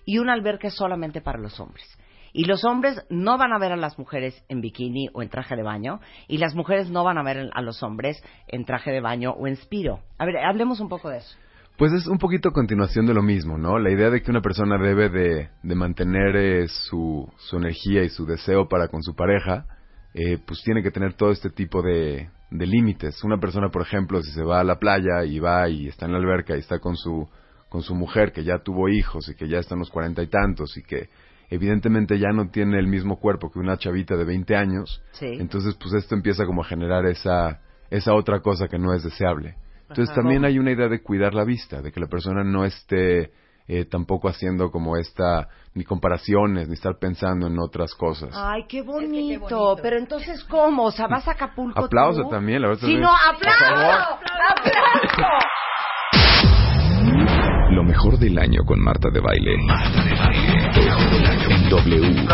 y 0.05 0.17
una 0.17 0.33
alberca 0.33 0.67
es 0.67 0.75
solamente 0.75 1.21
para 1.21 1.39
los 1.39 1.59
hombres. 1.59 1.85
Y 2.33 2.45
los 2.45 2.63
hombres 2.63 3.05
no 3.09 3.37
van 3.37 3.51
a 3.51 3.59
ver 3.59 3.73
a 3.73 3.77
las 3.77 3.99
mujeres 3.99 4.43
en 4.47 4.61
bikini 4.61 5.09
o 5.13 5.21
en 5.21 5.29
traje 5.29 5.55
de 5.55 5.63
baño 5.63 5.99
y 6.27 6.37
las 6.37 6.55
mujeres 6.55 6.89
no 6.89 7.03
van 7.03 7.17
a 7.17 7.23
ver 7.23 7.49
a 7.53 7.61
los 7.61 7.83
hombres 7.83 8.23
en 8.47 8.65
traje 8.65 8.91
de 8.91 9.01
baño 9.01 9.31
o 9.31 9.47
en 9.47 9.57
spiro. 9.57 9.99
A 10.17 10.25
ver, 10.25 10.37
hablemos 10.37 10.79
un 10.79 10.87
poco 10.87 11.09
de 11.09 11.17
eso. 11.17 11.37
Pues 11.81 11.93
es 11.93 12.05
un 12.05 12.19
poquito 12.19 12.51
continuación 12.51 13.07
de 13.07 13.15
lo 13.15 13.23
mismo, 13.23 13.57
¿no? 13.57 13.79
La 13.79 13.89
idea 13.89 14.11
de 14.11 14.21
que 14.21 14.29
una 14.29 14.43
persona 14.43 14.77
debe 14.77 15.09
de, 15.09 15.49
de 15.63 15.73
mantener 15.75 16.35
eh, 16.35 16.67
su, 16.67 17.27
su 17.39 17.57
energía 17.57 18.03
y 18.03 18.09
su 18.09 18.27
deseo 18.27 18.69
para 18.69 18.87
con 18.87 19.01
su 19.01 19.15
pareja, 19.15 19.65
eh, 20.13 20.37
pues 20.45 20.61
tiene 20.63 20.83
que 20.83 20.91
tener 20.91 21.15
todo 21.15 21.31
este 21.31 21.49
tipo 21.49 21.81
de, 21.81 22.29
de 22.51 22.67
límites. 22.67 23.23
Una 23.23 23.39
persona, 23.39 23.69
por 23.69 23.81
ejemplo, 23.81 24.21
si 24.21 24.29
se 24.29 24.43
va 24.43 24.59
a 24.59 24.63
la 24.63 24.77
playa 24.77 25.25
y 25.25 25.39
va 25.39 25.67
y 25.69 25.87
está 25.87 26.05
en 26.05 26.11
la 26.11 26.19
alberca 26.19 26.55
y 26.55 26.59
está 26.59 26.77
con 26.77 26.95
su, 26.95 27.27
con 27.67 27.81
su 27.81 27.95
mujer 27.95 28.31
que 28.31 28.43
ya 28.43 28.59
tuvo 28.59 28.87
hijos 28.87 29.27
y 29.29 29.33
que 29.33 29.47
ya 29.49 29.57
está 29.57 29.73
en 29.73 29.79
los 29.79 29.89
cuarenta 29.89 30.21
y 30.21 30.27
tantos 30.27 30.77
y 30.77 30.83
que 30.83 31.09
evidentemente 31.49 32.19
ya 32.19 32.29
no 32.29 32.51
tiene 32.51 32.77
el 32.77 32.85
mismo 32.85 33.19
cuerpo 33.19 33.51
que 33.51 33.57
una 33.57 33.77
chavita 33.77 34.15
de 34.15 34.25
20 34.25 34.55
años, 34.55 35.01
Sí. 35.13 35.25
entonces 35.39 35.73
pues 35.81 35.95
esto 35.95 36.13
empieza 36.13 36.45
como 36.45 36.61
a 36.61 36.65
generar 36.65 37.07
esa, 37.07 37.59
esa 37.89 38.13
otra 38.13 38.41
cosa 38.41 38.67
que 38.67 38.77
no 38.77 38.93
es 38.93 39.01
deseable. 39.03 39.55
Entonces 39.91 40.11
Ajá. 40.11 40.21
también 40.21 40.45
hay 40.45 40.57
una 40.57 40.71
idea 40.71 40.87
de 40.87 41.01
cuidar 41.03 41.33
la 41.33 41.43
vista, 41.43 41.81
de 41.81 41.91
que 41.91 41.99
la 41.99 42.07
persona 42.07 42.45
no 42.45 42.63
esté 42.63 43.31
eh, 43.67 43.85
tampoco 43.85 44.29
haciendo 44.29 44.71
como 44.71 44.95
esta, 44.95 45.49
ni 45.73 45.83
comparaciones, 45.83 46.69
ni 46.69 46.75
estar 46.75 46.97
pensando 46.97 47.47
en 47.47 47.59
otras 47.59 47.93
cosas. 47.95 48.29
Ay, 48.33 48.63
qué 48.69 48.81
bonito. 48.81 49.11
qué 49.13 49.37
bonito. 49.37 49.75
Pero 49.81 49.97
entonces, 49.97 50.43
¿cómo? 50.45 50.85
O 50.85 50.91
sea, 50.91 51.07
¿vas 51.07 51.27
a 51.27 51.31
Acapulco 51.31 51.83
Aplauso 51.85 52.23
tú? 52.23 52.29
también, 52.29 52.61
la 52.61 52.69
verdad. 52.69 52.81
Sí, 52.81 52.93
también. 52.93 53.01
no, 53.03 53.11
aplauso. 53.29 54.19
¡Aplauso! 54.49 55.27
Lo 57.71 57.83
mejor 57.83 58.17
del 58.17 58.37
año 58.37 58.63
con 58.65 58.79
Marta 58.79 59.09
de 59.09 59.19
Baile. 59.19 59.53
En 59.53 59.67
W. 61.69 62.25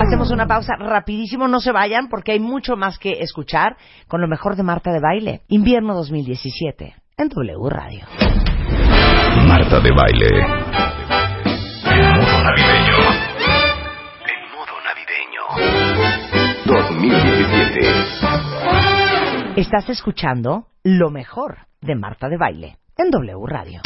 Hacemos 0.00 0.30
una 0.30 0.46
pausa 0.46 0.74
rapidísimo, 0.78 1.48
no 1.48 1.60
se 1.60 1.72
vayan 1.72 2.08
porque 2.08 2.32
hay 2.32 2.40
mucho 2.40 2.76
más 2.76 2.98
que 2.98 3.20
escuchar 3.20 3.76
con 4.08 4.20
lo 4.20 4.28
mejor 4.28 4.56
de 4.56 4.62
Marta 4.62 4.92
de 4.92 5.00
Baile. 5.00 5.40
Invierno 5.48 5.94
2017 5.94 6.94
en 7.16 7.28
W 7.28 7.70
Radio. 7.70 8.04
Marta 9.46 9.80
de 9.80 9.90
Baile. 9.90 10.26
En 11.86 12.14
modo 12.14 12.44
navideño. 12.44 12.96
En 14.30 14.40
modo 14.54 14.74
navideño. 14.84 15.42
2017. 16.64 17.80
Estás 19.60 19.88
escuchando 19.88 20.66
lo 20.82 21.10
mejor 21.10 21.58
de 21.80 21.94
Marta 21.94 22.28
de 22.28 22.36
Baile 22.36 22.76
en 22.96 23.10
W 23.10 23.46
Radio. 23.46 23.80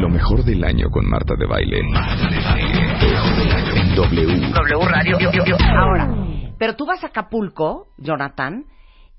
Lo 0.00 0.08
mejor 0.08 0.44
del 0.44 0.62
año 0.64 0.90
con 0.90 1.08
Marta 1.08 1.34
de 1.36 1.46
Baile. 1.46 1.80
En 3.74 3.94
W. 3.94 4.52
Ahora, 5.76 6.08
pero 6.58 6.76
tú 6.76 6.86
vas 6.86 7.02
a 7.02 7.08
Acapulco, 7.08 7.88
Jonathan, 7.98 8.64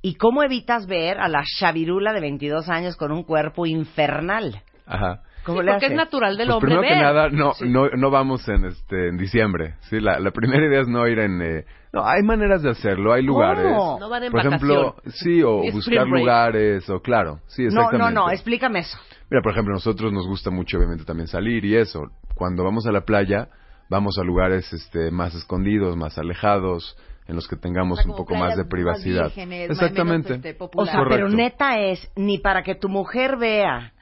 ¿y 0.01 0.15
cómo 0.15 0.41
evitas 0.41 0.87
ver 0.87 1.19
a 1.19 1.27
la 1.27 1.43
chavirula 1.59 2.13
de 2.13 2.21
22 2.21 2.69
años 2.69 2.95
con 2.95 3.11
un 3.11 3.23
cuerpo 3.23 3.65
infernal? 3.65 4.61
Ajá. 4.85 5.21
¿Cómo 5.43 5.59
Sí, 5.59 5.65
le 5.65 5.71
porque 5.71 5.85
es 5.87 5.91
natural 5.93 6.37
del 6.37 6.47
Pues 6.47 6.55
hombre 6.55 6.75
primero 6.75 6.95
que 6.95 7.01
nada, 7.01 7.29
no, 7.29 7.53
Sí. 7.53 7.65
no, 7.69 7.89
no 7.89 8.11
vamos 8.11 8.47
en 8.49 8.65
este 8.65 9.07
en 9.09 9.17
diciembre. 9.17 9.75
Sí, 9.89 9.99
la, 9.99 10.19
la 10.19 10.31
primera 10.31 10.65
idea 10.65 10.81
es 10.81 10.87
no 10.87 11.07
ir 11.07 11.19
en. 11.19 11.41
eh, 11.41 11.65
no, 11.93 12.05
hay 12.05 12.21
maneras 12.23 12.61
de 12.61 12.69
hacerlo, 12.69 13.13
hay 13.13 13.23
lugares. 13.23 13.63
¿Cómo? 13.75 13.99
No 13.99 14.09
van 14.09 14.23
en 14.23 14.31
Por 14.31 14.41
ejemplo, 14.45 14.95
sí, 15.07 15.41
o 15.41 15.61
buscar 15.71 16.07
break. 16.07 16.19
lugares, 16.19 16.89
o 16.89 16.99
claro, 17.01 17.39
sí, 17.47 17.63
No, 17.63 17.67
exactamente. 17.69 18.13
no, 18.13 18.25
no, 18.25 18.31
explícame 18.31 18.79
eso. 18.79 18.97
Mira, 19.31 19.41
por 19.41 19.53
ejemplo, 19.53 19.73
nosotros 19.73 20.11
nos 20.13 20.27
gusta 20.27 20.51
mucho, 20.51 20.77
obviamente, 20.77 21.03
también 21.05 21.27
salir 21.27 21.63
y 21.65 21.75
eso. 21.75 22.01
Cuando 22.35 22.63
vamos 22.63 22.85
a 22.85 22.91
la 22.91 23.01
playa, 23.01 23.47
vamos 23.89 24.17
a 24.19 24.23
lugares 24.23 24.71
este, 24.73 25.09
más 25.11 25.33
escondidos, 25.35 25.95
más 25.97 26.17
alejados, 26.19 26.95
en 27.27 27.35
los 27.35 27.47
que 27.47 27.55
tengamos 27.55 27.99
O 27.99 28.01
sea, 28.01 28.11
un 28.11 28.17
poco 28.17 28.35
más 28.35 28.55
de 28.55 28.63
más 28.63 28.69
privacidad. 28.69 29.25
vírgenes, 29.25 29.69
Exactamente. 29.71 30.29
menos, 30.31 30.45
este, 30.45 30.55
O 30.63 30.67
populares. 30.67 30.93
sea, 30.93 31.03
pero 31.09 31.29
neta 31.29 31.79
es 31.79 32.11
ni 32.15 32.39
para 32.39 32.61
que 32.63 32.75
tu 32.75 32.89
mujer 32.89 33.37
vea 33.37 33.93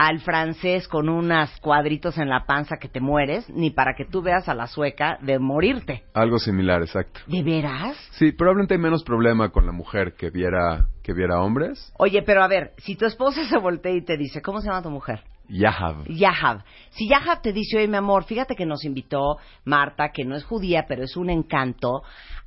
al 0.00 0.20
francés 0.20 0.86
con 0.86 1.08
unos 1.08 1.50
cuadritos 1.58 2.18
en 2.18 2.28
la 2.28 2.46
panza 2.46 2.76
que 2.76 2.88
te 2.88 3.00
mueres, 3.00 3.50
ni 3.50 3.70
para 3.70 3.94
que 3.96 4.04
tú 4.04 4.22
veas 4.22 4.48
a 4.48 4.54
la 4.54 4.68
sueca 4.68 5.18
de 5.22 5.40
morirte. 5.40 6.04
Algo 6.14 6.38
similar, 6.38 6.82
exacto. 6.82 7.18
¿De 7.26 7.42
veras? 7.42 7.96
Sí, 8.12 8.30
probablemente 8.30 8.74
hay 8.74 8.80
menos 8.80 9.02
problema 9.02 9.48
con 9.48 9.66
la 9.66 9.72
mujer 9.72 10.14
que 10.16 10.30
viera, 10.30 10.86
que 11.02 11.12
viera 11.12 11.40
hombres. 11.40 11.92
Oye, 11.98 12.22
pero 12.22 12.44
a 12.44 12.46
ver, 12.46 12.74
si 12.78 12.94
tu 12.94 13.06
esposa 13.06 13.44
se 13.48 13.58
voltea 13.58 13.90
y 13.90 14.04
te 14.04 14.16
dice, 14.16 14.40
¿cómo 14.40 14.60
se 14.60 14.68
llama 14.68 14.84
tu 14.84 14.90
mujer? 14.90 15.24
Yahav. 15.48 16.04
Yahab. 16.06 16.62
Si 16.90 17.08
Yahab 17.08 17.42
te 17.42 17.52
dice, 17.52 17.78
oye, 17.78 17.88
mi 17.88 17.96
amor, 17.96 18.22
fíjate 18.22 18.54
que 18.54 18.66
nos 18.66 18.84
invitó 18.84 19.38
Marta, 19.64 20.10
que 20.14 20.24
no 20.24 20.36
es 20.36 20.44
judía, 20.44 20.84
pero 20.86 21.02
es 21.02 21.16
un 21.16 21.28
encanto, 21.28 22.02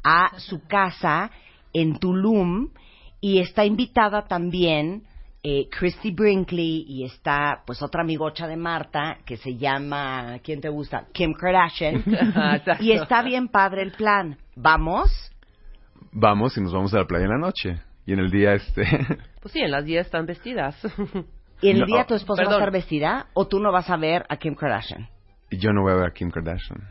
a 0.05 0.39
su 0.39 0.65
casa 0.67 1.29
en 1.73 1.99
Tulum 1.99 2.69
y 3.19 3.39
está 3.39 3.65
invitada 3.65 4.21
también 4.21 5.03
eh, 5.43 5.67
Christy 5.69 6.11
Brinkley 6.11 6.85
y 6.87 7.03
está 7.03 7.63
pues 7.65 7.81
otra 7.81 8.01
amigocha 8.01 8.47
de 8.47 8.57
Marta 8.57 9.17
que 9.25 9.37
se 9.37 9.57
llama, 9.57 10.37
¿quién 10.43 10.61
te 10.61 10.69
gusta? 10.69 11.07
Kim 11.13 11.33
Kardashian. 11.33 12.03
Y 12.79 12.91
está 12.91 13.23
bien 13.23 13.47
padre 13.47 13.81
el 13.81 13.91
plan. 13.91 14.37
¿Vamos? 14.55 15.31
Vamos 16.11 16.57
y 16.57 16.61
nos 16.61 16.73
vamos 16.73 16.93
a 16.93 16.97
la 16.99 17.05
playa 17.05 17.25
en 17.25 17.31
la 17.31 17.37
noche. 17.39 17.81
Y 18.05 18.13
en 18.13 18.19
el 18.19 18.29
día, 18.29 18.53
este. 18.53 18.83
Pues 19.41 19.53
sí, 19.53 19.59
en 19.59 19.71
las 19.71 19.85
10 19.85 20.05
están 20.05 20.27
vestidas. 20.27 20.75
¿Y 21.61 21.69
en 21.69 21.77
el 21.77 21.79
No, 21.81 21.85
día 21.87 22.05
tu 22.05 22.13
esposa 22.13 22.43
va 22.43 22.51
a 22.51 22.53
estar 22.53 22.71
vestida 22.71 23.25
o 23.33 23.47
tú 23.47 23.59
no 23.59 23.71
vas 23.71 23.89
a 23.89 23.97
ver 23.97 24.23
a 24.29 24.37
Kim 24.37 24.53
Kardashian? 24.53 25.09
yo 25.49 25.73
no 25.73 25.81
voy 25.81 25.93
a 25.93 25.95
ver 25.95 26.05
a 26.09 26.13
Kim 26.13 26.29
Kardashian. 26.29 26.87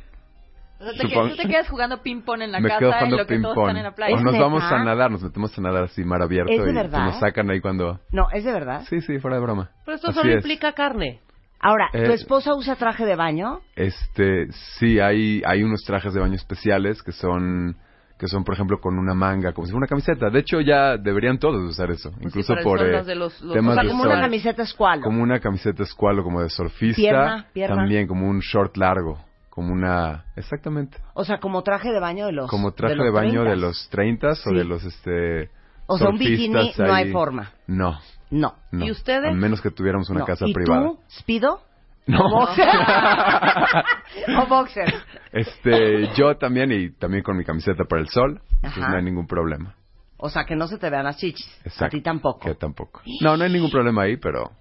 O 0.80 0.82
sea, 0.84 0.92
te, 0.92 0.98
Supongo- 1.08 1.24
que- 1.24 1.30
tú 1.30 1.36
te 1.42 1.48
quedas 1.48 1.68
jugando 1.68 2.02
ping-pong 2.02 2.40
en 2.42 2.52
la 2.52 2.60
Me 2.60 2.68
casa 2.70 2.86
jugando 2.86 3.16
lo 3.18 3.26
que 3.26 3.38
todos 3.38 3.52
ping-pong. 3.54 3.68
están 3.68 3.76
en 3.76 3.82
la 3.84 3.94
playa. 3.94 4.16
O 4.16 4.20
nos 4.20 4.34
¿Es 4.34 4.40
vamos 4.40 4.62
a 4.64 4.82
nadar, 4.82 5.10
nos 5.10 5.22
metemos 5.22 5.58
a 5.58 5.60
nadar 5.60 5.84
así 5.84 6.04
mar 6.04 6.22
abierto 6.22 6.50
¿Es 6.52 6.64
de 6.64 6.70
y 6.70 6.74
verdad? 6.74 7.04
nos 7.04 7.18
sacan 7.20 7.50
ahí 7.50 7.60
cuando... 7.60 8.00
No, 8.12 8.28
¿es 8.32 8.44
de 8.44 8.52
verdad? 8.52 8.82
Sí, 8.88 9.00
sí, 9.02 9.18
fuera 9.18 9.36
de 9.36 9.42
broma. 9.42 9.70
Pero 9.84 9.96
esto 9.96 10.08
Así 10.08 10.18
solo 10.18 10.30
es. 10.30 10.36
implica 10.36 10.72
carne. 10.72 11.20
Ahora, 11.60 11.88
¿tu 11.92 11.98
Eh, 11.98 12.14
esposa 12.14 12.54
usa 12.54 12.76
traje 12.76 13.04
de 13.04 13.14
baño? 13.14 13.60
Este, 13.76 14.46
sí, 14.78 14.98
hay, 15.00 15.42
hay 15.44 15.62
unos 15.62 15.82
trajes 15.86 16.14
de 16.14 16.20
baño 16.20 16.34
especiales 16.36 17.02
que 17.02 17.12
son, 17.12 17.76
que 18.18 18.28
son, 18.28 18.44
por 18.44 18.54
ejemplo, 18.54 18.80
con 18.80 18.98
una 18.98 19.12
manga, 19.12 19.52
como 19.52 19.66
si 19.66 19.72
fuera 19.72 19.80
una 19.80 19.86
camiseta. 19.86 20.30
De 20.30 20.38
hecho, 20.38 20.62
ya 20.62 20.96
deberían 20.96 21.38
todos 21.38 21.60
usar 21.68 21.90
eso, 21.90 22.10
Pues 22.12 22.24
incluso 22.24 22.54
sí, 22.56 22.60
por 22.64 22.80
eh, 22.82 23.02
de 23.04 23.14
los- 23.14 23.38
los- 23.42 23.52
temas 23.52 23.72
O 23.72 23.74
sea, 23.74 23.82
de 23.82 23.88
como 23.90 24.04
sol. 24.04 24.12
una 24.12 24.20
camiseta 24.22 24.62
escualo. 24.62 25.02
Como 25.02 25.22
una 25.22 25.40
camiseta 25.40 25.82
escualo, 25.82 26.22
como 26.24 26.40
de 26.40 26.48
surfista. 26.48 26.96
Pierna, 27.02 27.46
pierna. 27.52 27.76
También 27.76 28.06
como 28.06 28.26
un 28.26 28.38
short 28.40 28.78
largo, 28.78 29.18
como 29.60 29.74
una, 29.74 30.24
exactamente. 30.36 30.96
O 31.12 31.22
sea, 31.22 31.38
como 31.38 31.62
traje 31.62 31.92
de 31.92 32.00
baño 32.00 32.24
de 32.24 32.32
los 32.32 32.48
Como 32.48 32.72
traje 32.72 32.94
de, 32.94 33.04
los 33.04 33.12
baño 33.12 33.42
30s. 33.44 33.50
de 33.50 33.56
los 33.56 33.88
30 33.90 34.34
Sí. 34.36 34.48
o 34.48 34.52
de 34.56 34.64
los, 34.64 34.82
este... 34.84 35.50
O 35.86 35.98
sea, 35.98 36.08
un 36.08 36.16
bikini 36.18 36.72
no 36.78 36.94
hay 36.94 37.12
forma. 37.12 37.52
No, 37.66 37.98
No. 38.30 38.54
no. 38.72 38.86
¿Y 38.86 38.90
ustedes? 38.90 39.30
A 39.30 39.34
menos 39.34 39.60
que 39.60 39.70
tuviéramos 39.70 40.08
una 40.08 40.20
no. 40.20 40.24
casa 40.26 40.46
¿Y 40.48 40.54
privada. 40.54 40.86
tú, 40.86 40.98
Spido? 41.10 41.60
No. 42.06 42.20
¿O 42.24 42.30
boxer? 42.30 42.68
¿O 44.38 44.46
boxer? 44.46 44.94
Este, 45.30 46.08
yo 46.16 46.34
también 46.38 46.72
y 46.72 46.90
también 46.92 47.22
con 47.22 47.36
mi 47.36 47.44
camiseta 47.44 47.84
para 47.84 48.00
el 48.00 48.08
sol, 48.08 48.40
pues 48.62 48.78
no 48.78 48.96
hay 48.96 49.02
ningún 49.04 49.26
problema. 49.26 49.74
O 50.16 50.30
sea, 50.30 50.46
que 50.46 50.56
no 50.56 50.68
se 50.68 50.78
te 50.78 50.88
vean 50.88 51.04
las 51.04 51.18
chichis. 51.18 51.46
Exacto. 51.64 51.84
A 51.84 51.88
ti 51.90 52.00
tampoco. 52.00 52.40
Que 52.40 52.54
tampoco. 52.54 53.02
No, 53.20 53.36
no 53.36 53.44
hay 53.44 53.52
ningún 53.52 53.70
problema 53.70 54.04
ahí, 54.04 54.16
pero 54.16 54.52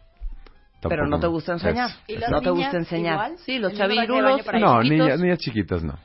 Pero 0.87 1.07
no 1.07 1.19
te 1.19 1.27
gusta 1.27 1.53
enseñar. 1.53 1.89
es- 1.89 1.99
¿Y 2.07 2.15
las 2.17 2.29
No 2.31 2.39
te 2.41 2.49
niñas 2.51 2.65
gusta 2.67 2.77
enseñar. 2.77 3.13
igual? 3.15 3.37
Sí, 3.39 3.59
los 3.59 3.71
¿El 3.73 3.77
mismo 3.89 4.05
traje 4.05 4.37
de 4.37 4.43
chavirulos. 4.43 4.61
No, 4.61 4.83
niñas, 4.83 5.19
niñas 5.19 5.39
chiquitas 5.39 5.83
no. 5.83 5.95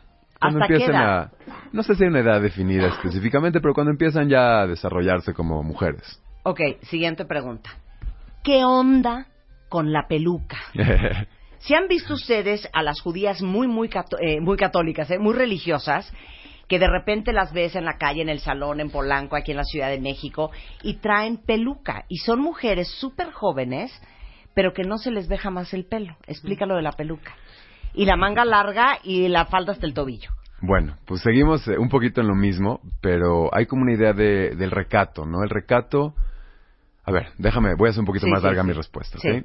Cuando 0.40 0.58
¿Hasta 0.60 0.66
qué 0.66 0.74
empiezan 0.74 0.96
edad? 1.02 1.18
a 1.20 1.30
no 1.72 1.82
sé 1.82 1.94
si 1.94 2.02
hay 2.02 2.08
una 2.10 2.20
edad 2.20 2.40
definida 2.40 2.88
específicamente, 2.88 3.60
pero 3.60 3.72
cuando 3.74 3.92
empiezan 3.92 4.28
ya 4.28 4.62
a 4.62 4.66
desarrollarse 4.66 5.32
como 5.32 5.62
mujeres. 5.62 6.20
Ok, 6.42 6.60
siguiente 6.82 7.24
pregunta. 7.24 7.70
¿Qué 8.42 8.64
onda 8.64 9.26
con 9.68 9.92
la 9.92 10.06
peluca? 10.08 10.58
Si 11.60 11.72
han 11.74 11.88
visto 11.88 12.12
ustedes 12.12 12.68
a 12.74 12.82
las 12.82 13.00
judías 13.00 13.40
muy, 13.40 13.66
muy, 13.66 13.88
cató- 13.88 14.18
eh, 14.20 14.38
muy 14.38 14.58
católicas, 14.58 15.10
eh, 15.10 15.18
muy 15.18 15.32
religiosas, 15.32 16.12
que 16.68 16.78
de 16.78 16.86
repente 16.86 17.32
las 17.32 17.54
ves 17.54 17.74
en 17.74 17.86
la 17.86 17.96
calle, 17.96 18.20
en 18.20 18.28
el 18.28 18.40
salón, 18.40 18.80
en 18.80 18.90
Polanco, 18.90 19.34
aquí 19.34 19.52
en 19.52 19.56
la 19.56 19.64
Ciudad 19.64 19.88
de 19.88 19.98
México, 19.98 20.50
y 20.82 20.96
traen 20.98 21.38
peluca. 21.38 22.04
Y 22.10 22.18
son 22.18 22.40
mujeres 22.40 22.88
súper 23.00 23.30
jóvenes, 23.32 23.90
pero 24.54 24.72
que 24.72 24.84
no 24.84 24.98
se 24.98 25.10
les 25.10 25.28
ve 25.28 25.38
jamás 25.38 25.74
el 25.74 25.84
pelo. 25.84 26.16
Explícalo 26.26 26.76
de 26.76 26.82
la 26.82 26.92
peluca. 26.92 27.34
Y 27.92 28.06
la 28.06 28.16
manga 28.16 28.44
larga 28.44 28.98
y 29.02 29.28
la 29.28 29.46
falda 29.46 29.72
hasta 29.72 29.86
el 29.86 29.94
tobillo. 29.94 30.30
Bueno, 30.60 30.96
pues 31.04 31.20
seguimos 31.20 31.66
eh, 31.68 31.76
un 31.78 31.88
poquito 31.88 32.20
en 32.20 32.28
lo 32.28 32.34
mismo, 32.34 32.80
pero 33.00 33.54
hay 33.54 33.66
como 33.66 33.82
una 33.82 33.92
idea 33.92 34.12
de, 34.12 34.54
del 34.56 34.70
recato, 34.70 35.26
¿no? 35.26 35.42
El 35.42 35.50
recato... 35.50 36.14
A 37.06 37.12
ver, 37.12 37.32
déjame, 37.36 37.74
voy 37.74 37.88
a 37.88 37.90
hacer 37.90 38.00
un 38.00 38.06
poquito 38.06 38.24
Sí, 38.24 38.30
más 38.30 38.40
sí, 38.40 38.46
larga 38.46 38.62
sí. 38.62 38.68
mi 38.68 38.72
respuesta, 38.72 39.18
¿ok? 39.18 39.22
Sí. 39.22 39.44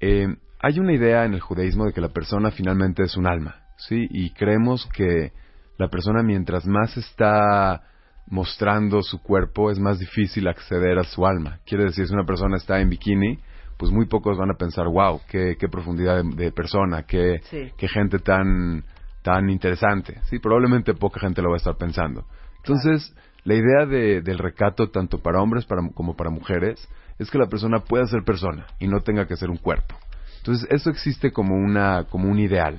Eh, 0.00 0.36
hay 0.60 0.78
una 0.80 0.92
idea 0.92 1.24
en 1.24 1.34
el 1.34 1.40
judaísmo 1.40 1.84
de 1.84 1.92
que 1.92 2.00
la 2.00 2.08
persona 2.08 2.50
finalmente 2.50 3.04
es 3.04 3.16
un 3.16 3.28
alma, 3.28 3.62
¿sí? 3.76 4.08
Y 4.10 4.30
creemos 4.30 4.88
que 4.92 5.30
la 5.76 5.88
persona 5.88 6.24
mientras 6.24 6.66
más 6.66 6.96
está 6.96 7.84
mostrando 8.26 9.02
su 9.02 9.22
cuerpo 9.22 9.70
es 9.70 9.78
más 9.78 10.00
difícil 10.00 10.48
acceder 10.48 10.98
a 10.98 11.04
su 11.04 11.24
alma. 11.24 11.60
Quiere 11.64 11.84
decir, 11.84 12.08
si 12.08 12.12
una 12.12 12.24
persona 12.26 12.56
está 12.56 12.80
en 12.80 12.90
bikini, 12.90 13.38
pues 13.78 13.92
muy 13.92 14.06
pocos 14.06 14.36
van 14.36 14.50
a 14.50 14.54
pensar, 14.58 14.86
wow, 14.88 15.20
qué, 15.30 15.56
qué 15.58 15.68
profundidad 15.68 16.22
de, 16.22 16.44
de 16.44 16.52
persona, 16.52 17.04
qué, 17.04 17.40
Sí. 17.44 17.70
qué 17.78 17.88
gente 17.88 18.18
tan, 18.18 18.84
tan 19.22 19.48
interesante. 19.48 20.20
Sí, 20.24 20.38
probablemente 20.38 20.94
poca 20.94 21.20
gente 21.20 21.40
lo 21.40 21.50
va 21.50 21.54
a 21.54 21.58
estar 21.58 21.76
pensando. 21.76 22.24
Entonces, 22.58 23.14
la 23.44 23.54
idea 23.54 23.86
de- 23.86 24.20
del 24.20 24.38
recato, 24.38 24.90
tanto 24.90 25.18
para 25.18 25.40
hombres 25.40 25.64
para- 25.64 25.88
como 25.94 26.16
para 26.16 26.28
mujeres, 26.30 26.88
es 27.18 27.30
que 27.30 27.38
la 27.38 27.46
persona 27.46 27.78
pueda 27.80 28.04
ser 28.06 28.24
persona 28.24 28.66
y 28.80 28.88
no 28.88 29.00
tenga 29.00 29.26
que 29.26 29.36
ser 29.36 29.48
un 29.48 29.56
cuerpo. 29.58 29.94
Entonces, 30.38 30.68
eso 30.70 30.90
existe 30.90 31.30
como, 31.30 31.54
una, 31.54 32.04
como 32.10 32.28
un 32.28 32.38
ideal. 32.38 32.78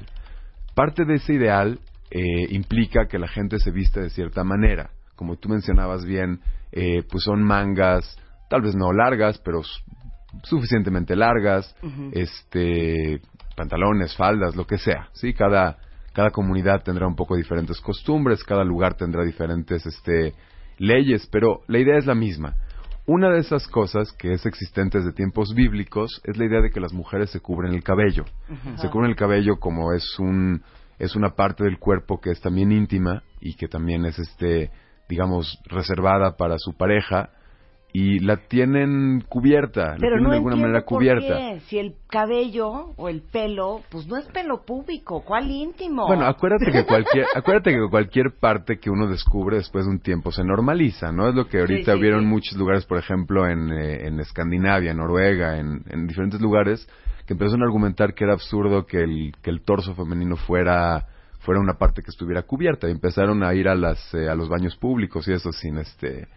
Parte 0.76 1.06
de 1.06 1.16
ese 1.16 1.34
ideal 1.34 1.80
eh, 2.12 2.48
implica 2.50 3.08
que 3.08 3.20
la 3.20 3.28
gente 3.28 3.60
se 3.60 3.70
viste 3.72 4.02
de 4.02 4.10
cierta 4.10 4.44
manera. 4.44 4.90
Como 5.16 5.36
tú 5.36 5.48
mencionabas 5.50 6.06
bien, 6.06 6.40
eh, 6.72 7.04
pues 7.10 7.24
son 7.24 7.44
mangas, 7.44 8.18
tal 8.50 8.62
vez 8.62 8.76
no 8.76 8.92
largas, 8.94 9.38
pero 9.40 9.62
suficientemente 10.44 11.16
largas, 11.16 11.76
este, 12.12 13.22
pantalones, 13.56 14.16
faldas, 14.16 14.56
lo 14.56 14.66
que 14.66 14.78
sea. 14.78 15.10
Sí, 15.14 15.34
cada 15.34 15.78
cada 16.14 16.32
comunidad 16.32 16.84
tendrá 16.84 17.08
un 17.08 17.16
poco 17.16 17.36
diferentes 17.36 17.80
costumbres, 17.80 18.44
cada 18.44 18.64
lugar 18.64 18.96
tendrá 18.96 19.24
diferentes 19.24 19.86
este 19.86 20.34
leyes, 20.78 21.28
pero 21.32 21.62
la 21.68 21.80
idea 21.80 21.98
es 21.98 22.06
la 22.06 22.16
misma. 22.16 22.56
Una 23.06 23.30
de 23.30 23.40
esas 23.40 23.68
cosas 23.68 24.12
que 24.14 24.34
es 24.34 24.46
existente 24.46 25.00
desde 25.00 25.14
tiempos 25.14 25.54
bíblicos 25.56 26.22
es 26.26 26.38
la 26.38 26.46
idea 26.46 26.62
de 26.62 26.72
que 26.72 26.80
las 26.80 26.94
mujeres 26.94 27.32
se 27.32 27.40
cubren 27.40 27.74
el 27.74 27.84
cabello. 27.84 28.26
Se 28.78 28.90
cubren 28.90 29.10
el 29.10 29.16
cabello 29.16 29.60
como 29.60 29.94
es 29.94 30.20
un 30.20 30.62
es 30.98 31.16
una 31.16 31.30
parte 31.30 31.64
del 31.64 31.80
cuerpo 31.80 32.20
que 32.20 32.32
es 32.32 32.42
también 32.42 32.72
íntima 32.72 33.24
y 33.40 33.56
que 33.56 33.68
también 33.68 34.06
es 34.06 34.20
este 34.20 34.72
digamos 35.08 35.60
reservada 35.66 36.36
para 36.36 36.56
su 36.58 36.76
pareja 36.76 37.30
y 37.92 38.20
la 38.20 38.38
tienen 38.38 39.22
cubierta, 39.28 39.94
la 39.94 39.98
Pero 39.98 40.18
tienen 40.18 40.24
no 40.24 40.30
de 40.30 40.36
alguna 40.38 40.56
manera 40.56 40.80
por 40.82 41.00
cubierta. 41.00 41.38
qué. 41.38 41.60
Si 41.68 41.80
el 41.80 41.96
cabello 42.08 42.94
o 42.98 43.10
el 43.10 43.22
pelo, 43.22 43.82
pues 43.90 44.06
no 44.08 44.18
es 44.18 44.26
pelo 44.28 44.64
público, 44.64 45.24
¿cuál 45.26 45.50
íntimo? 45.50 46.06
Bueno, 46.06 46.26
acuérdate 46.26 46.72
que 46.72 46.86
cualquier, 46.86 47.26
acuérdate 47.36 47.72
que 47.72 47.90
cualquier 47.90 48.32
parte 48.40 48.78
que 48.80 48.92
uno 48.92 49.08
descubre 49.08 49.58
después 49.58 49.86
de 49.86 49.92
un 49.92 50.00
tiempo 50.02 50.32
se 50.32 50.44
normaliza, 50.44 51.12
¿no? 51.12 51.30
Es 51.30 51.36
lo 51.36 51.48
que 51.48 51.60
ahorita 51.60 51.94
Sí, 51.94 51.98
sí, 51.98 52.02
vieron 52.02 52.22
sí. 52.22 52.28
muchos 52.28 52.58
lugares, 52.58 52.86
por 52.86 53.00
ejemplo, 53.00 53.48
en, 53.48 53.72
eh, 53.72 54.06
en 54.08 54.20
Escandinavia, 54.20 54.92
en 54.92 54.98
Noruega, 54.98 55.58
en, 55.58 55.82
en 55.90 56.06
diferentes 56.06 56.40
lugares, 56.40 56.88
que 57.26 57.34
empezaron 57.34 57.64
a 57.64 57.66
argumentar 57.66 58.14
que 58.14 58.24
era 58.24 58.34
absurdo 58.34 58.86
que 58.86 59.02
el, 59.02 59.34
que 59.42 59.50
el 59.50 59.62
torso 59.62 59.96
femenino 59.96 60.36
fuera 60.36 61.08
fuera 61.40 61.62
una 61.62 61.76
parte 61.80 62.02
que 62.04 62.10
estuviera 62.12 62.42
cubierta 62.44 62.88
y 62.88 62.92
empezaron 62.92 63.44
a 63.44 63.54
ir 63.54 63.68
a 63.70 63.74
las 63.76 64.14
eh, 64.14 64.28
a 64.30 64.36
los 64.36 64.50
baños 64.50 64.76
públicos 64.76 65.26
y 65.28 65.32
eso 65.32 65.52
sin 65.54 65.78
este 65.78 66.28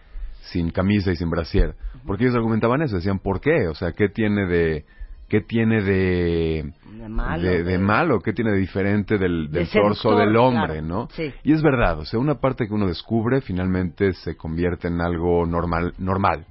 sin 0.51 0.71
camisa 0.71 1.11
y 1.13 1.17
sin 1.17 1.31
brasier 1.31 1.75
porque 2.07 2.25
ellos 2.25 2.37
argumentaban 2.37 2.83
eso 2.83 2.97
decían 2.97 3.19
por 3.19 3.41
qué 3.41 3.69
o 3.69 3.75
sea 3.75 3.93
qué 3.93 4.09
tiene 4.09 4.47
de 4.47 4.85
qué 5.29 5.41
tiene 5.41 5.83
de 5.83 6.73
De 6.99 7.09
malo, 7.09 7.43
de, 7.43 7.59
de 7.59 7.65
de- 7.65 7.79
malo 7.79 8.21
qué 8.21 8.33
tiene 8.33 8.51
de 8.53 8.59
diferente 8.59 9.19
del, 9.19 9.51
De 9.51 9.61
del 9.61 9.71
torso 9.71 10.17
del 10.17 10.37
hombre 10.37 10.81
claro. 10.81 10.83
no 10.87 11.09
Sí. 11.13 11.33
y 11.45 11.53
es 11.53 11.63
verdad 11.63 11.99
o 12.01 12.05
sea 12.05 12.19
una 12.21 12.37
parte 12.41 12.67
que 12.67 12.75
uno 12.75 12.87
descubre 12.87 13.41
finalmente 13.41 14.13
se 14.15 14.37
convierte 14.37 14.89
en 14.89 15.01
algo 15.01 15.47
normal 15.47 15.95
normal 15.99 16.45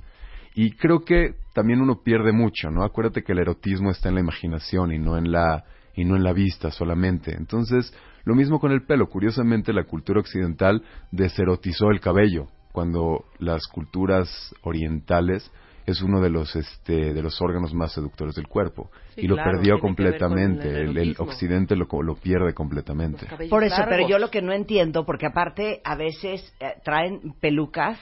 Y 0.55 0.71
creo 0.71 0.99
que 1.05 1.35
también 1.53 1.79
uno 1.81 2.01
pierde 2.03 2.31
mucho, 2.33 2.69
¿no? 2.71 2.83
Acuérdate 2.83 3.23
que 3.23 3.31
el 3.31 3.39
erotismo 3.39 3.89
está 3.89 4.09
en 4.09 4.15
la 4.15 4.21
imaginación 4.21 4.91
y 4.91 4.99
no 4.99 5.17
en 5.17 5.31
la 5.31 5.63
y 5.95 6.03
no 6.03 6.15
en 6.17 6.23
la 6.23 6.33
vista 6.33 6.71
solamente. 6.71 7.33
Entonces, 7.33 7.93
lo 8.25 8.35
mismo 8.35 8.59
con 8.59 8.71
el 8.73 8.81
pelo. 8.85 9.07
Curiosamente, 9.07 9.71
la 9.73 9.83
cultura 9.85 10.19
occidental 10.19 10.81
deserotizó 11.11 11.89
el 11.91 11.99
cabello, 12.01 12.47
cuando 12.71 13.25
las 13.39 13.65
culturas 13.67 14.53
orientales 14.63 15.51
es 15.85 16.01
uno 16.03 16.21
de 16.21 16.29
los 16.29 16.55
este 16.55 17.13
de 17.13 17.21
los 17.23 17.41
órganos 17.41 17.73
más 17.73 17.91
seductores 17.93 18.35
del 18.35 18.47
cuerpo 18.47 18.91
Sí, 19.15 19.21
y 19.21 19.27
lo 19.27 19.35
claro, 19.35 19.51
perdió 19.53 19.79
completamente 19.79 20.69
el 20.69 20.75
el, 20.75 20.89
el 20.89 20.97
erotismo. 20.97 21.25
occidente 21.25 21.75
lo, 21.75 21.87
lo 22.03 22.15
pierde 22.15 22.53
completamente 22.53 23.25
Por 23.49 23.63
eso, 23.63 23.81
pero 23.89 24.07
yo 24.07 24.19
lo 24.19 24.29
que 24.29 24.41
no 24.41 24.53
entiendo, 24.53 25.05
porque 25.05 25.25
aparte 25.25 25.81
a 25.83 25.95
veces 25.95 26.53
eh, 26.59 26.73
traen 26.83 27.33
pelucas 27.41 27.97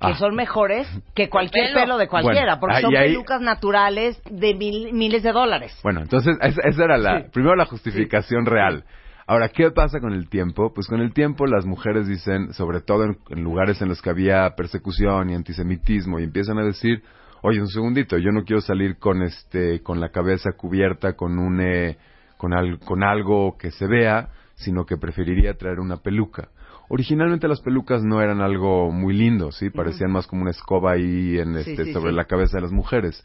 que 0.00 0.10
Ah. 0.10 0.16
son 0.16 0.34
mejores 0.34 0.86
que 1.14 1.30
cualquier 1.30 1.68
pelo. 1.72 1.80
pelo. 1.80 1.96
de 1.98 2.08
cualquiera, 2.08 2.56
Bueno, 2.56 2.60
porque 2.60 2.80
son 2.82 2.96
ahí- 2.96 3.08
pelucas 3.08 3.40
naturales 3.40 4.20
de 4.30 4.52
mil- 4.54 4.92
miles 4.92 5.22
de 5.22 5.32
dólares. 5.32 5.78
Bueno, 5.82 6.02
entonces 6.02 6.36
esa, 6.42 6.60
esa 6.68 6.84
era 6.84 6.98
la, 6.98 7.26
primero 7.32 7.56
la 7.56 7.64
justificación 7.64 8.44
real. 8.44 8.84
Ahora, 9.26 9.48
¿qué 9.48 9.70
pasa 9.70 10.00
con 10.00 10.12
el 10.12 10.28
tiempo? 10.28 10.72
Pues 10.74 10.86
con 10.86 11.00
el 11.00 11.12
tiempo 11.14 11.46
las 11.46 11.64
mujeres 11.64 12.06
dicen, 12.06 12.52
sobre 12.52 12.80
todo 12.82 13.04
en, 13.04 13.18
en 13.30 13.42
lugares 13.42 13.80
en 13.80 13.88
los 13.88 14.02
que 14.02 14.10
había 14.10 14.50
persecución 14.54 15.30
y 15.30 15.34
antisemitismo, 15.34 16.20
y 16.20 16.24
empiezan 16.24 16.58
a 16.58 16.64
decir, 16.64 17.02
oye, 17.42 17.60
un 17.60 17.68
segundito, 17.68 18.18
yo 18.18 18.32
no 18.32 18.44
quiero 18.44 18.60
salir 18.60 18.98
con 18.98 19.22
este, 19.22 19.80
con 19.82 19.98
la 20.00 20.10
cabeza 20.10 20.52
cubierta 20.52 21.14
con 21.14 21.38
un, 21.38 21.60
eh, 21.62 21.96
con, 22.36 22.52
al- 22.52 22.78
con 22.80 23.02
algo 23.02 23.56
que 23.58 23.70
se 23.70 23.86
vea, 23.86 24.28
sino 24.56 24.84
que 24.84 24.98
preferiría 24.98 25.54
traer 25.54 25.80
una 25.80 25.96
peluca. 25.96 26.48
Originalmente 26.90 27.48
las 27.48 27.62
pelucas 27.62 28.02
no 28.04 28.20
eran 28.20 28.42
algo 28.42 28.92
muy 28.92 29.14
lindo, 29.14 29.52
¿sí? 29.52 29.70
Parecían 29.70 30.12
más 30.12 30.26
como 30.26 30.42
una 30.42 30.50
escoba 30.50 30.92
ahí 30.92 31.38
en 31.38 31.54
Sí, 31.62 31.70
este, 31.70 31.84
sí, 31.86 31.92
sobre 31.94 32.10
sí. 32.10 32.16
la 32.16 32.26
cabeza 32.26 32.58
de 32.58 32.62
las 32.62 32.72
mujeres 32.72 33.24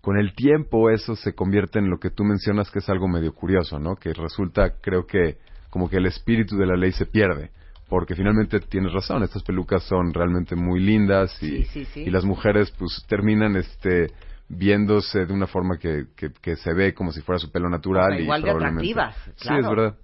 con 0.00 0.16
el 0.18 0.34
tiempo 0.34 0.90
eso 0.90 1.16
se 1.16 1.34
convierte 1.34 1.78
en 1.78 1.90
lo 1.90 1.98
que 1.98 2.10
tú 2.10 2.22
mencionas 2.24 2.70
que 2.70 2.78
es 2.78 2.88
algo 2.88 3.08
medio 3.08 3.32
curioso, 3.34 3.78
¿no? 3.78 3.96
Que 3.96 4.12
resulta, 4.12 4.74
creo 4.80 5.06
que, 5.06 5.38
como 5.70 5.88
que 5.90 5.96
el 5.96 6.06
espíritu 6.06 6.56
de 6.56 6.66
la 6.66 6.76
ley 6.76 6.92
se 6.92 7.06
pierde. 7.06 7.50
Porque 7.88 8.14
finalmente 8.16 8.58
tienes 8.60 8.92
razón, 8.92 9.22
estas 9.22 9.42
pelucas 9.44 9.82
son 9.84 10.12
realmente 10.12 10.56
muy 10.56 10.80
lindas 10.80 11.40
y, 11.42 11.62
Sí, 11.62 11.64
sí, 11.64 11.84
sí. 11.86 12.00
y 12.00 12.10
las 12.10 12.24
mujeres 12.24 12.72
pues 12.76 13.04
terminan 13.08 13.54
este 13.56 14.08
viéndose 14.48 15.26
de 15.26 15.32
una 15.32 15.46
forma 15.46 15.76
que, 15.78 16.06
que, 16.16 16.30
que 16.40 16.56
se 16.56 16.72
ve 16.72 16.94
como 16.94 17.12
si 17.12 17.20
fuera 17.20 17.38
su 17.38 17.50
pelo 17.50 17.68
natural 17.68 18.10
sea, 18.12 18.20
y 18.20 18.22
igual 18.22 18.42
de 18.42 18.50
probablemente- 18.50 18.92
atractivas, 19.00 19.16
Sí, 19.36 19.48
claro. 19.48 19.60
es 19.60 19.68
verdad. 19.68 19.96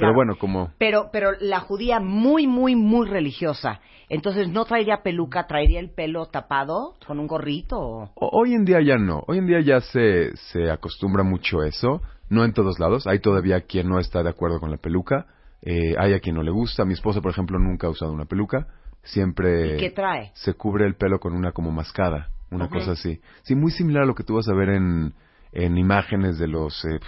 Claro. 0.00 0.12
Pero 0.12 0.16
bueno, 0.16 0.36
como 0.38 0.70
Pero, 0.78 1.10
pero 1.12 1.32
la 1.40 1.60
judía 1.60 2.00
muy, 2.00 2.46
muy, 2.46 2.74
muy 2.76 3.06
religiosa, 3.08 3.80
entonces 4.08 4.48
no 4.48 4.64
traería 4.64 5.02
peluca, 5.02 5.46
traería 5.46 5.78
el 5.78 5.90
pelo 5.90 6.26
tapado 6.26 6.94
con 7.06 7.20
un 7.20 7.26
gorrito. 7.28 7.78
o- 7.78 8.10
Hoy 8.16 8.54
en 8.54 8.64
día 8.64 8.80
ya 8.80 8.96
no. 8.98 9.22
Hoy 9.28 9.38
en 9.38 9.46
día 9.46 9.60
ya 9.60 9.80
se, 9.80 10.34
se 10.36 10.70
acostumbra 10.70 11.22
mucho 11.22 11.62
eso. 11.62 12.00
No 12.28 12.44
en 12.44 12.52
todos 12.52 12.78
lados. 12.78 13.06
Hay 13.06 13.18
todavía 13.20 13.60
quien 13.62 13.88
no 13.88 13.98
está 13.98 14.22
de 14.22 14.30
acuerdo 14.30 14.58
con 14.60 14.70
la 14.70 14.76
peluca. 14.76 15.26
Eh, 15.62 15.94
hay 15.98 16.14
a 16.14 16.20
quien 16.20 16.36
no 16.36 16.42
le 16.42 16.50
gusta. 16.50 16.84
Mi 16.84 16.94
esposa, 16.94 17.20
por 17.20 17.30
ejemplo, 17.32 17.58
nunca 17.58 17.86
ha 17.86 17.90
usado 17.90 18.12
una 18.12 18.24
peluca. 18.24 18.66
Siempre 19.02 19.74
¿Y 19.74 19.78
qué 19.78 19.90
trae? 19.90 20.30
se 20.34 20.54
cubre 20.54 20.86
el 20.86 20.94
pelo 20.94 21.18
con 21.18 21.32
una 21.34 21.52
como 21.52 21.70
mascada. 21.70 22.28
Una 22.50 22.68
cosa 22.68 22.92
así. 22.92 23.20
Sí, 23.42 23.54
muy 23.54 23.70
similar 23.70 24.02
a 24.02 24.06
lo 24.06 24.14
que 24.14 24.24
tú 24.24 24.34
vas 24.34 24.48
a 24.48 24.54
ver 24.54 24.70
en, 24.70 25.12
en 25.52 25.78
imágenes 25.78 26.38
de 26.38 26.46
los 26.48 26.84
eh, 26.84 27.00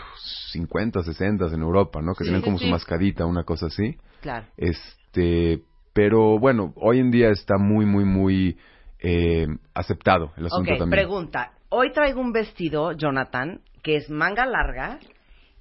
50, 0.53 1.03
60 1.03 1.47
en 1.47 1.61
Europa, 1.63 2.01
¿no? 2.03 2.15
Que 2.15 2.25
Sí, 2.25 2.31
tienen 2.31 2.43
como 2.43 2.59
sí. 2.59 2.65
su 2.65 2.71
mascadita, 2.71 3.25
una 3.27 3.45
cosa 3.45 3.67
así. 3.67 3.97
Claro. 4.21 4.47
Este, 4.57 5.63
pero 5.93 6.39
bueno, 6.39 6.73
hoy 6.77 6.99
en 7.01 7.11
día 7.11 7.31
está 7.31 7.59
muy, 7.59 7.87
muy, 7.87 8.05
muy 8.05 8.57
eh, 8.99 9.47
aceptado 9.75 10.33
el 10.37 10.47
asunto 10.47 10.73
Ok, 10.73 10.79
también. 10.79 11.03
pregunta. 11.03 11.53
Hoy 11.69 11.93
traigo 11.93 12.21
un 12.21 12.33
vestido, 12.33 12.93
Jonathan, 12.93 13.61
que 13.83 13.97
es 13.97 14.11
manga 14.11 14.47
larga 14.47 14.99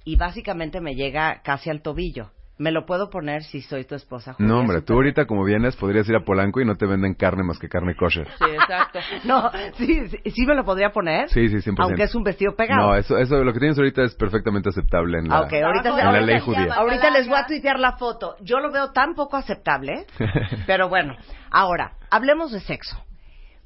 y 0.04 0.16
básicamente 0.16 0.80
me 0.80 0.94
llega 0.94 1.40
casi 1.42 1.70
al 1.70 1.82
tobillo. 1.82 2.30
¿Me 2.58 2.70
lo 2.70 2.84
puedo 2.86 3.08
poner 3.10 3.42
si 3.44 3.62
soy 3.62 3.84
tu 3.84 3.94
esposa? 3.94 4.34
Julia? 4.34 4.52
No, 4.52 4.60
hombre, 4.60 4.82
tú 4.82 4.92
ahorita 4.92 5.24
como 5.26 5.42
vienes 5.44 5.74
podrías 5.74 6.08
ir 6.08 6.14
a 6.14 6.20
Polanco 6.24 6.60
y 6.60 6.64
no 6.64 6.76
te 6.76 6.86
venden 6.86 7.14
carne 7.14 7.42
más 7.42 7.58
que 7.58 7.68
carne 7.68 7.96
kosher. 7.96 8.28
Sí, 8.38 8.44
exacto. 8.44 8.98
No, 9.24 9.50
sí, 9.78 10.08
sí, 10.08 10.18
sí 10.30 10.46
me 10.46 10.54
lo 10.54 10.64
podría 10.64 10.90
poner. 10.92 11.28
Sí, 11.30 11.48
sí, 11.48 11.56
100%. 11.56 11.76
Aunque 11.78 12.02
es 12.04 12.14
un 12.14 12.22
vestido 12.22 12.54
pegado. 12.54 12.88
No, 12.90 12.94
eso, 12.94 13.16
eso, 13.18 13.42
lo 13.42 13.52
que 13.52 13.58
tienes 13.58 13.78
ahorita 13.78 14.02
es 14.04 14.14
perfectamente 14.14 14.68
aceptable 14.68 15.18
en 15.18 15.28
la, 15.28 15.38
Ah, 15.38 15.40
ok, 15.42 15.52
ahorita, 15.54 15.88
En 15.88 15.94
se- 15.94 16.00
en 16.00 16.06
la 16.06 16.10
ahorita- 16.12 16.26
ley 16.26 16.40
judía. 16.40 16.74
ahorita 16.74 17.10
les 17.10 17.26
voy 17.26 17.38
a 17.38 17.46
tuitear 17.46 17.78
la 17.80 17.92
foto. 17.96 18.36
Yo 18.42 18.60
lo 18.60 18.70
veo 18.70 18.92
tan 18.92 19.14
poco 19.14 19.36
aceptable, 19.36 20.06
pero 20.66 20.88
bueno. 20.88 21.16
Ahora, 21.50 21.92
hablemos 22.10 22.52
de 22.52 22.60
sexo. 22.60 22.96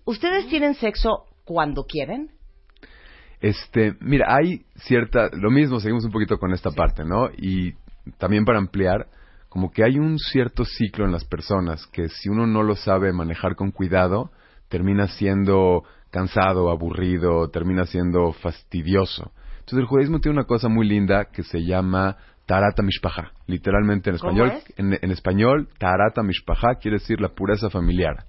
¿Ustedes 0.05 0.47
tienen 0.49 0.75
sexo 0.75 1.25
cuando 1.45 1.85
quieren? 1.85 2.31
Este, 3.41 3.95
mira, 4.01 4.35
hay 4.35 4.63
cierta, 4.77 5.29
lo 5.33 5.51
mismo, 5.51 5.81
seguimos 5.81 6.05
un 6.05 6.13
poquito 6.13 6.39
con 6.39 6.53
esta 6.53 6.71
parte, 6.71 7.05
¿no? 7.05 7.29
Y 7.37 7.75
también 8.19 8.45
para 8.45 8.59
ampliar, 8.59 9.07
como 9.49 9.71
que 9.71 9.85
hay 9.85 9.99
un 9.99 10.19
cierto 10.19 10.65
ciclo 10.65 11.05
en 11.05 11.13
las 11.13 11.25
personas 11.25 11.87
que 11.87 12.09
si 12.09 12.29
uno 12.29 12.47
no 12.47 12.63
lo 12.63 12.77
sabe 12.77 13.13
manejar 13.13 13.57
con 13.57 13.71
cuidado, 13.71 14.31
termina 14.69 15.09
siendo 15.09 15.85
cansado, 16.11 16.71
aburrido, 16.71 17.49
termina 17.51 17.85
siendo 17.85 18.33
fastidioso. 18.33 19.33
Entonces 19.61 19.79
el 19.79 19.87
judaísmo 19.87 20.21
tiene 20.21 20.39
una 20.39 20.47
cosa 20.47 20.69
muy 20.69 20.87
linda 20.87 21.27
que 21.27 21.43
se 21.43 21.65
llama 21.65 22.17
Tarata 22.47 22.83
Mishpaha. 22.83 23.33
Literalmente 23.47 24.11
en 24.11 24.19
¿Cómo 24.19 24.33
español, 24.33 24.59
es? 24.59 24.79
en, 24.79 24.99
en 25.01 25.11
español, 25.11 25.69
Tarata 25.79 26.23
Mishpaha 26.23 26.77
quiere 26.81 26.99
decir 26.99 27.21
la 27.21 27.31
pureza 27.31 27.71
familiar. 27.71 28.25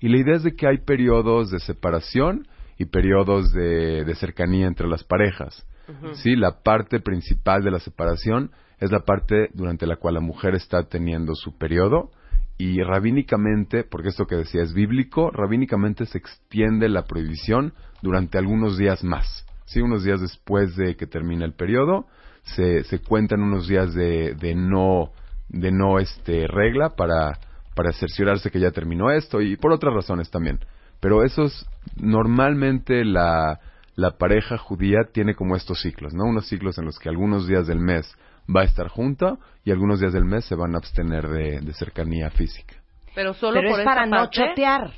Y 0.00 0.08
la 0.08 0.18
idea 0.18 0.36
es 0.36 0.42
de 0.42 0.54
que 0.56 0.66
hay 0.66 0.78
periodos 0.78 1.50
de 1.50 1.60
separación 1.60 2.48
y 2.78 2.86
periodos 2.86 3.52
de, 3.52 4.04
de 4.04 4.14
cercanía 4.14 4.66
entre 4.66 4.88
las 4.88 5.04
parejas. 5.04 5.66
Sí, 6.14 6.36
la 6.36 6.62
parte 6.62 7.00
principal 7.00 7.64
de 7.64 7.72
la 7.72 7.80
separación 7.80 8.52
es 8.80 8.90
la 8.90 9.00
parte 9.00 9.50
durante 9.52 9.86
la 9.86 9.96
cual 9.96 10.14
la 10.14 10.20
mujer 10.20 10.54
está 10.54 10.82
teniendo 10.84 11.34
su 11.34 11.56
periodo 11.56 12.10
y 12.56 12.82
rabínicamente, 12.82 13.84
porque 13.84 14.08
esto 14.08 14.26
que 14.26 14.36
decía 14.36 14.62
es 14.62 14.74
bíblico, 14.74 15.30
rabínicamente 15.30 16.04
se 16.06 16.18
extiende 16.18 16.88
la 16.88 17.04
prohibición 17.04 17.72
durante 18.02 18.36
algunos 18.38 18.76
días 18.76 19.02
más. 19.04 19.46
Sí, 19.64 19.80
unos 19.80 20.04
días 20.04 20.20
después 20.20 20.76
de 20.76 20.96
que 20.96 21.06
termina 21.06 21.44
el 21.44 21.54
periodo, 21.54 22.06
se, 22.42 22.84
se 22.84 22.98
cuentan 22.98 23.42
unos 23.42 23.68
días 23.68 23.94
de, 23.94 24.34
de 24.34 24.54
no, 24.54 25.12
de 25.48 25.70
no 25.70 25.98
este, 25.98 26.46
regla 26.48 26.90
para, 26.90 27.38
para 27.74 27.92
cerciorarse 27.92 28.50
que 28.50 28.60
ya 28.60 28.72
terminó 28.72 29.10
esto 29.10 29.40
y 29.40 29.56
por 29.56 29.72
otras 29.72 29.94
razones 29.94 30.30
también. 30.30 30.58
Pero 31.00 31.24
esos, 31.24 31.66
normalmente 31.96 33.04
la, 33.04 33.60
la 33.94 34.18
pareja 34.18 34.58
judía 34.58 34.98
tiene 35.12 35.34
como 35.34 35.56
estos 35.56 35.80
ciclos, 35.80 36.12
¿no? 36.12 36.24
Unos 36.24 36.46
ciclos 36.48 36.76
en 36.78 36.84
los 36.84 36.98
que 36.98 37.08
algunos 37.08 37.46
días 37.46 37.66
del 37.66 37.80
mes 37.80 38.14
va 38.54 38.62
a 38.62 38.64
estar 38.64 38.88
junta 38.88 39.38
y 39.64 39.70
algunos 39.70 40.00
días 40.00 40.12
del 40.12 40.24
mes 40.24 40.44
se 40.44 40.54
van 40.54 40.74
a 40.74 40.78
abstener 40.78 41.28
de, 41.28 41.60
de 41.60 41.72
cercanía 41.74 42.30
física. 42.30 42.76
Pero 43.14 43.34
solo 43.34 43.60
Pero 43.60 43.70
por 43.70 43.80
es 43.80 43.84
para 43.84 44.06
no 44.06 44.30
chotear. 44.30 44.90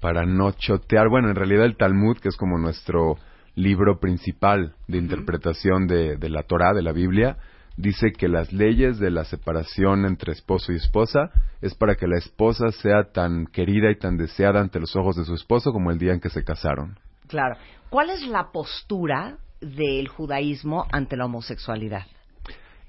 Para 0.00 0.24
no 0.24 0.52
chotear, 0.52 1.08
bueno, 1.08 1.28
en 1.28 1.36
realidad 1.36 1.64
el 1.66 1.76
Talmud, 1.76 2.18
que 2.18 2.28
es 2.28 2.36
como 2.36 2.58
nuestro 2.58 3.16
libro 3.54 3.98
principal 4.00 4.74
de 4.88 4.98
interpretación 4.98 5.86
de, 5.86 6.16
de 6.16 6.28
la 6.28 6.42
Torah, 6.42 6.72
de 6.72 6.82
la 6.82 6.92
Biblia, 6.92 7.36
dice 7.76 8.12
que 8.12 8.28
las 8.28 8.52
leyes 8.52 8.98
de 8.98 9.10
la 9.10 9.24
separación 9.24 10.06
entre 10.06 10.32
esposo 10.32 10.72
y 10.72 10.76
esposa 10.76 11.30
es 11.60 11.74
para 11.74 11.96
que 11.96 12.06
la 12.06 12.18
esposa 12.18 12.70
sea 12.72 13.12
tan 13.12 13.46
querida 13.46 13.90
y 13.90 13.98
tan 13.98 14.16
deseada 14.16 14.60
ante 14.60 14.80
los 14.80 14.96
ojos 14.96 15.16
de 15.16 15.24
su 15.24 15.34
esposo 15.34 15.72
como 15.72 15.90
el 15.90 15.98
día 15.98 16.12
en 16.12 16.20
que 16.20 16.30
se 16.30 16.44
casaron. 16.44 16.98
Claro. 17.26 17.56
¿Cuál 17.90 18.10
es 18.10 18.26
la 18.26 18.50
postura 18.52 19.38
del 19.60 20.08
judaísmo 20.08 20.86
ante 20.92 21.16
la 21.16 21.26
homosexualidad? 21.26 22.06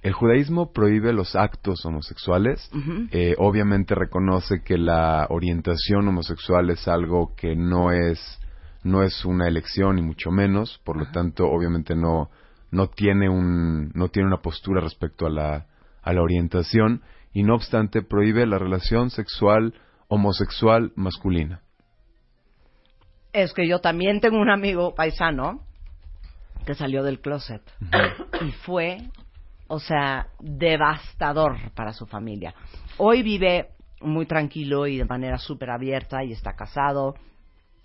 El 0.02 0.14
judaísmo 0.14 0.72
prohíbe 0.72 1.14
los 1.14 1.36
actos 1.36 1.86
homosexuales. 1.86 2.72
Eh, 3.12 3.36
obviamente 3.38 3.94
reconoce 3.94 4.64
que 4.64 4.78
la 4.78 5.28
orientación 5.30 6.08
homosexual 6.08 6.70
es 6.72 6.88
algo 6.88 7.36
que 7.36 7.56
no 7.56 7.92
es 7.92 8.40
no 8.84 9.04
es 9.04 9.26
una 9.26 9.48
elección 9.48 9.98
ni 9.98 10.02
mucho 10.02 10.32
menos, 10.32 10.82
por 10.84 10.98
lo 10.98 11.12
tanto, 11.12 11.48
obviamente 11.48 11.96
no 11.96 12.32
no 12.72 12.88
tiene 12.88 13.30
un 13.30 13.92
no 13.94 14.08
tiene 14.10 14.28
una 14.28 14.42
postura 14.42 14.82
respecto 14.82 15.28
a 15.28 15.30
la 15.30 15.68
a 16.02 16.14
la 16.14 16.22
orientación. 16.22 17.04
Y 17.34 17.44
no 17.44 17.56
obstante 17.56 18.02
prohíbe 18.02 18.46
la 18.46 18.58
relación 18.58 19.10
sexual 19.10 19.74
homosexual 20.08 20.92
masculina. 20.96 21.62
Es 23.32 23.54
que 23.54 23.68
yo 23.68 23.80
también 23.80 24.20
tengo 24.20 24.38
un 24.38 24.50
amigo 24.50 24.94
paisano 24.94 25.62
que 26.66 26.74
salió 26.74 27.04
del 27.04 27.22
closet 27.22 27.62
y 28.46 28.52
fue, 28.52 28.98
o 29.72 29.80
sea, 29.80 30.28
devastador 30.42 31.72
para 31.74 31.94
su 31.94 32.06
familia. 32.06 32.54
Hoy 32.98 33.24
vive 33.24 33.70
muy 34.02 34.26
tranquilo 34.26 34.86
y 34.86 34.98
de 34.98 35.06
manera 35.06 35.38
súper 35.38 35.70
abierta 35.70 36.26
y 36.26 36.34
está 36.34 36.58
casado 36.58 37.16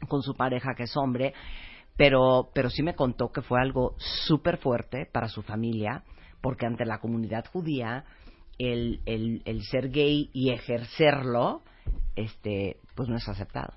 con 0.09 0.21
su 0.23 0.35
pareja 0.35 0.75
que 0.75 0.83
es 0.83 0.97
hombre, 0.97 1.33
pero, 1.97 2.51
pero 2.53 2.71
sí 2.71 2.83
me 2.83 2.97
contó 2.97 3.31
que 3.31 3.41
fue 3.41 3.61
algo 3.61 3.95
súper 3.99 4.57
fuerte 4.57 5.07
para 5.07 5.29
su 5.29 5.43
familia 5.43 6.03
porque 6.41 6.67
ante 6.67 6.85
la 6.85 6.99
comunidad 6.99 7.47
judía 7.53 8.05
el, 8.59 9.01
el, 9.07 9.43
el 9.45 9.63
ser 9.63 9.91
gay 9.91 10.29
y 10.33 10.51
ejercerlo, 10.51 11.63
este, 12.17 12.79
pues 12.97 13.09
no 13.09 13.17
es 13.17 13.29
aceptado. 13.29 13.73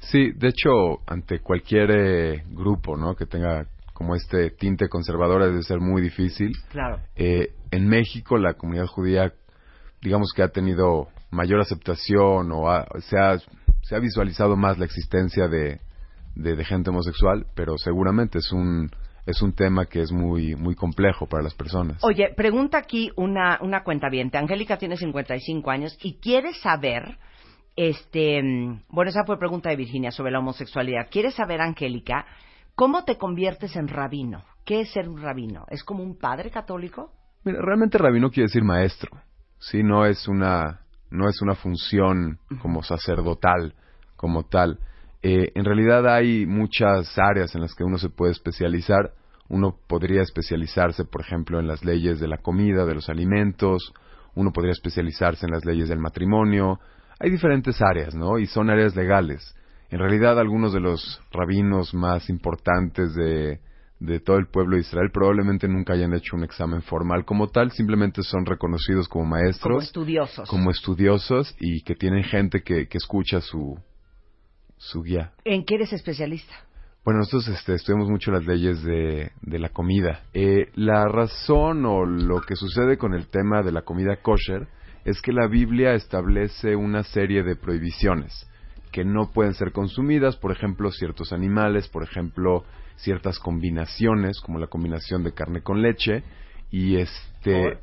Sí, 0.00 0.32
de 0.32 0.48
hecho, 0.48 1.00
ante 1.06 1.38
cualquier 1.38 1.90
eh, 1.92 2.44
grupo, 2.50 2.96
¿no? 2.96 3.14
Que 3.14 3.26
tenga 3.26 3.68
como 3.96 4.14
este 4.14 4.50
tinte 4.50 4.90
conservador 4.90 5.42
debe 5.42 5.62
ser 5.62 5.80
muy 5.80 6.02
difícil. 6.02 6.52
Claro. 6.70 7.00
Eh, 7.14 7.54
en 7.70 7.88
México 7.88 8.36
la 8.36 8.52
comunidad 8.54 8.86
judía, 8.86 9.32
digamos 10.02 10.32
que 10.36 10.42
ha 10.42 10.48
tenido 10.48 11.08
mayor 11.30 11.60
aceptación 11.60 12.52
o 12.52 12.68
ha- 12.70 12.86
se, 13.00 13.18
ha, 13.18 13.38
se 13.82 13.96
ha 13.96 13.98
visualizado 13.98 14.54
más 14.54 14.76
la 14.78 14.84
existencia 14.84 15.48
de, 15.48 15.80
de, 16.34 16.56
de 16.56 16.64
gente 16.66 16.90
homosexual, 16.90 17.46
pero 17.54 17.78
seguramente 17.78 18.38
es 18.38 18.52
un 18.52 18.90
es 19.24 19.42
un 19.42 19.54
tema 19.54 19.86
que 19.86 20.02
es 20.02 20.12
muy 20.12 20.54
muy 20.56 20.74
complejo 20.74 21.26
para 21.26 21.42
las 21.42 21.54
personas. 21.54 21.96
Oye, 22.04 22.34
pregunta 22.36 22.76
aquí 22.78 23.10
una, 23.16 23.58
una 23.62 23.82
cuenta 23.82 24.08
Angélica 24.34 24.76
tiene 24.76 24.96
55 24.98 25.70
años 25.70 25.98
y 26.02 26.18
quiere 26.20 26.52
saber, 26.52 27.16
este, 27.74 28.40
mm, 28.42 28.82
bueno, 28.90 29.08
esa 29.10 29.24
fue 29.24 29.38
pregunta 29.38 29.70
de 29.70 29.76
Virginia 29.76 30.10
sobre 30.10 30.30
la 30.30 30.38
homosexualidad. 30.38 31.08
Quiere 31.10 31.30
saber, 31.32 31.60
Angélica, 31.60 32.24
¿cómo 32.76 33.04
te 33.04 33.18
conviertes 33.18 33.74
en 33.74 33.88
rabino? 33.88 34.44
¿Qué 34.64 34.82
es 34.82 34.92
ser 34.92 35.08
un 35.08 35.20
rabino? 35.20 35.64
¿Es 35.68 35.82
como 35.82 36.04
un 36.04 36.16
padre 36.16 36.50
católico? 36.50 37.10
Mira, 37.42 37.60
realmente 37.60 37.98
rabino 37.98 38.30
quiere 38.30 38.46
decir 38.46 38.62
maestro. 38.62 39.10
Sí, 39.58 39.82
no 39.82 40.06
es 40.06 40.28
una 40.28 40.82
no 41.10 41.28
es 41.28 41.40
una 41.40 41.54
función 41.54 42.38
como 42.60 42.82
sacerdotal 42.82 43.74
como 44.16 44.44
tal. 44.44 44.78
Eh, 45.22 45.52
en 45.54 45.64
realidad 45.64 46.06
hay 46.06 46.46
muchas 46.46 47.16
áreas 47.18 47.54
en 47.54 47.62
las 47.62 47.74
que 47.74 47.84
uno 47.84 47.98
se 47.98 48.10
puede 48.10 48.32
especializar. 48.32 49.12
Uno 49.48 49.76
podría 49.86 50.22
especializarse, 50.22 51.04
por 51.04 51.20
ejemplo, 51.20 51.60
en 51.60 51.68
las 51.68 51.84
leyes 51.84 52.18
de 52.20 52.28
la 52.28 52.38
comida, 52.38 52.84
de 52.84 52.94
los 52.94 53.08
alimentos. 53.08 53.92
Uno 54.34 54.52
podría 54.52 54.72
especializarse 54.72 55.46
en 55.46 55.52
las 55.52 55.64
leyes 55.64 55.88
del 55.88 56.00
matrimonio. 56.00 56.80
Hay 57.18 57.30
diferentes 57.30 57.80
áreas, 57.80 58.14
¿no? 58.14 58.38
Y 58.38 58.46
son 58.46 58.68
áreas 58.68 58.96
legales. 58.96 59.54
En 59.90 59.98
realidad, 59.98 60.38
algunos 60.38 60.72
de 60.72 60.80
los 60.80 61.20
rabinos 61.30 61.94
más 61.94 62.28
importantes 62.28 63.14
de, 63.14 63.60
de 64.00 64.20
todo 64.20 64.36
el 64.36 64.48
pueblo 64.48 64.76
de 64.76 64.82
Israel 64.82 65.10
probablemente 65.12 65.68
nunca 65.68 65.94
hayan 65.94 66.12
hecho 66.12 66.36
un 66.36 66.44
examen 66.44 66.82
formal 66.82 67.24
como 67.24 67.48
tal, 67.48 67.70
simplemente 67.70 68.22
son 68.22 68.44
reconocidos 68.44 69.08
como 69.08 69.24
Como 69.24 69.36
maestros, 69.36 69.84
estudiosos. 69.84 70.48
como 70.48 70.70
estudiosos 70.70 71.54
y 71.60 71.82
que 71.82 71.94
tienen 71.94 72.24
gente 72.24 72.62
que, 72.62 72.88
que 72.88 72.98
escucha 72.98 73.40
su, 73.40 73.78
su 74.76 75.02
guía. 75.02 75.32
¿En 75.44 75.64
qué 75.64 75.76
eres 75.76 75.92
especialista? 75.92 76.54
Bueno, 77.04 77.20
nosotros 77.20 77.46
este, 77.48 77.74
estudiamos 77.74 78.10
mucho 78.10 78.32
las 78.32 78.44
leyes 78.44 78.82
de, 78.82 79.30
de 79.42 79.58
la 79.60 79.68
comida. 79.68 80.24
Eh, 80.34 80.70
la 80.74 81.06
razón 81.06 81.86
o 81.86 82.04
lo 82.04 82.40
que 82.40 82.56
sucede 82.56 82.98
con 82.98 83.14
el 83.14 83.28
tema 83.28 83.62
de 83.62 83.70
la 83.70 83.82
comida 83.82 84.16
kosher 84.20 84.66
es 85.04 85.22
que 85.22 85.32
la 85.32 85.46
Biblia 85.46 85.94
establece 85.94 86.74
una 86.74 87.04
serie 87.04 87.44
de 87.44 87.54
prohibiciones 87.54 88.45
que 88.96 89.04
no 89.04 89.30
pueden 89.30 89.52
ser 89.52 89.72
consumidas, 89.72 90.36
por 90.36 90.52
ejemplo, 90.52 90.90
ciertos 90.90 91.30
animales, 91.30 91.86
por 91.86 92.02
ejemplo, 92.02 92.64
ciertas 92.96 93.38
combinaciones, 93.38 94.40
como 94.40 94.58
la 94.58 94.68
combinación 94.68 95.22
de 95.22 95.34
carne 95.34 95.60
con 95.60 95.82
leche, 95.82 96.22
y 96.70 96.96
este 96.96 97.78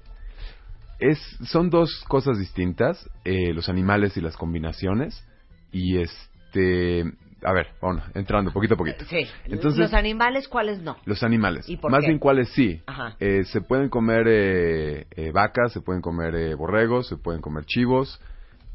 es 0.98 1.20
son 1.44 1.70
dos 1.70 2.04
cosas 2.08 2.40
distintas, 2.40 3.08
eh, 3.26 3.54
los 3.54 3.70
animales 3.70 4.18
y 4.18 4.22
las 4.22 4.36
combinaciones, 4.36 5.24
y 5.72 6.00
este, 6.00 7.04
a 7.44 7.54
ver, 7.54 7.68
bueno, 7.80 8.02
entrando 8.16 8.52
poquito 8.52 8.74
a 8.74 8.78
poquito. 8.78 9.06
Sí. 9.06 9.28
Entonces, 9.46 9.78
¿Los 9.82 9.94
animales 9.94 10.48
cuáles 10.48 10.82
no? 10.82 10.98
los 11.06 11.22
animales. 11.22 11.70
¿Y 11.70 11.78
por 11.78 11.92
Más 11.92 12.02
qué? 12.02 12.08
bien 12.08 12.18
cuáles 12.18 12.50
sí. 12.54 12.82
Ajá. 12.88 13.18
Eh, 13.20 13.44
se 13.44 13.62
pueden 13.62 13.90
comer 13.90 14.26
eh, 14.28 15.06
eh, 15.12 15.32
vacas, 15.32 15.74
se 15.74 15.82
pueden 15.82 16.02
comer 16.02 16.34
eh, 16.34 16.56
borregos, 16.56 17.08
se 17.08 17.18
pueden 17.18 17.40
comer 17.40 17.66
chivos 17.66 18.20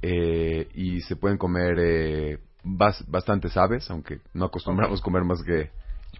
eh, 0.03 0.69
y 0.75 1.01
se 1.03 1.17
pueden 1.17 1.39
comer 1.39 1.77
eh, 1.79 2.39
bas- 2.65 3.05
bastantes 3.09 3.57
aves, 3.57 3.91
aunque 3.91 4.21
no 4.35 4.47
acostumbramos 4.47 5.01
comer 5.01 5.25
más 5.25 5.43
que 5.43 5.71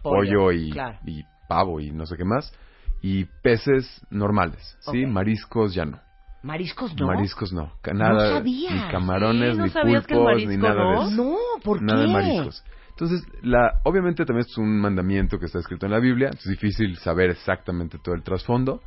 Pollo, 0.03 0.45
pollo, 0.47 0.53
y, 0.53 0.71
claro. 0.71 0.99
y 1.07 1.25
pavo 1.47 1.81
y 1.81 1.91
no 1.91 2.07
sé 2.07 2.17
qué 2.17 2.25
más. 2.25 2.53
Y 3.01 3.25
peces 3.43 4.05
normales, 4.11 4.77
¿sí? 4.81 5.07
Mariscos 5.07 5.75
ya 5.75 5.85
no. 5.85 6.01
¿Mariscos 6.43 6.95
no? 6.97 7.07
Mariscos 7.07 7.53
no. 7.53 7.73
Nada, 7.95 8.37
sabía. 8.39 8.75
Ni 8.75 8.93
camarones, 8.93 9.53
Sí, 9.53 9.59
¿no 9.59 9.65
ni 9.65 9.71
pulpos, 9.71 10.45
ni 10.47 10.57
nada 10.57 10.75
de 10.75 10.95
no? 10.95 11.03
eso. 11.07 11.11
No, 11.17 11.37
¿por 11.63 11.83
Nada 11.83 12.01
qué? 12.01 12.07
de 12.07 12.13
mariscos. 12.13 12.65
Entonces, 12.91 13.23
la, 13.43 13.81
obviamente 13.85 14.25
también 14.25 14.47
es 14.49 14.59
un 14.59 14.81
mandamiento 14.81 15.39
que 15.39 15.47
está 15.47 15.61
escrito 15.61 15.87
en 15.87 15.93
la 15.93 16.01
Biblia, 16.01 16.31
es 16.37 16.45
difícil 16.45 16.97
saber 16.99 17.31
exactamente 17.31 17.99
todo 17.99 18.15
el 18.17 18.23
trasfondo, 18.25 18.83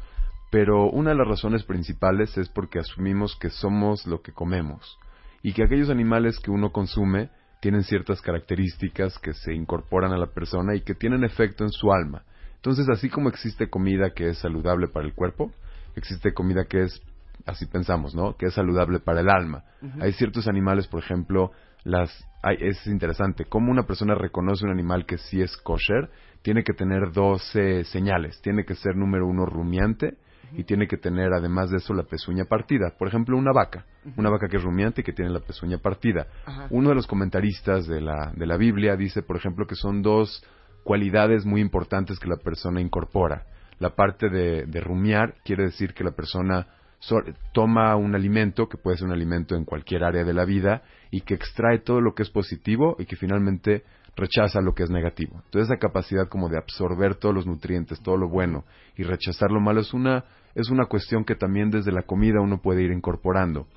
pero 0.52 0.90
una 0.92 1.12
de 1.12 1.16
las 1.16 1.28
razones 1.28 1.64
principales 1.64 2.38
es 2.38 2.50
porque 2.50 2.78
asumimos 2.80 3.36
que 3.38 3.50
somos 3.50 4.06
lo 4.06 4.22
que 4.22 4.34
comemos 4.34 5.00
y 5.42 5.54
que 5.54 5.64
aquellos 5.64 5.90
animales 5.90 6.40
que 6.40 6.52
uno 6.52 6.72
consume 6.72 7.30
tienen 7.62 7.84
ciertas 7.84 8.22
características 8.22 9.18
que 9.20 9.34
se 9.34 9.54
incorporan 9.56 10.12
a 10.12 10.18
la 10.18 10.28
persona 10.28 10.76
y 10.76 10.82
que 10.82 10.94
tienen 10.94 11.24
efecto 11.24 11.64
en 11.64 11.70
su 11.72 11.92
alma. 11.94 12.24
Entonces, 12.56 12.88
así 12.90 13.10
como 13.10 13.30
existe 13.30 13.70
comida 13.70 14.12
que 14.14 14.30
es 14.30 14.40
saludable 14.40 14.88
para 14.88 15.06
el 15.08 15.14
cuerpo, 15.14 15.52
existe 15.96 16.34
comida 16.34 16.66
que 16.66 16.84
es, 16.84 17.02
así 17.46 17.66
pensamos, 17.66 18.14
¿no? 18.14 18.36
Que 18.36 18.48
es 18.48 18.54
saludable 18.54 19.00
para 19.00 19.22
el 19.22 19.30
alma. 19.30 19.64
Hay 20.00 20.12
ciertos 20.14 20.48
animales, 20.48 20.88
por 20.88 21.02
ejemplo, 21.04 21.52
las, 21.84 22.12
hay- 22.44 22.58
es 22.60 22.86
interesante, 22.88 23.46
cómo 23.46 23.72
una 23.72 23.84
persona 23.88 24.16
reconoce 24.16 24.66
un 24.66 24.72
animal 24.72 25.06
que 25.06 25.18
sí 25.18 25.42
es 25.42 25.56
kosher, 25.58 26.10
tiene 26.44 26.64
que 26.64 26.74
tener 26.74 27.12
12 27.14 27.84
señales. 27.86 28.40
Tiene 28.42 28.66
que 28.66 28.76
ser, 28.76 28.96
número 28.96 29.26
uno, 29.28 29.46
rumiante, 29.46 30.18
y 30.54 30.64
tiene 30.64 30.88
que 30.88 30.98
tener, 30.98 31.34
además 31.34 31.70
de 31.70 31.78
eso, 31.78 31.94
la 31.94 32.04
pezuña 32.04 32.46
partida. 32.46 32.94
Por 32.98 33.08
ejemplo, 33.08 33.38
una 33.38 33.52
vaca. 33.54 33.86
Una 34.18 34.30
vaca 34.30 34.48
que 34.48 34.58
es 34.58 34.64
rumiante 34.64 35.02
y 35.02 35.04
que 35.04 35.14
tiene 35.14 35.32
la 35.32 35.40
pezuña 35.40 35.78
partida. 35.78 36.28
Uno 36.70 36.90
de 36.90 36.96
los 36.96 37.08
comentaristas 37.08 37.88
de 37.88 38.02
la, 38.02 38.32
de 38.36 38.46
la 38.46 38.58
Biblia 38.58 38.96
dice, 38.96 39.22
por 39.22 39.38
ejemplo, 39.38 39.66
que 39.68 39.76
son 39.76 40.02
dos 40.02 40.44
cualidades 40.84 41.46
muy 41.46 41.62
importantes 41.62 42.20
que 42.20 42.28
la 42.28 42.38
persona 42.38 42.82
incorpora. 42.82 43.46
La 43.80 43.92
parte 43.96 44.30
de, 44.30 44.66
de 44.66 44.82
rumiar 44.82 45.36
quiere 45.44 45.64
decir 45.64 45.94
que 45.94 46.04
la 46.04 46.12
persona 46.12 46.68
so- 47.00 47.22
toma 47.54 47.96
un 47.96 48.16
alimento, 48.16 48.68
que 48.68 48.78
puede 48.78 48.98
ser 48.98 49.08
un 49.08 49.14
alimento 49.14 49.56
en 49.56 49.66
cualquier 49.66 50.04
área 50.04 50.24
de 50.24 50.34
la 50.34 50.46
vida, 50.46 50.82
y 51.12 51.22
que 51.22 51.34
extrae 51.36 51.80
todo 51.80 52.02
lo 52.02 52.14
que 52.14 52.24
es 52.24 52.30
positivo 52.30 52.96
y 53.00 53.06
que 53.06 53.16
finalmente 53.16 53.84
rechaza 54.16 54.60
lo 54.62 54.74
que 54.74 54.84
es 54.84 54.90
negativo. 54.90 55.42
Entonces 55.46 55.70
esa 55.70 55.78
capacidad 55.80 56.28
como 56.28 56.50
de 56.50 56.58
absorber 56.58 57.16
todos 57.16 57.34
los 57.34 57.48
nutrientes, 57.48 58.02
todo 58.02 58.18
lo 58.18 58.28
bueno, 58.30 58.66
y 58.98 59.04
rechazar 59.04 59.52
lo 59.52 59.62
malo 59.62 59.82
es 59.82 59.94
una, 59.94 60.26
es 60.56 60.70
una 60.70 60.86
cuestión 60.86 61.24
que 61.26 61.36
también 61.36 61.70
desde 61.72 61.92
la 61.92 62.04
comida 62.04 62.42
uno 62.42 62.62
puede 62.62 62.84
ir 62.84 62.92
incorporando. 62.92 63.68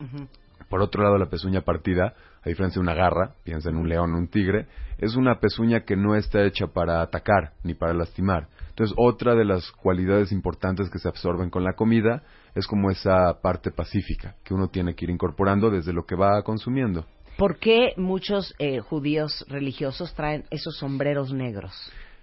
Por 0.69 0.81
otro 0.83 1.03
lado, 1.03 1.19
la 1.19 1.27
pezuña 1.27 1.61
partida, 1.61 2.15
a 2.43 2.49
diferencia 2.49 2.81
de 2.81 2.85
una 2.85 2.95
garra, 2.95 3.35
piensa 3.45 3.69
en 3.69 3.77
un 3.77 3.89
león 3.89 4.15
o 4.15 4.19
un 4.19 4.29
tigre, 4.29 4.67
es 4.99 5.15
una 5.15 5.39
pezuña 5.39 5.81
que 5.85 5.95
no 5.97 6.17
está 6.17 6.43
hecha 6.45 6.67
para 6.69 7.01
atacar 7.03 7.53
ni 7.63 7.75
para 7.75 7.93
lastimar. 7.95 8.49
Entonces, 8.71 8.95
otra 8.99 9.35
de 9.35 9.45
las 9.45 9.71
cualidades 9.73 10.33
importantes 10.33 10.91
que 10.91 10.99
se 10.99 11.09
absorben 11.09 11.51
con 11.51 11.63
la 11.63 11.75
comida 11.75 12.23
es 12.55 12.67
como 12.67 12.91
esa 12.91 13.41
parte 13.41 13.71
pacífica 13.71 14.35
que 14.43 14.55
uno 14.55 14.69
tiene 14.69 14.95
que 14.95 15.05
ir 15.05 15.11
incorporando 15.11 15.71
desde 15.71 15.93
lo 15.93 16.07
que 16.07 16.17
va 16.17 16.43
consumiendo. 16.43 17.07
¿Por 17.37 17.59
qué 17.59 17.93
muchos 17.97 18.55
eh, 18.59 18.81
judíos 18.81 19.45
religiosos 19.49 20.15
traen 20.15 20.45
esos 20.51 20.77
sombreros 20.79 21.33
negros 21.33 21.73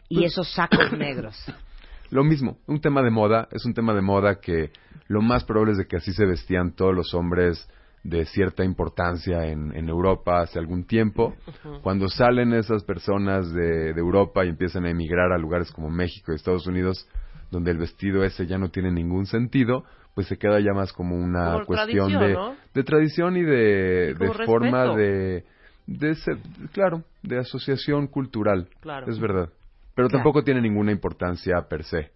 y 0.09 0.19
Pues- 0.19 0.31
esos 0.33 0.51
sacos 0.53 0.91
negros? 0.93 1.37
Lo 2.11 2.23
mismo, 2.23 2.57
un 2.67 2.81
tema 2.81 3.01
de 3.01 3.09
moda, 3.09 3.47
es 3.51 3.65
un 3.65 3.73
tema 3.73 3.93
de 3.93 4.01
moda 4.01 4.39
que 4.39 4.71
lo 5.07 5.21
más 5.21 5.43
probable 5.45 5.73
es 5.73 5.77
de 5.77 5.87
que 5.87 5.97
así 5.97 6.11
se 6.13 6.25
vestían 6.25 6.73
todos 6.73 6.93
los 6.93 7.13
hombres 7.13 7.67
de 8.03 8.25
cierta 8.25 8.63
importancia 8.63 9.45
en, 9.47 9.75
en 9.75 9.87
Europa 9.87 10.41
hace 10.41 10.57
algún 10.59 10.85
tiempo. 10.85 11.35
Cuando 11.83 12.09
salen 12.09 12.53
esas 12.53 12.83
personas 12.83 13.53
de, 13.53 13.93
de 13.93 13.99
Europa 13.99 14.43
y 14.43 14.49
empiezan 14.49 14.85
a 14.85 14.89
emigrar 14.89 15.31
a 15.31 15.37
lugares 15.37 15.71
como 15.71 15.89
México 15.89 16.31
y 16.31 16.35
Estados 16.35 16.67
Unidos, 16.67 17.07
donde 17.51 17.71
el 17.71 17.77
vestido 17.77 18.23
ese 18.23 18.47
ya 18.47 18.57
no 18.57 18.69
tiene 18.69 18.91
ningún 18.91 19.25
sentido, 19.25 19.83
pues 20.15 20.27
se 20.27 20.37
queda 20.37 20.59
ya 20.59 20.73
más 20.73 20.91
como 20.93 21.15
una 21.15 21.53
Como 21.53 21.65
cuestión 21.65 22.11
de, 22.19 22.33
¿no? 22.33 22.55
de 22.73 22.83
tradición 22.83 23.37
y 23.37 23.43
de, 23.43 24.15
de 24.15 24.33
forma 24.45 24.95
de, 24.95 25.45
de 25.87 26.15
ser- 26.15 26.39
claro, 26.73 27.03
de 27.23 27.37
asociación 27.37 28.07
cultural. 28.07 28.67
Claro. 28.81 29.09
Es 29.09 29.19
verdad. 29.19 29.49
Pero 29.95 30.07
Claro. 30.07 30.23
tampoco 30.23 30.43
tiene 30.43 30.61
ninguna 30.61 30.91
importancia 30.91 31.61
per 31.67 31.83
se. 31.83 32.11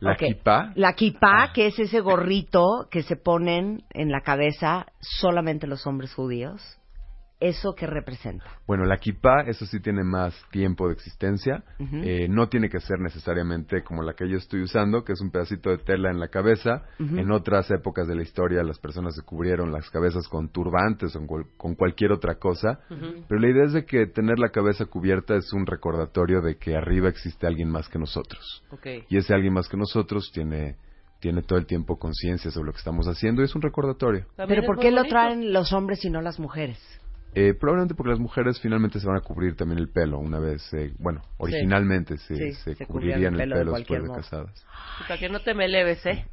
La 0.00 0.12
Ok. 0.12 0.18
kipá, 0.18 0.72
La 0.74 0.94
kipá, 0.94 1.44
Ah. 1.44 1.52
que 1.52 1.66
es 1.66 1.78
ese 1.78 2.00
gorrito 2.00 2.88
que 2.90 3.02
se 3.02 3.16
ponen 3.16 3.82
en 3.90 4.10
la 4.10 4.20
cabeza 4.22 4.86
solamente 5.00 5.66
los 5.66 5.86
hombres 5.86 6.14
judíos, 6.14 6.78
¿eso 7.42 7.74
qué 7.74 7.86
representa? 7.86 8.44
bueno, 8.66 8.84
la 8.86 8.96
kipá, 8.96 9.42
eso 9.42 9.66
sí 9.66 9.80
tiene 9.80 10.02
más 10.04 10.34
tiempo 10.50 10.86
de 10.88 10.94
existencia. 10.94 11.62
Eh, 11.78 12.26
no 12.28 12.48
tiene 12.48 12.68
que 12.70 12.80
ser 12.80 13.00
necesariamente 13.00 13.82
como 13.82 14.02
la 14.02 14.14
que 14.14 14.28
yo 14.28 14.36
estoy 14.38 14.62
usando, 14.62 15.04
que 15.04 15.12
es 15.12 15.20
un 15.20 15.30
pedacito 15.30 15.68
de 15.70 15.78
tela 15.78 16.10
en 16.10 16.18
la 16.20 16.28
cabeza. 16.28 16.82
En 16.98 17.30
otras 17.32 17.70
épocas 17.70 18.06
de 18.08 18.14
la 18.14 18.22
historia 18.22 18.62
las 18.62 18.78
personas 18.78 19.14
se 19.14 19.22
cubrieron 19.22 19.72
las 19.72 19.90
cabezas 19.90 20.26
con 20.28 20.48
turbantes 20.50 21.14
o 21.14 21.18
con, 21.18 21.26
cual- 21.26 21.46
con 21.56 21.74
cualquier 21.74 22.12
otra 22.12 22.36
cosa. 22.36 22.80
Pero 23.28 23.40
la 23.40 23.48
idea 23.48 23.64
es 23.64 23.72
de 23.72 23.84
que 23.84 24.06
tener 24.06 24.38
la 24.38 24.48
cabeza 24.50 24.86
cubierta 24.86 25.34
es 25.36 25.52
un 25.52 25.66
recordatorio 25.66 26.40
de 26.40 26.56
que 26.56 26.76
arriba 26.76 27.08
existe 27.08 27.46
alguien 27.46 27.68
más 27.70 27.88
que 27.88 27.98
nosotros. 27.98 28.62
Y 29.08 29.16
ese 29.18 29.34
alguien 29.34 29.52
más 29.52 29.68
que 29.68 29.76
nosotros 29.76 30.30
tiene, 30.32 30.76
tiene 31.20 31.42
todo 31.42 31.58
el 31.58 31.66
tiempo 31.66 31.98
conciencia 31.98 32.50
sobre 32.50 32.66
lo 32.66 32.72
que 32.72 32.78
estamos 32.78 33.06
haciendo 33.06 33.42
y 33.42 33.44
es 33.46 33.54
un 33.54 33.62
recordatorio. 33.62 34.26
También 34.36 34.60
Pero 34.60 34.66
¿por 34.66 34.78
qué 34.80 34.90
lo 34.90 35.04
traen 35.04 35.52
los 35.52 35.72
hombres 35.72 36.04
y 36.04 36.10
no 36.10 36.20
las 36.22 36.38
mujeres? 36.40 36.78
Eh, 37.34 37.54
probablemente 37.54 37.94
porque 37.94 38.10
las 38.10 38.18
mujeres 38.20 38.60
finalmente 38.60 39.00
se 39.00 39.06
van 39.06 39.16
a 39.16 39.20
cubrir 39.20 39.56
también 39.56 39.78
el 39.78 39.88
pelo 39.90 40.18
una 40.18 40.38
vez, 40.38 40.62
eh, 40.74 40.92
bueno, 40.98 41.22
originalmente 41.38 42.18
se, 42.18 42.36
Sí, 42.36 42.52
se, 42.52 42.74
se 42.74 42.86
cubrían 42.86 43.14
cubrirían 43.20 43.34
el 43.34 43.40
el 43.40 43.48
pelo 43.48 43.72
de 43.72 43.78
después 43.78 44.02
de 44.02 44.08
casadas. 44.14 44.66
Para 45.08 45.18
que 45.18 45.28
no 45.28 45.40
te 45.40 45.54
me 45.54 45.66
leves, 45.68 46.04
¿eh? 46.06 46.26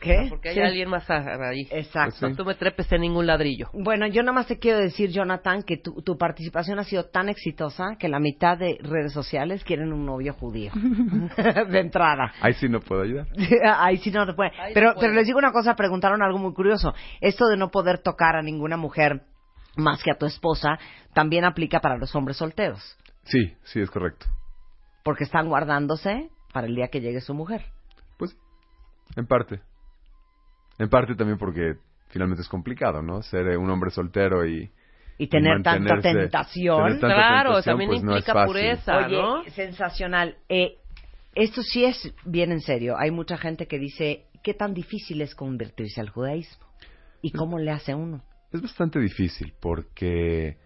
¿Qué? 0.00 0.26
Porque 0.30 0.48
hay 0.48 0.54
Sí. 0.54 0.60
alguien 0.62 0.88
más 0.88 1.04
ahí. 1.10 1.68
Exacto. 1.70 2.26
No 2.26 2.34
tú 2.34 2.44
me 2.46 2.54
trepes 2.54 2.90
en 2.90 3.02
ningún 3.02 3.26
ladrillo. 3.26 3.68
Bueno, 3.74 4.06
yo 4.06 4.22
nada 4.22 4.32
más 4.32 4.46
te 4.46 4.58
quiero 4.58 4.78
decir, 4.78 5.10
Jonathan, 5.10 5.62
que 5.62 5.76
tu, 5.76 6.00
tu 6.00 6.16
participación 6.16 6.78
ha 6.78 6.84
sido 6.84 7.04
tan 7.10 7.28
exitosa 7.28 7.96
que 7.98 8.08
la 8.08 8.18
mitad 8.18 8.56
de 8.56 8.78
redes 8.80 9.12
sociales 9.12 9.62
quieren 9.62 9.92
un 9.92 10.06
novio 10.06 10.32
judío. 10.32 10.72
de 11.70 11.80
entrada. 11.80 12.32
Ahí 12.40 12.54
sí 12.54 12.66
no 12.68 12.80
puedo 12.80 13.02
ayudar. 13.02 13.26
Ahí 13.76 13.98
sí 13.98 14.10
no 14.10 14.24
te 14.24 14.32
puede. 14.32 14.50
Ahí 14.58 14.70
no 14.70 14.74
Pero, 14.74 14.94
puede. 14.94 15.00
pero 15.06 15.12
les 15.14 15.26
digo 15.26 15.38
una 15.38 15.52
cosa, 15.52 15.74
preguntaron 15.76 16.22
algo 16.22 16.38
muy 16.38 16.54
curioso. 16.54 16.94
Esto 17.20 17.46
de 17.48 17.58
no 17.58 17.70
poder 17.70 17.98
tocar 17.98 18.36
a 18.36 18.42
ninguna 18.42 18.78
mujer 18.78 19.20
más 19.76 20.02
que 20.02 20.10
a 20.10 20.18
tu 20.18 20.26
esposa, 20.26 20.78
también 21.14 21.44
aplica 21.44 21.80
para 21.80 21.96
los 21.96 22.14
hombres 22.14 22.36
solteros. 22.36 22.96
Sí, 23.24 23.54
sí, 23.64 23.80
es 23.80 23.90
correcto. 23.90 24.26
Porque 25.02 25.24
están 25.24 25.48
guardándose 25.48 26.30
para 26.52 26.66
el 26.66 26.74
día 26.74 26.88
que 26.88 27.00
llegue 27.00 27.20
su 27.20 27.34
mujer. 27.34 27.64
Pues, 28.18 28.36
en 29.16 29.26
parte. 29.26 29.60
En 30.78 30.88
parte 30.88 31.14
también 31.14 31.38
porque 31.38 31.76
finalmente 32.08 32.42
es 32.42 32.48
complicado, 32.48 33.02
¿no? 33.02 33.22
Ser 33.22 33.48
eh, 33.48 33.56
un 33.56 33.70
hombre 33.70 33.90
soltero 33.90 34.46
y... 34.46 34.70
Y 35.18 35.28
tener 35.28 35.62
tanta 35.62 36.00
tentación. 36.00 36.78
tener 36.78 37.00
tanta 37.00 37.14
Claro, 37.14 37.50
tentación, 37.50 37.72
también 37.72 37.90
pues, 37.90 38.02
implica 38.02 38.46
pureza, 38.46 38.96
Oye, 39.06 39.16
¿no? 39.20 39.44
sensacional. 39.50 40.36
Eh, 40.48 40.78
esto 41.34 41.62
sí 41.62 41.84
es 41.84 42.14
bien 42.24 42.52
en 42.52 42.60
serio. 42.60 42.96
Hay 42.98 43.10
mucha 43.10 43.36
gente 43.36 43.66
que 43.66 43.78
dice, 43.78 44.24
¿qué 44.42 44.54
tan 44.54 44.72
difícil 44.72 45.20
es 45.20 45.34
convertirse 45.34 46.00
al 46.00 46.08
judaísmo? 46.08 46.66
¿Y 47.20 47.32
cómo 47.32 47.58
le 47.58 47.70
hace 47.70 47.94
uno? 47.94 48.22
Es 48.52 48.60
bastante 48.60 48.98
difícil 48.98 49.54
porque 49.60 50.56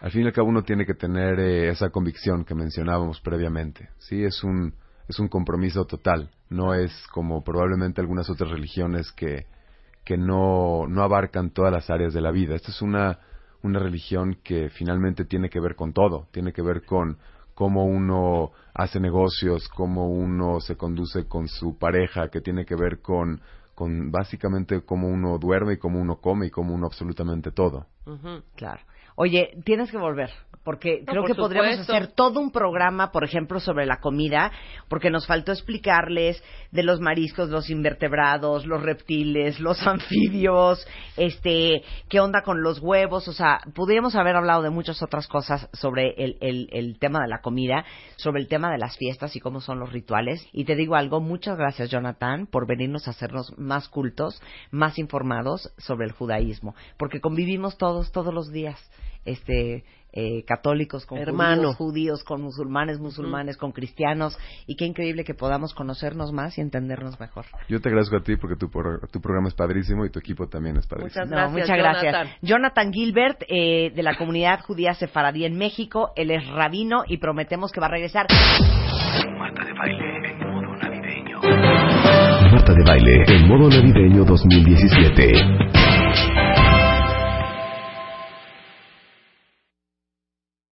al 0.00 0.12
fin 0.12 0.22
y 0.22 0.26
al 0.26 0.32
cabo 0.32 0.48
uno 0.48 0.62
tiene 0.62 0.86
que 0.86 0.94
tener 0.94 1.40
eh, 1.40 1.70
esa 1.70 1.90
convicción 1.90 2.44
que 2.44 2.54
mencionábamos 2.54 3.20
previamente. 3.20 3.90
Sí, 3.98 4.22
es 4.22 4.44
un 4.44 4.74
es 5.08 5.18
un 5.18 5.28
compromiso 5.28 5.84
total. 5.84 6.30
No 6.50 6.74
es 6.74 6.92
como 7.12 7.42
probablemente 7.42 8.00
algunas 8.00 8.30
otras 8.30 8.50
religiones 8.50 9.10
que 9.12 9.46
que 10.04 10.16
no 10.16 10.86
no 10.86 11.02
abarcan 11.02 11.50
todas 11.50 11.72
las 11.72 11.90
áreas 11.90 12.14
de 12.14 12.20
la 12.20 12.30
vida. 12.30 12.54
Esta 12.54 12.70
es 12.70 12.80
una 12.80 13.18
una 13.62 13.80
religión 13.80 14.38
que 14.44 14.70
finalmente 14.70 15.24
tiene 15.24 15.50
que 15.50 15.60
ver 15.60 15.74
con 15.74 15.92
todo. 15.92 16.28
Tiene 16.30 16.52
que 16.52 16.62
ver 16.62 16.84
con 16.84 17.18
cómo 17.54 17.84
uno 17.84 18.52
hace 18.72 19.00
negocios, 19.00 19.68
cómo 19.68 20.08
uno 20.08 20.60
se 20.60 20.76
conduce 20.76 21.26
con 21.26 21.48
su 21.48 21.76
pareja, 21.76 22.28
que 22.28 22.40
tiene 22.40 22.64
que 22.64 22.76
ver 22.76 23.00
con 23.00 23.40
con 23.74 24.10
básicamente 24.10 24.82
cómo 24.82 25.08
uno 25.08 25.38
duerme 25.38 25.74
y 25.74 25.76
cómo 25.78 26.00
uno 26.00 26.20
come 26.20 26.46
y 26.46 26.50
cómo 26.50 26.74
uno 26.74 26.86
absolutamente 26.86 27.50
todo. 27.50 27.86
Claro. 28.56 28.80
Oye, 29.14 29.50
tienes 29.64 29.90
que 29.90 29.98
volver, 29.98 30.30
porque 30.64 31.00
No, 31.00 31.12
creo 31.12 31.22
por 31.22 31.30
que 31.30 31.34
podríamos 31.34 31.80
hacer 31.80 32.08
todo 32.08 32.40
un 32.40 32.50
programa, 32.50 33.10
por 33.10 33.24
ejemplo, 33.24 33.60
sobre 33.60 33.84
la 33.84 34.00
comida, 34.00 34.52
porque 34.88 35.10
nos 35.10 35.26
faltó 35.26 35.52
explicarles 35.52 36.42
de 36.70 36.82
los 36.82 37.00
mariscos, 37.00 37.50
los 37.50 37.68
invertebrados, 37.68 38.66
los 38.66 38.82
reptiles, 38.82 39.60
los 39.60 39.82
anfibios, 39.86 40.86
este, 41.16 41.82
qué 42.08 42.20
onda 42.20 42.42
con 42.42 42.62
los 42.62 42.78
huevos, 42.80 43.28
o 43.28 43.32
sea, 43.32 43.60
podríamos 43.74 44.14
haber 44.14 44.36
hablado 44.36 44.62
de 44.62 44.70
muchas 44.70 45.02
otras 45.02 45.26
cosas 45.26 45.68
sobre 45.72 46.14
el, 46.16 46.38
el, 46.40 46.68
el 46.72 46.98
tema 46.98 47.20
de 47.20 47.28
la 47.28 47.40
comida, 47.40 47.84
sobre 48.16 48.40
el 48.40 48.48
tema 48.48 48.70
de 48.70 48.78
las 48.78 48.96
fiestas 48.96 49.34
y 49.36 49.40
cómo 49.40 49.60
son 49.60 49.78
los 49.78 49.92
rituales. 49.92 50.46
Y 50.52 50.64
te 50.64 50.76
digo 50.76 50.94
algo, 50.94 51.20
muchas 51.20 51.58
gracias, 51.58 51.90
Jonathan, 51.90 52.46
por 52.46 52.66
venirnos 52.66 53.08
a 53.08 53.10
hacernos 53.10 53.52
más 53.58 53.88
cultos, 53.88 54.40
más 54.70 54.98
informados 54.98 55.72
sobre 55.76 56.06
el 56.06 56.12
judaísmo, 56.12 56.74
porque 56.96 57.20
convivimos 57.20 57.76
todos, 57.76 58.12
todos 58.12 58.32
los 58.32 58.50
días 58.50 58.78
este 59.24 59.84
eh, 60.14 60.44
católicos 60.44 61.06
con 61.06 61.16
Hermano. 61.18 61.72
judíos, 61.72 61.76
judíos 61.76 62.24
con 62.24 62.42
musulmanes, 62.42 63.00
musulmanes 63.00 63.56
con 63.56 63.72
cristianos 63.72 64.38
y 64.66 64.76
qué 64.76 64.84
increíble 64.84 65.24
que 65.24 65.32
podamos 65.32 65.72
conocernos 65.72 66.32
más 66.32 66.58
y 66.58 66.60
entendernos 66.60 67.18
mejor. 67.18 67.46
Yo 67.68 67.80
te 67.80 67.88
agradezco 67.88 68.16
a 68.16 68.22
ti 68.22 68.36
porque 68.36 68.56
tu, 68.56 68.68
tu 68.68 69.20
programa 69.22 69.48
es 69.48 69.54
padrísimo 69.54 70.04
y 70.04 70.10
tu 70.10 70.18
equipo 70.18 70.48
también 70.48 70.76
es 70.76 70.86
padrísimo. 70.86 71.24
Muchas 71.24 71.30
No, 71.30 71.36
gracias, 71.36 71.52
muchas 71.52 71.78
gracias. 71.78 72.12
Jonathan. 72.12 72.36
Jonathan 72.42 72.92
Gilbert 72.92 73.42
eh, 73.48 73.90
de 73.94 74.02
la 74.02 74.16
comunidad 74.18 74.60
judía 74.60 74.92
sefaradí 74.92 75.46
en 75.46 75.56
México, 75.56 76.12
él 76.14 76.30
es 76.30 76.46
rabino 76.46 77.04
y 77.08 77.16
prometemos 77.16 77.72
que 77.72 77.80
va 77.80 77.86
a 77.86 77.90
regresar. 77.90 78.26
Marta 79.38 79.64
de 79.64 79.72
baile 79.72 80.30
en 80.30 80.38
modo 80.40 80.76
navideño. 80.76 81.40
Marta 82.52 82.74
de 82.74 82.84
baile 82.84 83.24
en 83.28 83.48
modo 83.48 83.70
navideño 83.70 84.24
2017. 84.26 85.91